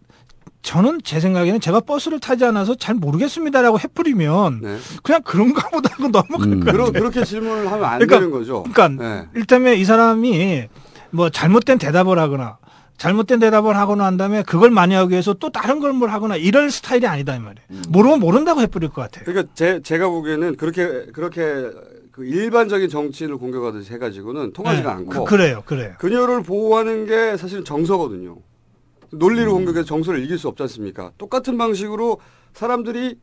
[0.60, 4.60] 저는 제 생각에는 제가 버스를 타지 않아서 잘 모르겠습니다라고 해버리면
[5.02, 6.72] 그냥 그런가 보다 하고 넘어갈 것 같아요.
[6.72, 8.64] 그러, 그렇게 질문을 하면 안 그러니까- 되는 거죠.
[8.64, 9.24] 그러니까 네.
[9.34, 10.68] 일단은 이 사람이
[11.10, 12.58] 뭐 잘못된 대답을 하거나
[12.98, 17.06] 잘못된 대답을 하고 난 다음에 그걸 만회하기 위해서 또 다른 걸 뭘 하거나 이런 스타일이
[17.06, 17.66] 아니다 이 말이에요.
[17.70, 17.82] 음.
[17.90, 19.24] 모르면 모른다고 해버릴 것 같아요.
[19.24, 21.70] 그러니까 제, 제가 보기에는 그렇게 그렇게
[22.10, 25.94] 그 일반적인 정치인을 공격하듯이 해가지고는 통하지가 네, 않고 그, 그래요, 그래요.
[25.98, 28.32] 그녀를 보호하는 게 사실 정서거든요.
[28.32, 29.18] 음.
[29.18, 31.12] 논리를 공격해서 정서를 이길 수 없지 않습니까?
[31.16, 32.18] 똑같은 방식으로
[32.52, 33.16] 사람들이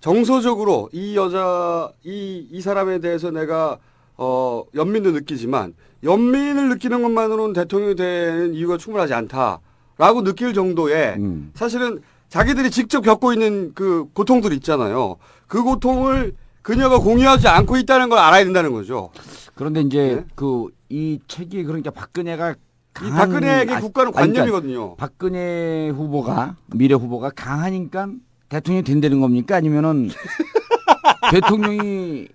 [0.00, 3.78] 정서적으로 이 여자 이 이 사람에 대해서 내가
[4.18, 11.52] 어 연민도 느끼지만 연민을 느끼는 것만으로는 대통령이 되는 이유가 충분하지 않다라고 느낄 정도의 음.
[11.54, 15.16] 사실은 자기들이 직접 겪고 있는 그 고통들 있잖아요.
[15.46, 19.10] 그 고통을 그녀가 공유하지 않고 있다는 걸 알아야 된다는 거죠.
[19.54, 22.54] 그런데 이제 그이 책이 그러니까 박근혜가
[22.92, 24.96] 강한- 박근혜에게 아, 국가는 그러니까 관념이거든요.
[24.96, 28.08] 박근혜 후보가 미래 후보가 강하니까
[28.48, 29.56] 대통령이 된다는 겁니까?
[29.56, 30.08] 아니면은
[31.30, 32.28] 대통령이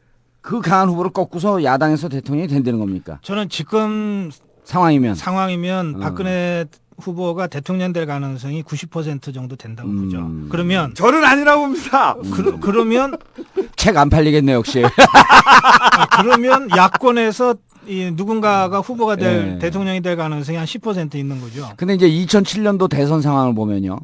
[0.44, 3.18] 그 강한 후보를 꺾고서 야당에서 대통령이 된다는 겁니까?
[3.24, 4.30] 저는 지금
[4.66, 6.00] 상황이면 상황이면 어.
[6.00, 6.66] 박근혜
[7.00, 10.04] 후보가 대통령 될 가능성이 90% 정도 된다고 음.
[10.04, 10.50] 보죠.
[10.50, 12.16] 그러면 저는 아니라고 봅니다.
[12.34, 13.18] 그, 그러면
[13.78, 14.84] 책 안 팔리겠네 역시.
[14.86, 17.56] 아, 그러면 야권에서
[17.88, 19.60] 이 누군가가 후보가 될 예.
[19.60, 21.70] 대통령이 될 가능성이 한 10% 있는 거죠.
[21.78, 23.98] 근데 이제 2007년도 대선 상황을 보면요.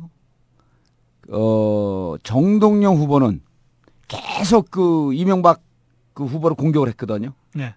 [1.32, 3.42] 어, 정동영 후보는
[4.08, 5.62] 계속 그 이명박
[6.20, 7.32] 그 후보를 공격을 했거든요.
[7.56, 7.74] 네.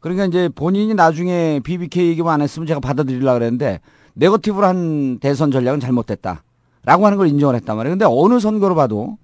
[0.00, 3.80] 그러니까 이제 본인이 나중에 BBK 얘기만 안 했으면 제가 받아들이려고 그랬는데
[4.12, 6.44] 네거티브로 한 대선 전략은 잘못됐다.
[6.84, 7.94] 라고 하는 걸 인정을 했단 말이에요.
[7.94, 9.16] 근데 어느 선거로 봐도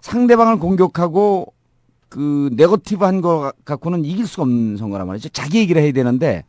[0.00, 1.52] 상대방을 공격하고
[2.08, 5.28] 그 네거티브 한거 갖고는 이길 수가 없는 선거란 말이죠.
[5.28, 6.44] 자기 얘기를 해야 되는데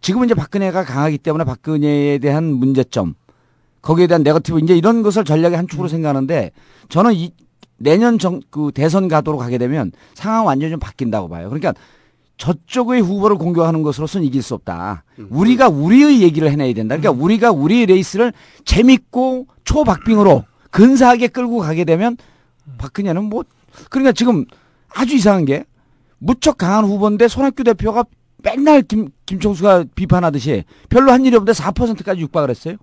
[0.00, 3.14] 지금은 이제 박근혜가 강하기 때문에 박근혜에 대한 문제점
[3.82, 6.50] 거기에 대한 네거티브 이제 이런 것을 전략의 한 축으로 생각하는데
[6.88, 7.34] 저는 이
[7.78, 11.48] 내년 정, 그 대선 가도록 하게 되면 상황 완전히 좀 바뀐다고 봐요.
[11.48, 11.74] 그러니까
[12.36, 15.04] 저쪽의 후보를 공격하는 것으로서는 이길 수 없다.
[15.30, 16.96] 우리가 우리의 얘기를 해내야 된다.
[16.96, 18.32] 그러니까 우리가 우리의 레이스를
[18.64, 22.16] 재밌고 초박빙으로 근사하게 끌고 가게 되면
[22.78, 23.44] 박근혜는 뭐
[23.90, 24.44] 그러니까 지금
[24.94, 25.64] 아주 이상한 게
[26.18, 28.04] 무척 강한 후보인데 손학규 대표가
[28.42, 32.76] 맨날 김, 김총수가 비판하듯이 별로 한 일이 없는데 4%까지 육박을 했어요.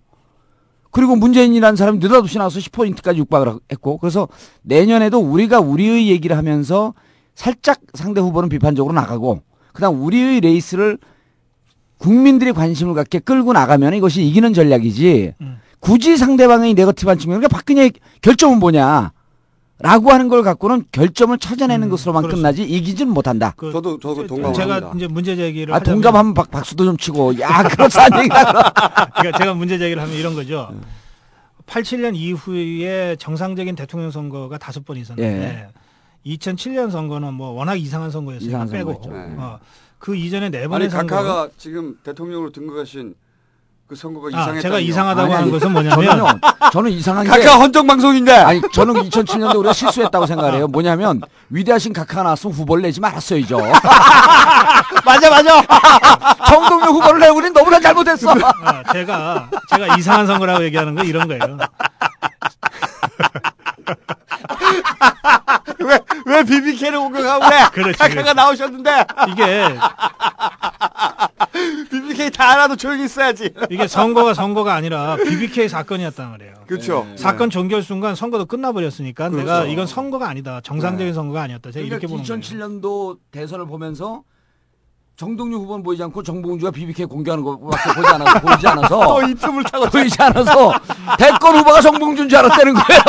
[0.96, 4.30] 그리고 문재인이라는 사람이 느닷없이 나와서 10%까지 육박을 했고 그래서
[4.62, 6.94] 내년에도 우리가 우리의 얘기를 하면서
[7.34, 9.42] 살짝 상대 후보는 비판적으로 나가고
[9.74, 10.98] 그다음 우리의 레이스를
[11.98, 15.34] 국민들이 관심을 갖게 끌고 나가면 이것이 이기는 전략이지.
[15.82, 17.92] 굳이 상대방의 네거티브한 측면 그러니까 박근혜의
[18.22, 19.12] 결점은 뭐냐
[19.80, 23.54] 라고 하는 걸 갖고는 결점을 찾아내는 것으로만 끝나지 이기지는 못한다.
[23.60, 24.54] 저도 저도 동감합니다.
[24.54, 28.72] 제가 이제 문제 제기를 아, 하자면 동감하면 박, 박수도 좀 치고 야 그렇다는 얘기다.
[29.20, 30.74] 그러니까 제가 문제 제기를 하면 이런 거죠.
[31.66, 35.68] 87년 이후에 정상적인 대통령 선거가 다섯 번 있었는데
[36.26, 39.42] 2007년 선거는 뭐 워낙 이상한 선거였으니까 이상한 빼고 선거였죠.
[39.42, 39.60] 어,
[40.00, 43.14] 그 이전에 네 아니 번의 선거 각하가 지금 대통령으로 등극하신
[43.88, 44.62] 그 선거가 아, 이상했다.
[44.62, 46.40] 제가 이상하다고 하는 것은 뭐냐면 저는요,
[46.72, 48.32] 저는 이상한 게 각하 헌정 방송인데.
[48.32, 50.68] 아니 저는 2007년도 우리가 실수했다고 생각해요.
[50.68, 53.60] 뭐냐면 위대하신 각하가 나왔으면 후보를 내지 말았어야죠.
[55.06, 55.62] 맞아 맞아.
[56.48, 58.32] 정동영 후보를 내고 우리는 너무나 잘못했어.
[58.32, 61.60] 아, 제가 제가 이상한 선거라고 얘기하는 거 이런 거예요.
[65.86, 67.58] 왜, 왜 BBK를 공격하고 그래?
[67.72, 68.36] 그렇지, 각하가 그렇지.
[68.36, 69.06] 나오셨는데.
[69.30, 69.46] 이게
[71.90, 73.52] BBK 다 알아도 조용히 있어야지.
[73.70, 76.54] 이게 선거가 선거가 아니라 BBK 사건이었단 말이에요.
[76.68, 77.08] 그렇죠.
[77.16, 79.46] 사건 종결 순간 선거도 끝나버렸으니까 그렇죠.
[79.46, 80.62] 내가 이건 선거가 아니다.
[80.64, 81.14] 정상적인 네.
[81.14, 81.72] 선거가 아니었다.
[81.72, 82.42] 제가 그러니까 이렇게 보는 거예요.
[82.42, 84.24] 2007년도 대선을 보면서
[85.18, 89.64] 정동영 후보는 보이지 않고 정봉주가 BBK 공개하는 것밖에 보지 않아서 보이지 않아서 또 이 틈을
[89.64, 90.74] 타고 보이지 않아서
[91.18, 93.02] 대권 후보가 정봉주인 줄 알았다는 거예요.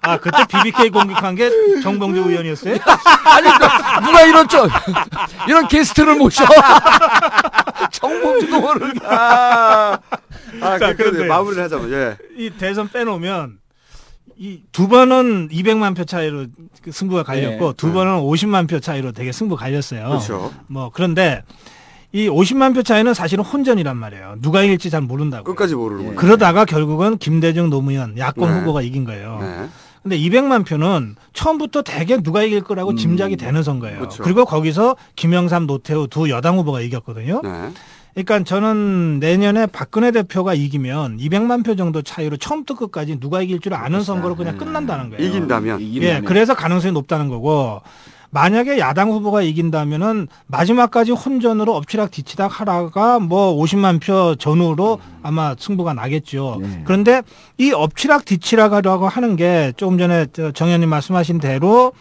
[0.00, 1.50] 아 그때 BBK 공격한 게
[1.82, 2.74] 정봉주 의원이었어요?
[3.24, 4.68] 아니 그러니까 누가 이런 저
[5.46, 6.44] 이런 게스트를 모셔
[7.92, 9.98] 정봉주도 모르게 아,
[10.60, 12.16] 아, 자, 그, 그런데 그런데 마무리를 하자면, 예.
[12.36, 13.58] 이 대선 빼놓으면
[14.42, 16.46] 이 두 번은 200만 표 차이로
[16.82, 17.74] 그 승부가 갈렸고 네.
[17.76, 17.92] 두 네.
[17.92, 20.08] 번은 50만 표 차이로 되게 승부 갈렸어요.
[20.08, 20.52] 그렇죠.
[20.66, 21.44] 뭐 그런데
[22.10, 24.36] 이 50만 표 차이는 사실은 혼전이란 말이에요.
[24.40, 25.44] 누가 이길지 잘 모른다고.
[25.44, 26.16] 끝까지 모르는 거죠.
[26.16, 28.58] 그러다가 결국은 김대중 노무현 야권 네.
[28.60, 29.38] 후보가 이긴 거예요.
[29.40, 29.68] 네.
[30.02, 33.98] 근데 200만 표는 처음부터 대개 누가 이길 거라고 짐작이 되는 선거예요.
[33.98, 34.00] 음.
[34.00, 34.24] 그렇죠.
[34.24, 37.40] 그리고 거기서 김영삼, 노태우 두 여당 후보가 이겼거든요.
[37.44, 37.70] 네.
[38.14, 43.74] 그러니까 저는 내년에 박근혜 대표가 이기면 200만 표 정도 차이로 처음부터 끝까지 누가 이길 줄
[43.74, 45.22] 아는 선거로 그냥 끝난다는 거예요.
[45.22, 45.28] 네.
[45.28, 45.80] 이긴다면.
[46.02, 47.80] 예, 그래서 가능성이 높다는 거고
[48.34, 55.92] 만약에 야당 후보가 이긴다면은 마지막까지 혼전으로 엎치락 뒤치락 하다가 뭐 50만 표 전후로 아마 승부가
[55.92, 56.60] 나겠죠.
[56.84, 57.22] 그런데
[57.58, 61.92] 이 엎치락 뒤치락하라고 하는 게 조금 전에 저 정현님 말씀하신 대로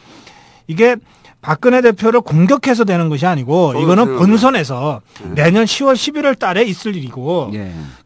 [0.67, 0.95] 이게
[1.41, 4.17] 박근혜 대표를 공격해서 되는 것이 아니고 저도 이거는.
[4.17, 5.01] 본선에서
[5.33, 7.51] 내년 10월 11월 달에 있을 일이고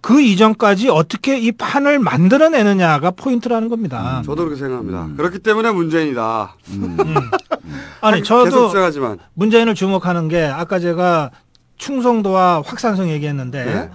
[0.02, 4.22] 그 이전까지 어떻게 이 판을 만들어내느냐가 포인트라는 겁니다.
[4.26, 5.10] 저도 그렇게 생각합니다.
[5.18, 6.56] 그렇기 때문에 문재인이다.
[8.02, 9.20] 아니 계속 저도 주장하지만.
[9.34, 11.32] 문재인을 주목하는 게 아까 제가
[11.78, 13.90] 충성도와 확산성 얘기했는데 네.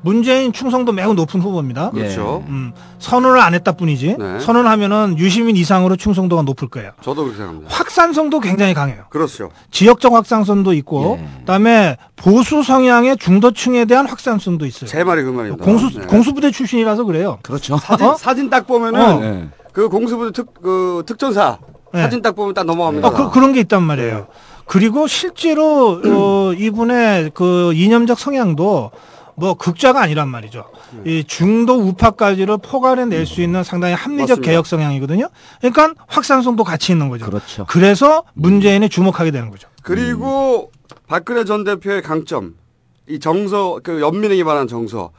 [0.00, 1.90] 문재인 충성도 매우 높은 후보입니다.
[1.90, 2.44] 그렇죠.
[2.48, 4.40] 음, 선언을 안 했다 뿐이지 네.
[4.40, 6.92] 선언하면은 유시민 이상으로 충성도가 높을 거예요.
[7.02, 7.74] 저도 그렇게 생각합니다.
[7.74, 9.04] 확산성도 굉장히 강해요.
[9.10, 9.50] 그렇죠.
[9.70, 14.88] 지역적 확산성도 있고 그다음에 보수 성향의 중도층에 대한 확산성도 있어요.
[14.88, 15.64] 제 말이 그 말입니다.
[15.64, 16.06] 공수 네.
[16.06, 17.38] 공수부대 출신이라서 그래요.
[17.42, 17.76] 그렇죠.
[17.78, 19.20] 사진, 사진 딱 보면은 어.
[19.20, 19.48] 네.
[19.72, 21.58] 그 공수부대 특, 그 특전사
[21.92, 22.02] 네.
[22.02, 23.08] 사진 딱 보면 딱 넘어갑니다.
[23.08, 24.26] 어, 그, 그런 게 있단 말이에요.
[24.66, 28.90] 그리고 실제로 어, 이분의 그 이념적 성향도
[29.38, 30.64] 뭐 극자가 아니란 말이죠.
[31.04, 34.50] 이 중도 우파까지를 포괄해 낼 수 있는 상당히 합리적 맞습니다.
[34.50, 35.28] 개혁 성향이거든요.
[35.60, 37.26] 그러니까 확산성도 같이 있는 거죠.
[37.26, 37.64] 그렇죠.
[37.68, 39.68] 그래서 문재인에 주목하게 되는 거죠.
[39.82, 40.72] 그리고
[41.06, 42.54] 박근혜 전 대표의 강점,
[43.08, 45.10] 이 정서, 그 연민에게 관한 정서.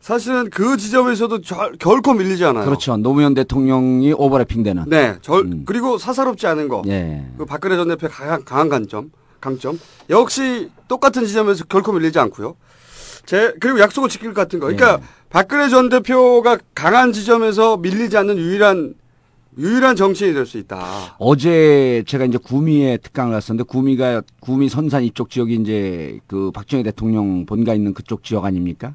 [0.00, 2.64] 사실은 그 지점에서도 절- 결코 밀리지 않아요.
[2.64, 2.96] 그렇죠.
[2.96, 4.84] 노무현 대통령이 오버래핑되는.
[4.88, 6.82] 네, 절, 그리고 사사롭지 않은 거.
[6.88, 7.22] 예.
[7.36, 9.10] 그 박근혜 전 대표의 강한, 강한 강점,
[9.40, 9.78] 강점.
[10.08, 12.56] 역시 똑같은 지점에서 결코 밀리지 않고요.
[13.26, 14.66] 제 그리고 약속을 지킬 것 같은 거.
[14.66, 15.06] 그러니까 예.
[15.28, 18.94] 박근혜 전 대표가 강한 지점에서 밀리지 않는 유일한
[19.58, 21.16] 유일한 정치인이 될 수 있다.
[21.18, 27.46] 어제 제가 이제 구미에 특강을 갔었는데 구미가 구미 선산 이쪽 지역이 이제 그 박정희 대통령
[27.46, 28.94] 본가 있는 그쪽 지역 아닙니까?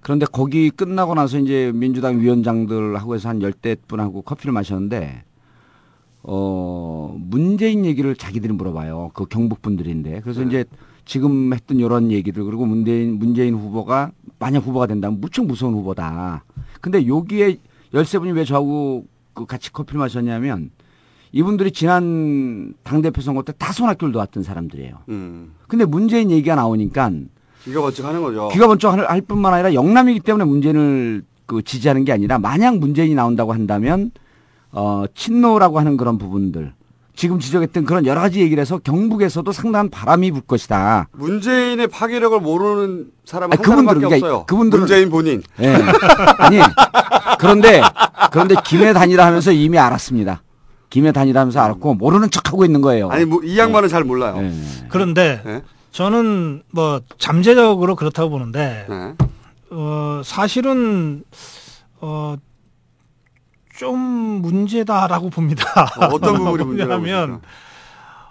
[0.00, 5.22] 그런데 거기 끝나고 나서 이제 민주당 위원장들하고 해서 한 열대 분하고 커피를 마셨는데
[6.24, 9.10] 어 문재인 얘기를 자기들이 물어봐요.
[9.14, 10.64] 그 경북 분들인데 그래서 이제
[11.04, 16.44] 지금 했던 이런 얘기들 그리고 문재인 문재인 후보가 만약 후보가 된다면 무척 무서운 후보다.
[16.80, 17.56] 근데 여기에
[17.94, 19.04] 열세 분이 왜 저하고
[19.34, 20.70] 그 같이 커피를 마셨냐면
[21.32, 24.98] 이분들이 지난 당대표 선거 때 다 손학규를 도왔던 사람들이에요.
[25.08, 25.52] 음.
[25.68, 27.10] 근데 문재인 얘기가 나오니까
[27.64, 28.48] 기가 번쩍 하는 거죠.
[28.52, 33.14] 귀가 번쩍 할, 할 뿐만 아니라 영남이기 때문에 문재인을 그 지지하는 게 아니라 만약 문재인이
[33.14, 34.10] 나온다고 한다면
[34.72, 36.72] 어 친노라고 하는 그런 부분들
[37.14, 41.08] 지금 지적했던 그런 여러 가지 얘기를 해서 경북에서도 상당한 바람이 불 것이다.
[41.12, 44.20] 문재인의 파괴력을 모르는 사람은 아니, 그분들은 없어요.
[44.20, 45.42] 그러니까 그분들은- 문재인 본인.
[45.60, 45.74] 예.
[46.38, 46.58] 아니
[47.38, 47.82] 그런데
[48.32, 50.42] 그런데 김해 단이라 하면서 이미 알았습니다.
[50.88, 53.10] 김해 단이라 하면서 알았고 모르는 척하고 있는 거예요.
[53.10, 54.38] 아니 뭐, 이 양반은 잘 몰라요.
[54.40, 54.52] 예.
[54.88, 55.62] 그런데 네.
[55.90, 59.14] 저는 뭐 잠재적으로 그렇다고 보는데 네.
[59.70, 61.24] 어, 사실은
[62.00, 62.36] 어,
[63.82, 65.88] 좀 문제다라고 봅니다.
[65.98, 67.40] 어, 어떤 부분이 문제라고 뭐냐면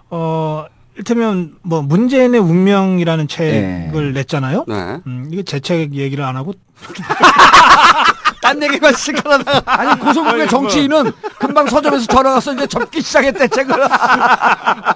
[0.08, 0.64] 어,
[0.96, 4.64] 일테면 뭐 문재인의 운명이라는 책을 냈잖아요.
[4.66, 5.00] 네.
[5.06, 6.54] 음, 이게 제 책 얘기를 안 하고
[8.40, 13.74] 딴 얘기만 시끄러다가 아니 고성국의 정치인은 금방 서점에서 전화 가서 이제 접기 시작했대 책을.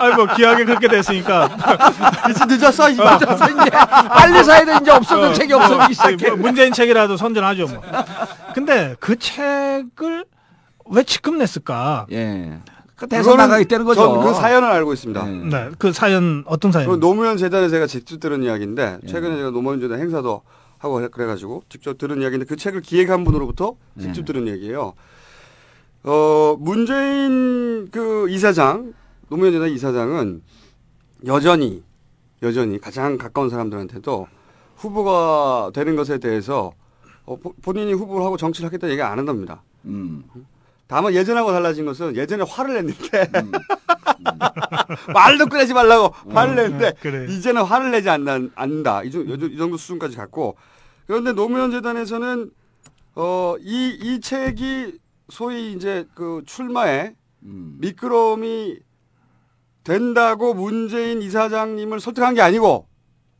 [0.00, 1.50] 아이 뭐 기하게 그렇게 됐으니까
[2.30, 3.18] 이제 늦었어 이봐.
[3.18, 3.70] 늦었어, 이제.
[4.08, 6.30] 빨리 사야 돼 이제 없어도 책이 없어지기 시작해.
[6.30, 7.82] 뭐 문재인 책이라도 선전하죠 뭐.
[8.54, 10.24] 근데 그 책을
[10.90, 12.06] 왜 지금 냈을까?
[12.12, 12.60] 예.
[12.96, 14.00] 그 대선 나가기 때는 거죠.
[14.00, 15.24] 전 그 사연을 알고 있습니다.
[15.50, 16.88] 네, 그 사연 어떤 사연?
[16.88, 20.42] 그 노무현 재단에 제가 직접 들은 이야기인데 최근에 제가 노무현 재단 행사도
[20.78, 24.94] 하고 해- 그래가지고 직접 들은 이야기인데 그 책을 기획한 분으로부터 직접 들은 얘기예요.
[26.04, 28.94] 어 문재인 그 이사장
[29.28, 30.42] 노무현 재단 이사장은
[31.26, 31.82] 여전히
[32.42, 34.26] 여전히 가장 가까운 사람들한테도
[34.76, 36.72] 후보가 되는 것에 대해서
[37.24, 39.62] 어, 보- 본인이 후보를 하고 정치를 하겠다 얘기 안 한답니다.
[39.86, 40.22] 음.
[40.88, 43.30] 다만 예전하고 달라진 것은 예전에 화를 냈는데.
[45.12, 47.26] 말도 꺼내지 말라고 화를 냈는데 그래.
[47.32, 49.02] 이제는 화를 내지 않나, 않는다.
[49.02, 50.56] 이, 정- 이 정도 수준까지 갔고.
[51.06, 52.50] 그런데 노무현 재단에서는
[53.16, 54.98] 어, 이, 이 책이
[55.28, 58.78] 소위 이제 그 출마에 미끄럼이
[59.84, 62.86] 된다고 문재인 이사장님을 설득한 게 아니고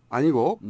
[0.08, 0.60] 아니고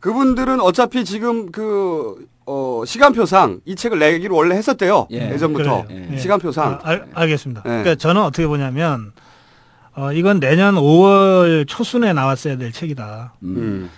[0.00, 5.08] 그분들은 어차피 지금 그, 어, 시간표상 이 책을 내기로 원래 했었대요.
[5.12, 5.32] 예.
[5.32, 5.86] 예전부터.
[5.86, 6.08] 그래요.
[6.12, 6.16] 예.
[6.18, 6.72] 시간표상.
[6.74, 7.62] 아, 알, 알겠습니다.
[7.62, 7.68] 네.
[7.68, 9.12] 그러니까 저는 어떻게 보냐면
[9.96, 13.34] 어, 이건 내년 5월 초순에 나왔어야 될 책이다.
[13.44, 13.88] 음.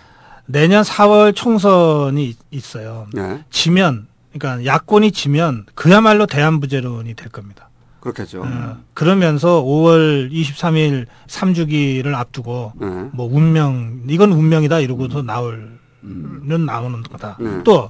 [0.45, 3.07] 내년 4월 총선이 있- 있어요.
[3.13, 3.43] 네.
[3.49, 7.69] 지면 그러니까 야권이 지면 그야말로 대안부재론이 될 겁니다.
[7.99, 8.43] 그렇겠죠.
[8.43, 12.87] 어, 그러면서 5월 23일 3주기를 앞두고 네.
[13.11, 17.37] 뭐 운명 이건 운명이다 이러고서 나올 는 나오는 거다.
[17.41, 17.63] 네.
[17.65, 17.89] 또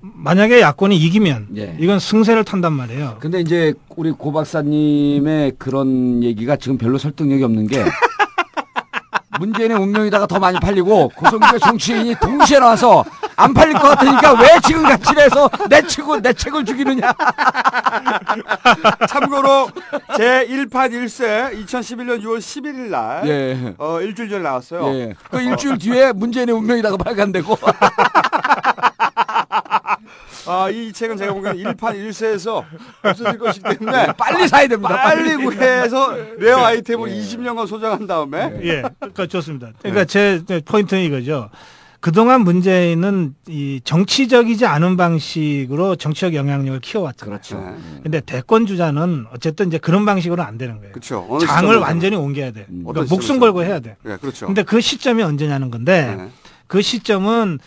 [0.00, 1.76] 만약에 야권이 이기면 예.
[1.78, 3.18] 이건 승세를 탄단 말이에요.
[3.20, 7.84] 근데 이제 우리 고 박사님의 그런 얘기가 지금 별로 설득력이 없는 게
[9.38, 13.04] 문재인의 운명이다가 더 많이 팔리고 고성주의 정치인이 동시에 나와서
[13.36, 17.12] 안 팔릴 것 같으니까 왜 지금 같이 해서 내 책을 내 책을 죽이느냐.
[19.08, 19.70] 참고로
[20.16, 23.74] 제 1판 1세 2011년 6월 11일 날 예.
[23.78, 24.94] 어, 일주일 전에 나왔어요.
[24.94, 25.14] 예.
[25.30, 27.56] 그 일주일 뒤에 문재인의 운명이다가 발간되고
[30.50, 32.64] 아, 이 책은 제가 보기에는 1판 1세에서
[33.04, 34.96] 없어질 것이기 때문에 빨리 사야 됩니다.
[34.96, 35.44] 빨리 빨리.
[35.44, 39.70] 구해서 레어 아이템을 20년간 소장한 다음에 예, 그러니까 좋습니다.
[39.78, 41.50] 그러니까 제 포인트는 이거죠.
[42.00, 47.30] 그동안 문재인은 이 정치적이지 않은 방식으로 정치적 영향력을 키워왔잖아요.
[47.38, 47.76] 그렇죠.
[48.02, 50.92] 근데 대권 주자는 어쨌든 이제 그런 방식으로는 안 되는 거예요.
[50.92, 51.26] 그렇죠.
[51.46, 51.80] 장을 시점에서.
[51.80, 52.62] 완전히 옮겨야 돼.
[52.62, 53.38] 어떤 그러니까 목숨.
[53.38, 53.96] 걸고 해야 돼.
[54.02, 54.46] 네, 그렇죠.
[54.46, 56.28] 근데 그 시점이 언제냐는 건데 네.
[56.66, 57.58] 그 시점은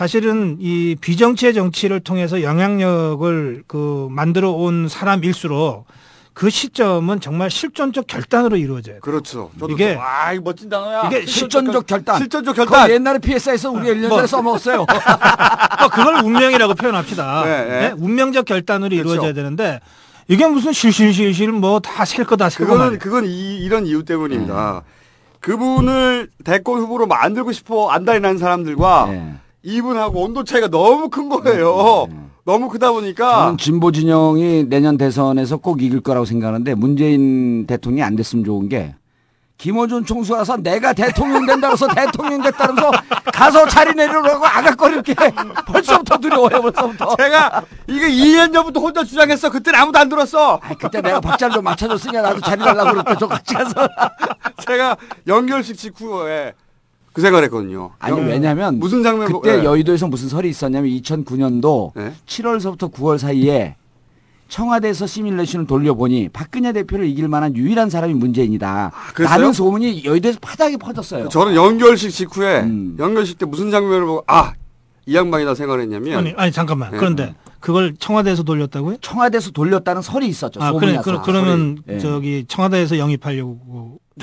[0.00, 5.84] 사실은 이 비정치의 정치를 통해서 영향력을 그 만들어 온 사람일수록
[6.32, 9.00] 그 시점은 정말 실존적 결단으로 이루어져요.
[9.00, 9.50] 그렇죠.
[9.60, 11.06] 저도 이게 좀, 아, 이거 멋진 단어야.
[11.06, 12.16] 이게 실존적 결단.
[12.16, 12.88] 실존적 결단.
[12.88, 14.16] 옛날에 PS에서 우리가 1년 뭐.
[14.16, 14.86] 전에 써먹었어요.
[14.88, 17.44] 뭐 그걸 운명이라고 표현합시다.
[17.44, 17.80] 네, 네.
[17.90, 17.94] 네?
[17.98, 19.02] 운명적 결단으로 그렇죠.
[19.10, 19.80] 이루어져야 되는데
[20.28, 22.78] 이게 무슨 실실실실 뭐 다 셀 거다 셀 거만.
[22.78, 24.82] 그거는 그건 이, 이런 이유 때문입니다.
[25.40, 29.34] 그분을 대권 후보로 만들고 싶어 안달이 난 사람들과 네.
[29.62, 32.06] 이분하고 온도 차이가 너무 큰 거예요.
[32.44, 38.16] 너무 크다 보니까 저는 진보 진영이 내년 대선에서 꼭 이길 거라고 생각하는데 문재인 대통령이 안
[38.16, 38.94] 됐으면 좋은 게
[39.58, 42.90] 김어준 총수 가서 내가 대통령 된다고 해서 대통령 됐다면서
[43.26, 45.14] 가서 자리 내려라고 아각거릴 게
[45.68, 49.50] 벌써부터 두려워요 벌써부터 제가 이게 2년 전부터 혼자 주장했어.
[49.50, 50.58] 그때는 아무도 안 들었어.
[50.62, 53.86] 아이, 그때 내가 박자를 좀 맞춰줬으니까 나도 자리 달라고 그랬다 저 같이 가서
[54.66, 54.96] 제가
[55.26, 56.54] 연결식 직후에
[57.12, 57.90] 그 생각을 했거든요.
[57.98, 59.64] 아니 연- 왜냐면 무슨 장면 그때 예.
[59.64, 62.12] 여의도에서 무슨 설이 있었냐면 2009년도 네.
[62.26, 63.74] 7월서부터 9월 사이에
[64.48, 68.92] 청와대에서 시뮬레이션을 돌려보니 박근혜 대표를 이길 만한 유일한 사람이 문재인이다.
[69.14, 69.36] 그랬어요?
[69.38, 71.28] 라는 소문이 여의도에서 파닥이 퍼졌어요.
[71.28, 72.96] 저는 연결식 직후에 음.
[72.98, 74.52] 연결식 때 무슨 장면을 보고 아
[75.06, 76.90] 이 양반이다 생각을 했냐면 아니 아니 잠깐만.
[76.92, 76.98] 네.
[76.98, 78.98] 그런데 그걸 청와대에서 돌렸다고요?
[79.00, 80.62] 청와대에서 돌렸다는 설이 있었죠.
[80.62, 81.00] 아, 그래.
[81.02, 81.78] 그, 그러면.
[81.88, 81.98] 예.
[81.98, 83.98] 저기 청와대에서 영입하려고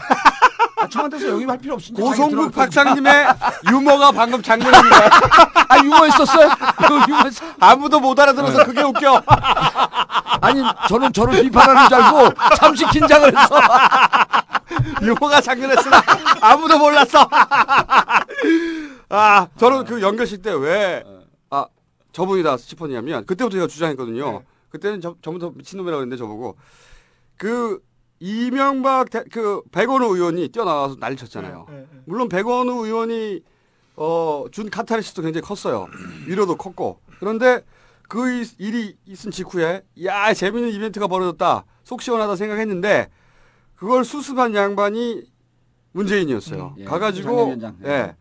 [0.77, 3.27] 아, 청와대에서 영입할 필요 없이 고성국 박사님의
[3.71, 4.97] 유머가 방금 장면입니다.
[5.69, 6.49] 아 유머 있었어요?
[7.07, 7.45] 유머 있어.
[7.59, 9.23] 아무도 못 알아들어서 그게 웃겨.
[10.41, 13.59] 아니 저는 저를 비판하는 줄 알고 잠시 긴장을 했어.
[15.01, 16.01] 유머가 장면했으나
[16.41, 17.27] 아무도 몰랐어.
[19.09, 21.03] 아, 저는 그 연결식 때 왜,
[21.49, 21.65] 아,
[22.11, 24.43] 저분이다 싶었냐면, 그때부터 제가 주장했거든요.
[24.69, 26.57] 그때는 저, 저부터 미친놈이라고 했는데 저보고,
[27.37, 27.79] 그,
[28.19, 31.65] 이명박, 대- 그, 백원우 의원이 뛰어나와서 난리 쳤잖아요.
[32.05, 33.41] 물론 백원우 의원이,
[33.95, 35.87] 어, 준 카타르시스도 굉장히 컸어요.
[36.27, 36.99] 위로도 컸고.
[37.19, 37.61] 그런데
[38.07, 41.65] 그 이- 일이 있은 직후에, 야, 재밌는 이벤트가 벌어졌다.
[41.83, 43.09] 속 시원하다 생각했는데,
[43.75, 45.23] 그걸 수습한 양반이
[45.91, 46.75] 문재인이었어요.
[46.79, 47.77] 예, 가가지고 장례위원장.
[47.85, 48.15] 예.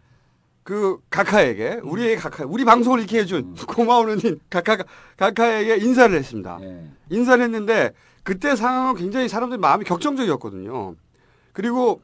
[0.62, 4.76] 그 각하에게 우리의 각하 우리 방송을 이렇게 해준 고마운 은인 각하
[5.16, 6.58] 각하에게 인사를 했습니다.
[6.62, 6.84] 예.
[7.10, 7.92] 인사를 했는데
[8.26, 10.96] 그때 상황은 굉장히 사람들이 마음이 격정적이었거든요.
[11.52, 12.02] 그리고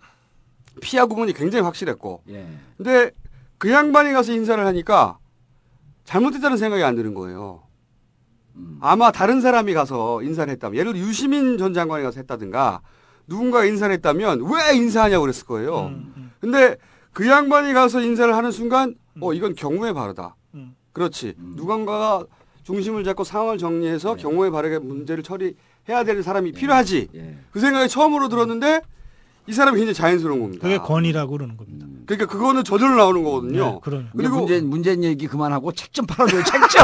[0.81, 2.23] 피하 구분이 굉장히 확실했고.
[2.28, 2.47] 예.
[2.77, 3.11] 근데
[3.59, 5.19] 그 양반이 가서 인사를 하니까
[6.05, 7.65] 잘못했다는 생각이 안 드는 거예요.
[8.81, 12.82] 아마 다른 사람이 가서 인사를 했다면 예를 들어 유시민 전 장관이 가서 했다든가
[13.27, 15.93] 누군가 인사를 했다면 왜 인사하냐고 그랬을 거예요.
[16.40, 16.77] 근데
[17.12, 20.36] 그 양반이 가서 인사를 하는 순간 어 이건 경우에 바르다.
[20.93, 21.35] 그렇지.
[21.36, 22.24] 누군가가
[22.62, 25.57] 중심을 잡고 상황을 정리해서 경우에 바르게 문제를 처리
[25.89, 27.09] 해야 되는 사람이 필요하지.
[27.51, 28.83] 그 생각이 처음으로 들었는데
[29.49, 30.63] 이 사람이 굉장히 자연스러운 겁니다.
[30.63, 31.87] 그게 권위라고 그러는 겁니다.
[32.07, 33.81] 그러니까 그거는 저절로 나오는 거거든요.
[33.85, 34.05] 네.
[34.17, 36.43] 그리고 문재인, 문재인 얘기 그만하고 책 좀 팔아줘요.
[36.47, 36.81] 책 좀.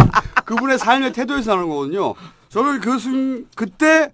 [0.46, 2.14] 그분의 삶의 태도에서 나오는 거거든요.
[2.48, 4.10] 저는 그 순, 그때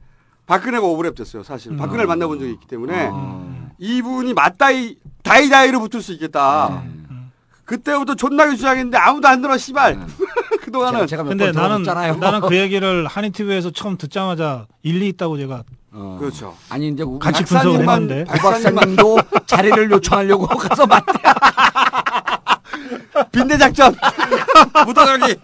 [0.47, 1.73] 박근혜가 오버랩 됐어요, 사실.
[1.73, 1.77] 음.
[1.77, 3.69] 박근혜를 만나본 적이 있기 때문에 아.
[3.79, 6.83] 이분이 맞다이, 다이다이로 붙을 수 있겠다.
[6.85, 6.91] 네.
[7.65, 10.05] 그때부터 존나게 주장했는데 아무도 안 들어, 씨발.
[10.75, 11.07] 네.
[11.07, 11.07] 그동안은.
[11.29, 11.83] 근데 나는
[12.19, 15.63] 나는 그 얘기를 한인 TV에서 처음 듣자마자 일리 있다고 제가
[16.19, 16.55] 그렇죠.
[16.69, 21.13] 아니 이제 같이 분석을 했는데 박 박사님도 자리를 요청하려고 가서 맞대.
[23.31, 23.95] 빈대 작전.
[24.87, 25.37] 묻어가기.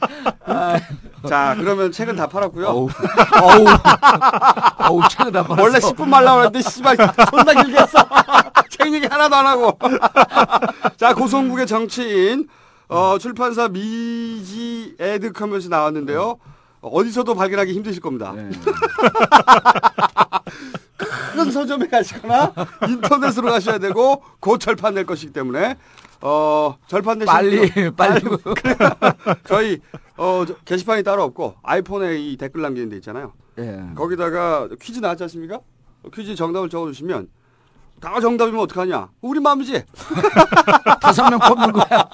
[1.28, 2.66] 자, 그러면 책은 다 팔았고요.
[2.66, 2.88] 어우,
[3.42, 3.66] 어우,
[4.88, 5.62] 어우, 책은 다 팔았어.
[5.62, 7.98] 원래 10분 말라고 했는데, 씨발, 존나 길게 했어.
[8.70, 9.78] 책 얘기 하나도 안 하고.
[10.96, 12.48] 자, 고성국의 정치인,
[12.90, 16.38] 어, 출판사 미지 에드 커뮤니에서 나왔는데요.
[16.80, 18.34] 어디서도 발견하기 힘드실 겁니다.
[20.96, 22.52] 큰 서점에 가시거나
[22.88, 25.76] 인터넷으로 가셔야 되고 곧 절판될 것이기 때문에
[26.20, 28.20] 어 절판되신 빨리, 분- 빨리.
[29.46, 29.78] 저희
[30.16, 33.32] 어 저- 게시판이 따로 없고 아이폰에 이 댓글 남기는 데 있잖아요.
[33.58, 33.80] 예.
[33.94, 35.60] 거기다가 퀴즈 나왔지 않습니까?
[36.12, 37.28] 퀴즈 정답을 적어주시면
[38.00, 39.10] 다 정답이면 어떡하냐?
[39.20, 39.84] 우리 마음이지.
[41.00, 42.08] 다섯 명 뽑는 거야.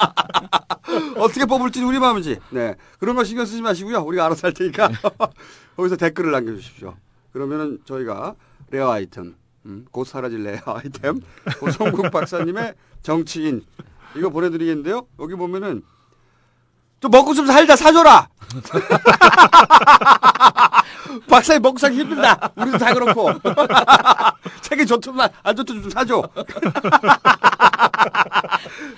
[1.17, 2.39] 어떻게 뽑을지 우리 마음이지.
[2.51, 2.75] 네.
[2.99, 4.01] 그런 거 신경 쓰지 마시고요.
[4.01, 4.91] 우리가 알아서 할 테니까
[5.77, 6.95] 거기서 댓글을 남겨주십시오.
[7.33, 8.35] 그러면은 저희가
[8.71, 9.37] rare 아이템,
[9.67, 11.21] 음, 곧 사라질 rare 아이템,
[11.61, 13.63] 고성국 박사님의 정치인
[14.17, 15.07] 이거 보내드리겠는데요.
[15.21, 15.83] 여기 보면은
[17.07, 18.29] 좀 먹고 좀 살자 사줘라.
[21.31, 22.51] 박사님 먹고 살기 힘들다.
[22.57, 23.31] 우리도 다 그렇고.
[24.63, 26.21] 책이 좋지만 안 좋든 좀 사줘.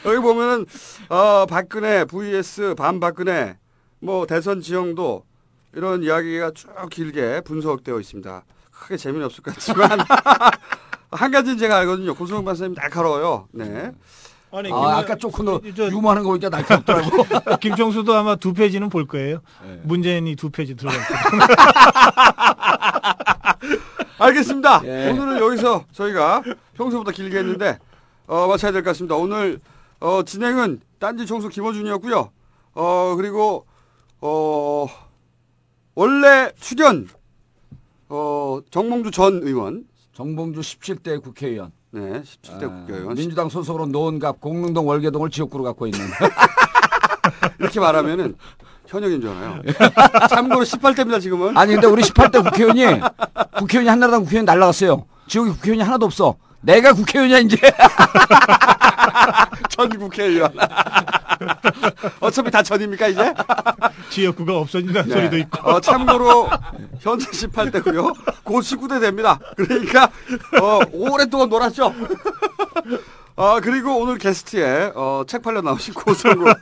[0.06, 0.64] 여기 보면은
[1.10, 3.58] 어 박근혜 vs 반박근혜
[4.00, 5.24] 뭐 대선 지형도
[5.74, 8.42] 이런 이야기가 쭉 길게 분석되어 있습니다.
[8.70, 9.98] 크게 재미는 없을 것 같지만
[11.10, 12.14] 한 가지는 제가 알거든요.
[12.14, 13.48] 고승욱 박사님 날카로워요.
[13.52, 13.92] 네.
[14.50, 17.24] 아니, 아, 아까 조금 더 유머하는 거 보니까 날카롭더라고.
[17.60, 19.40] 김정수도 아마 두 페이지는 볼 거예요.
[19.64, 19.80] 네.
[19.84, 21.46] 문재인이 두 페이지 들어갈 거예요.
[24.18, 24.82] 알겠습니다.
[24.84, 25.10] 예.
[25.10, 26.42] 오늘은 여기서 저희가
[26.74, 27.78] 평소보다 길게 했는데
[28.26, 29.14] 어, 마쳐야 될 것 같습니다.
[29.16, 29.60] 오늘
[30.00, 32.30] 어, 진행은 딴지 총수 김호준이었고요.
[32.74, 33.66] 어, 그리고
[34.20, 34.86] 어,
[35.94, 37.08] 원래 출연
[38.08, 39.84] 어, 정몽주 전 의원.
[40.14, 41.70] 정봉주 17대 국회의원.
[41.90, 43.14] 네, 17대 아, 국회의원.
[43.14, 46.00] 민주당 소속으로 노원갑, 공릉동, 월계동을 지역구로 갖고 있는.
[47.58, 48.36] 이렇게 말하면은
[48.86, 49.62] 현역인 줄 알아요.
[50.28, 51.56] 참고로 18대입니다, 지금은.
[51.56, 53.00] 아니 근데 우리 18대 국회의원이
[53.58, 55.04] 국회의원이 한나라당 국회의원 날라갔어요.
[55.26, 56.36] 지역에 국회의원이 하나도 없어.
[56.60, 57.56] 내가 국회의원이야 이제.
[59.70, 60.52] 전 국회의원.
[62.20, 63.34] 어차피 다 전입니까 이제?
[64.10, 65.14] 지역구가 없어진다는 네.
[65.14, 65.70] 소리도 있고.
[65.70, 66.48] 어, 참고로
[67.00, 68.14] 현재 18대고요.
[68.44, 69.38] 곧 19대 됩니다.
[69.56, 70.10] 그러니까
[70.60, 71.94] 어, 오랫동안 놀았죠.
[73.36, 76.52] 아 그리고 오늘 게스트에 어, 책 팔려 나오신 고성구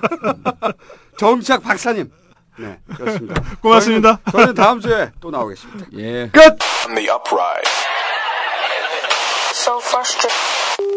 [1.17, 2.11] 정치학 박사님.
[2.59, 3.43] 네, 그렇습니다.
[3.61, 4.19] 고맙습니다.
[4.25, 5.87] 저희는, 저희는 다음 주에 또 나오겠습니다.
[5.95, 6.31] 예.
[6.33, 6.59] 끝.
[6.95, 7.09] The.
[9.53, 10.96] So frustrated.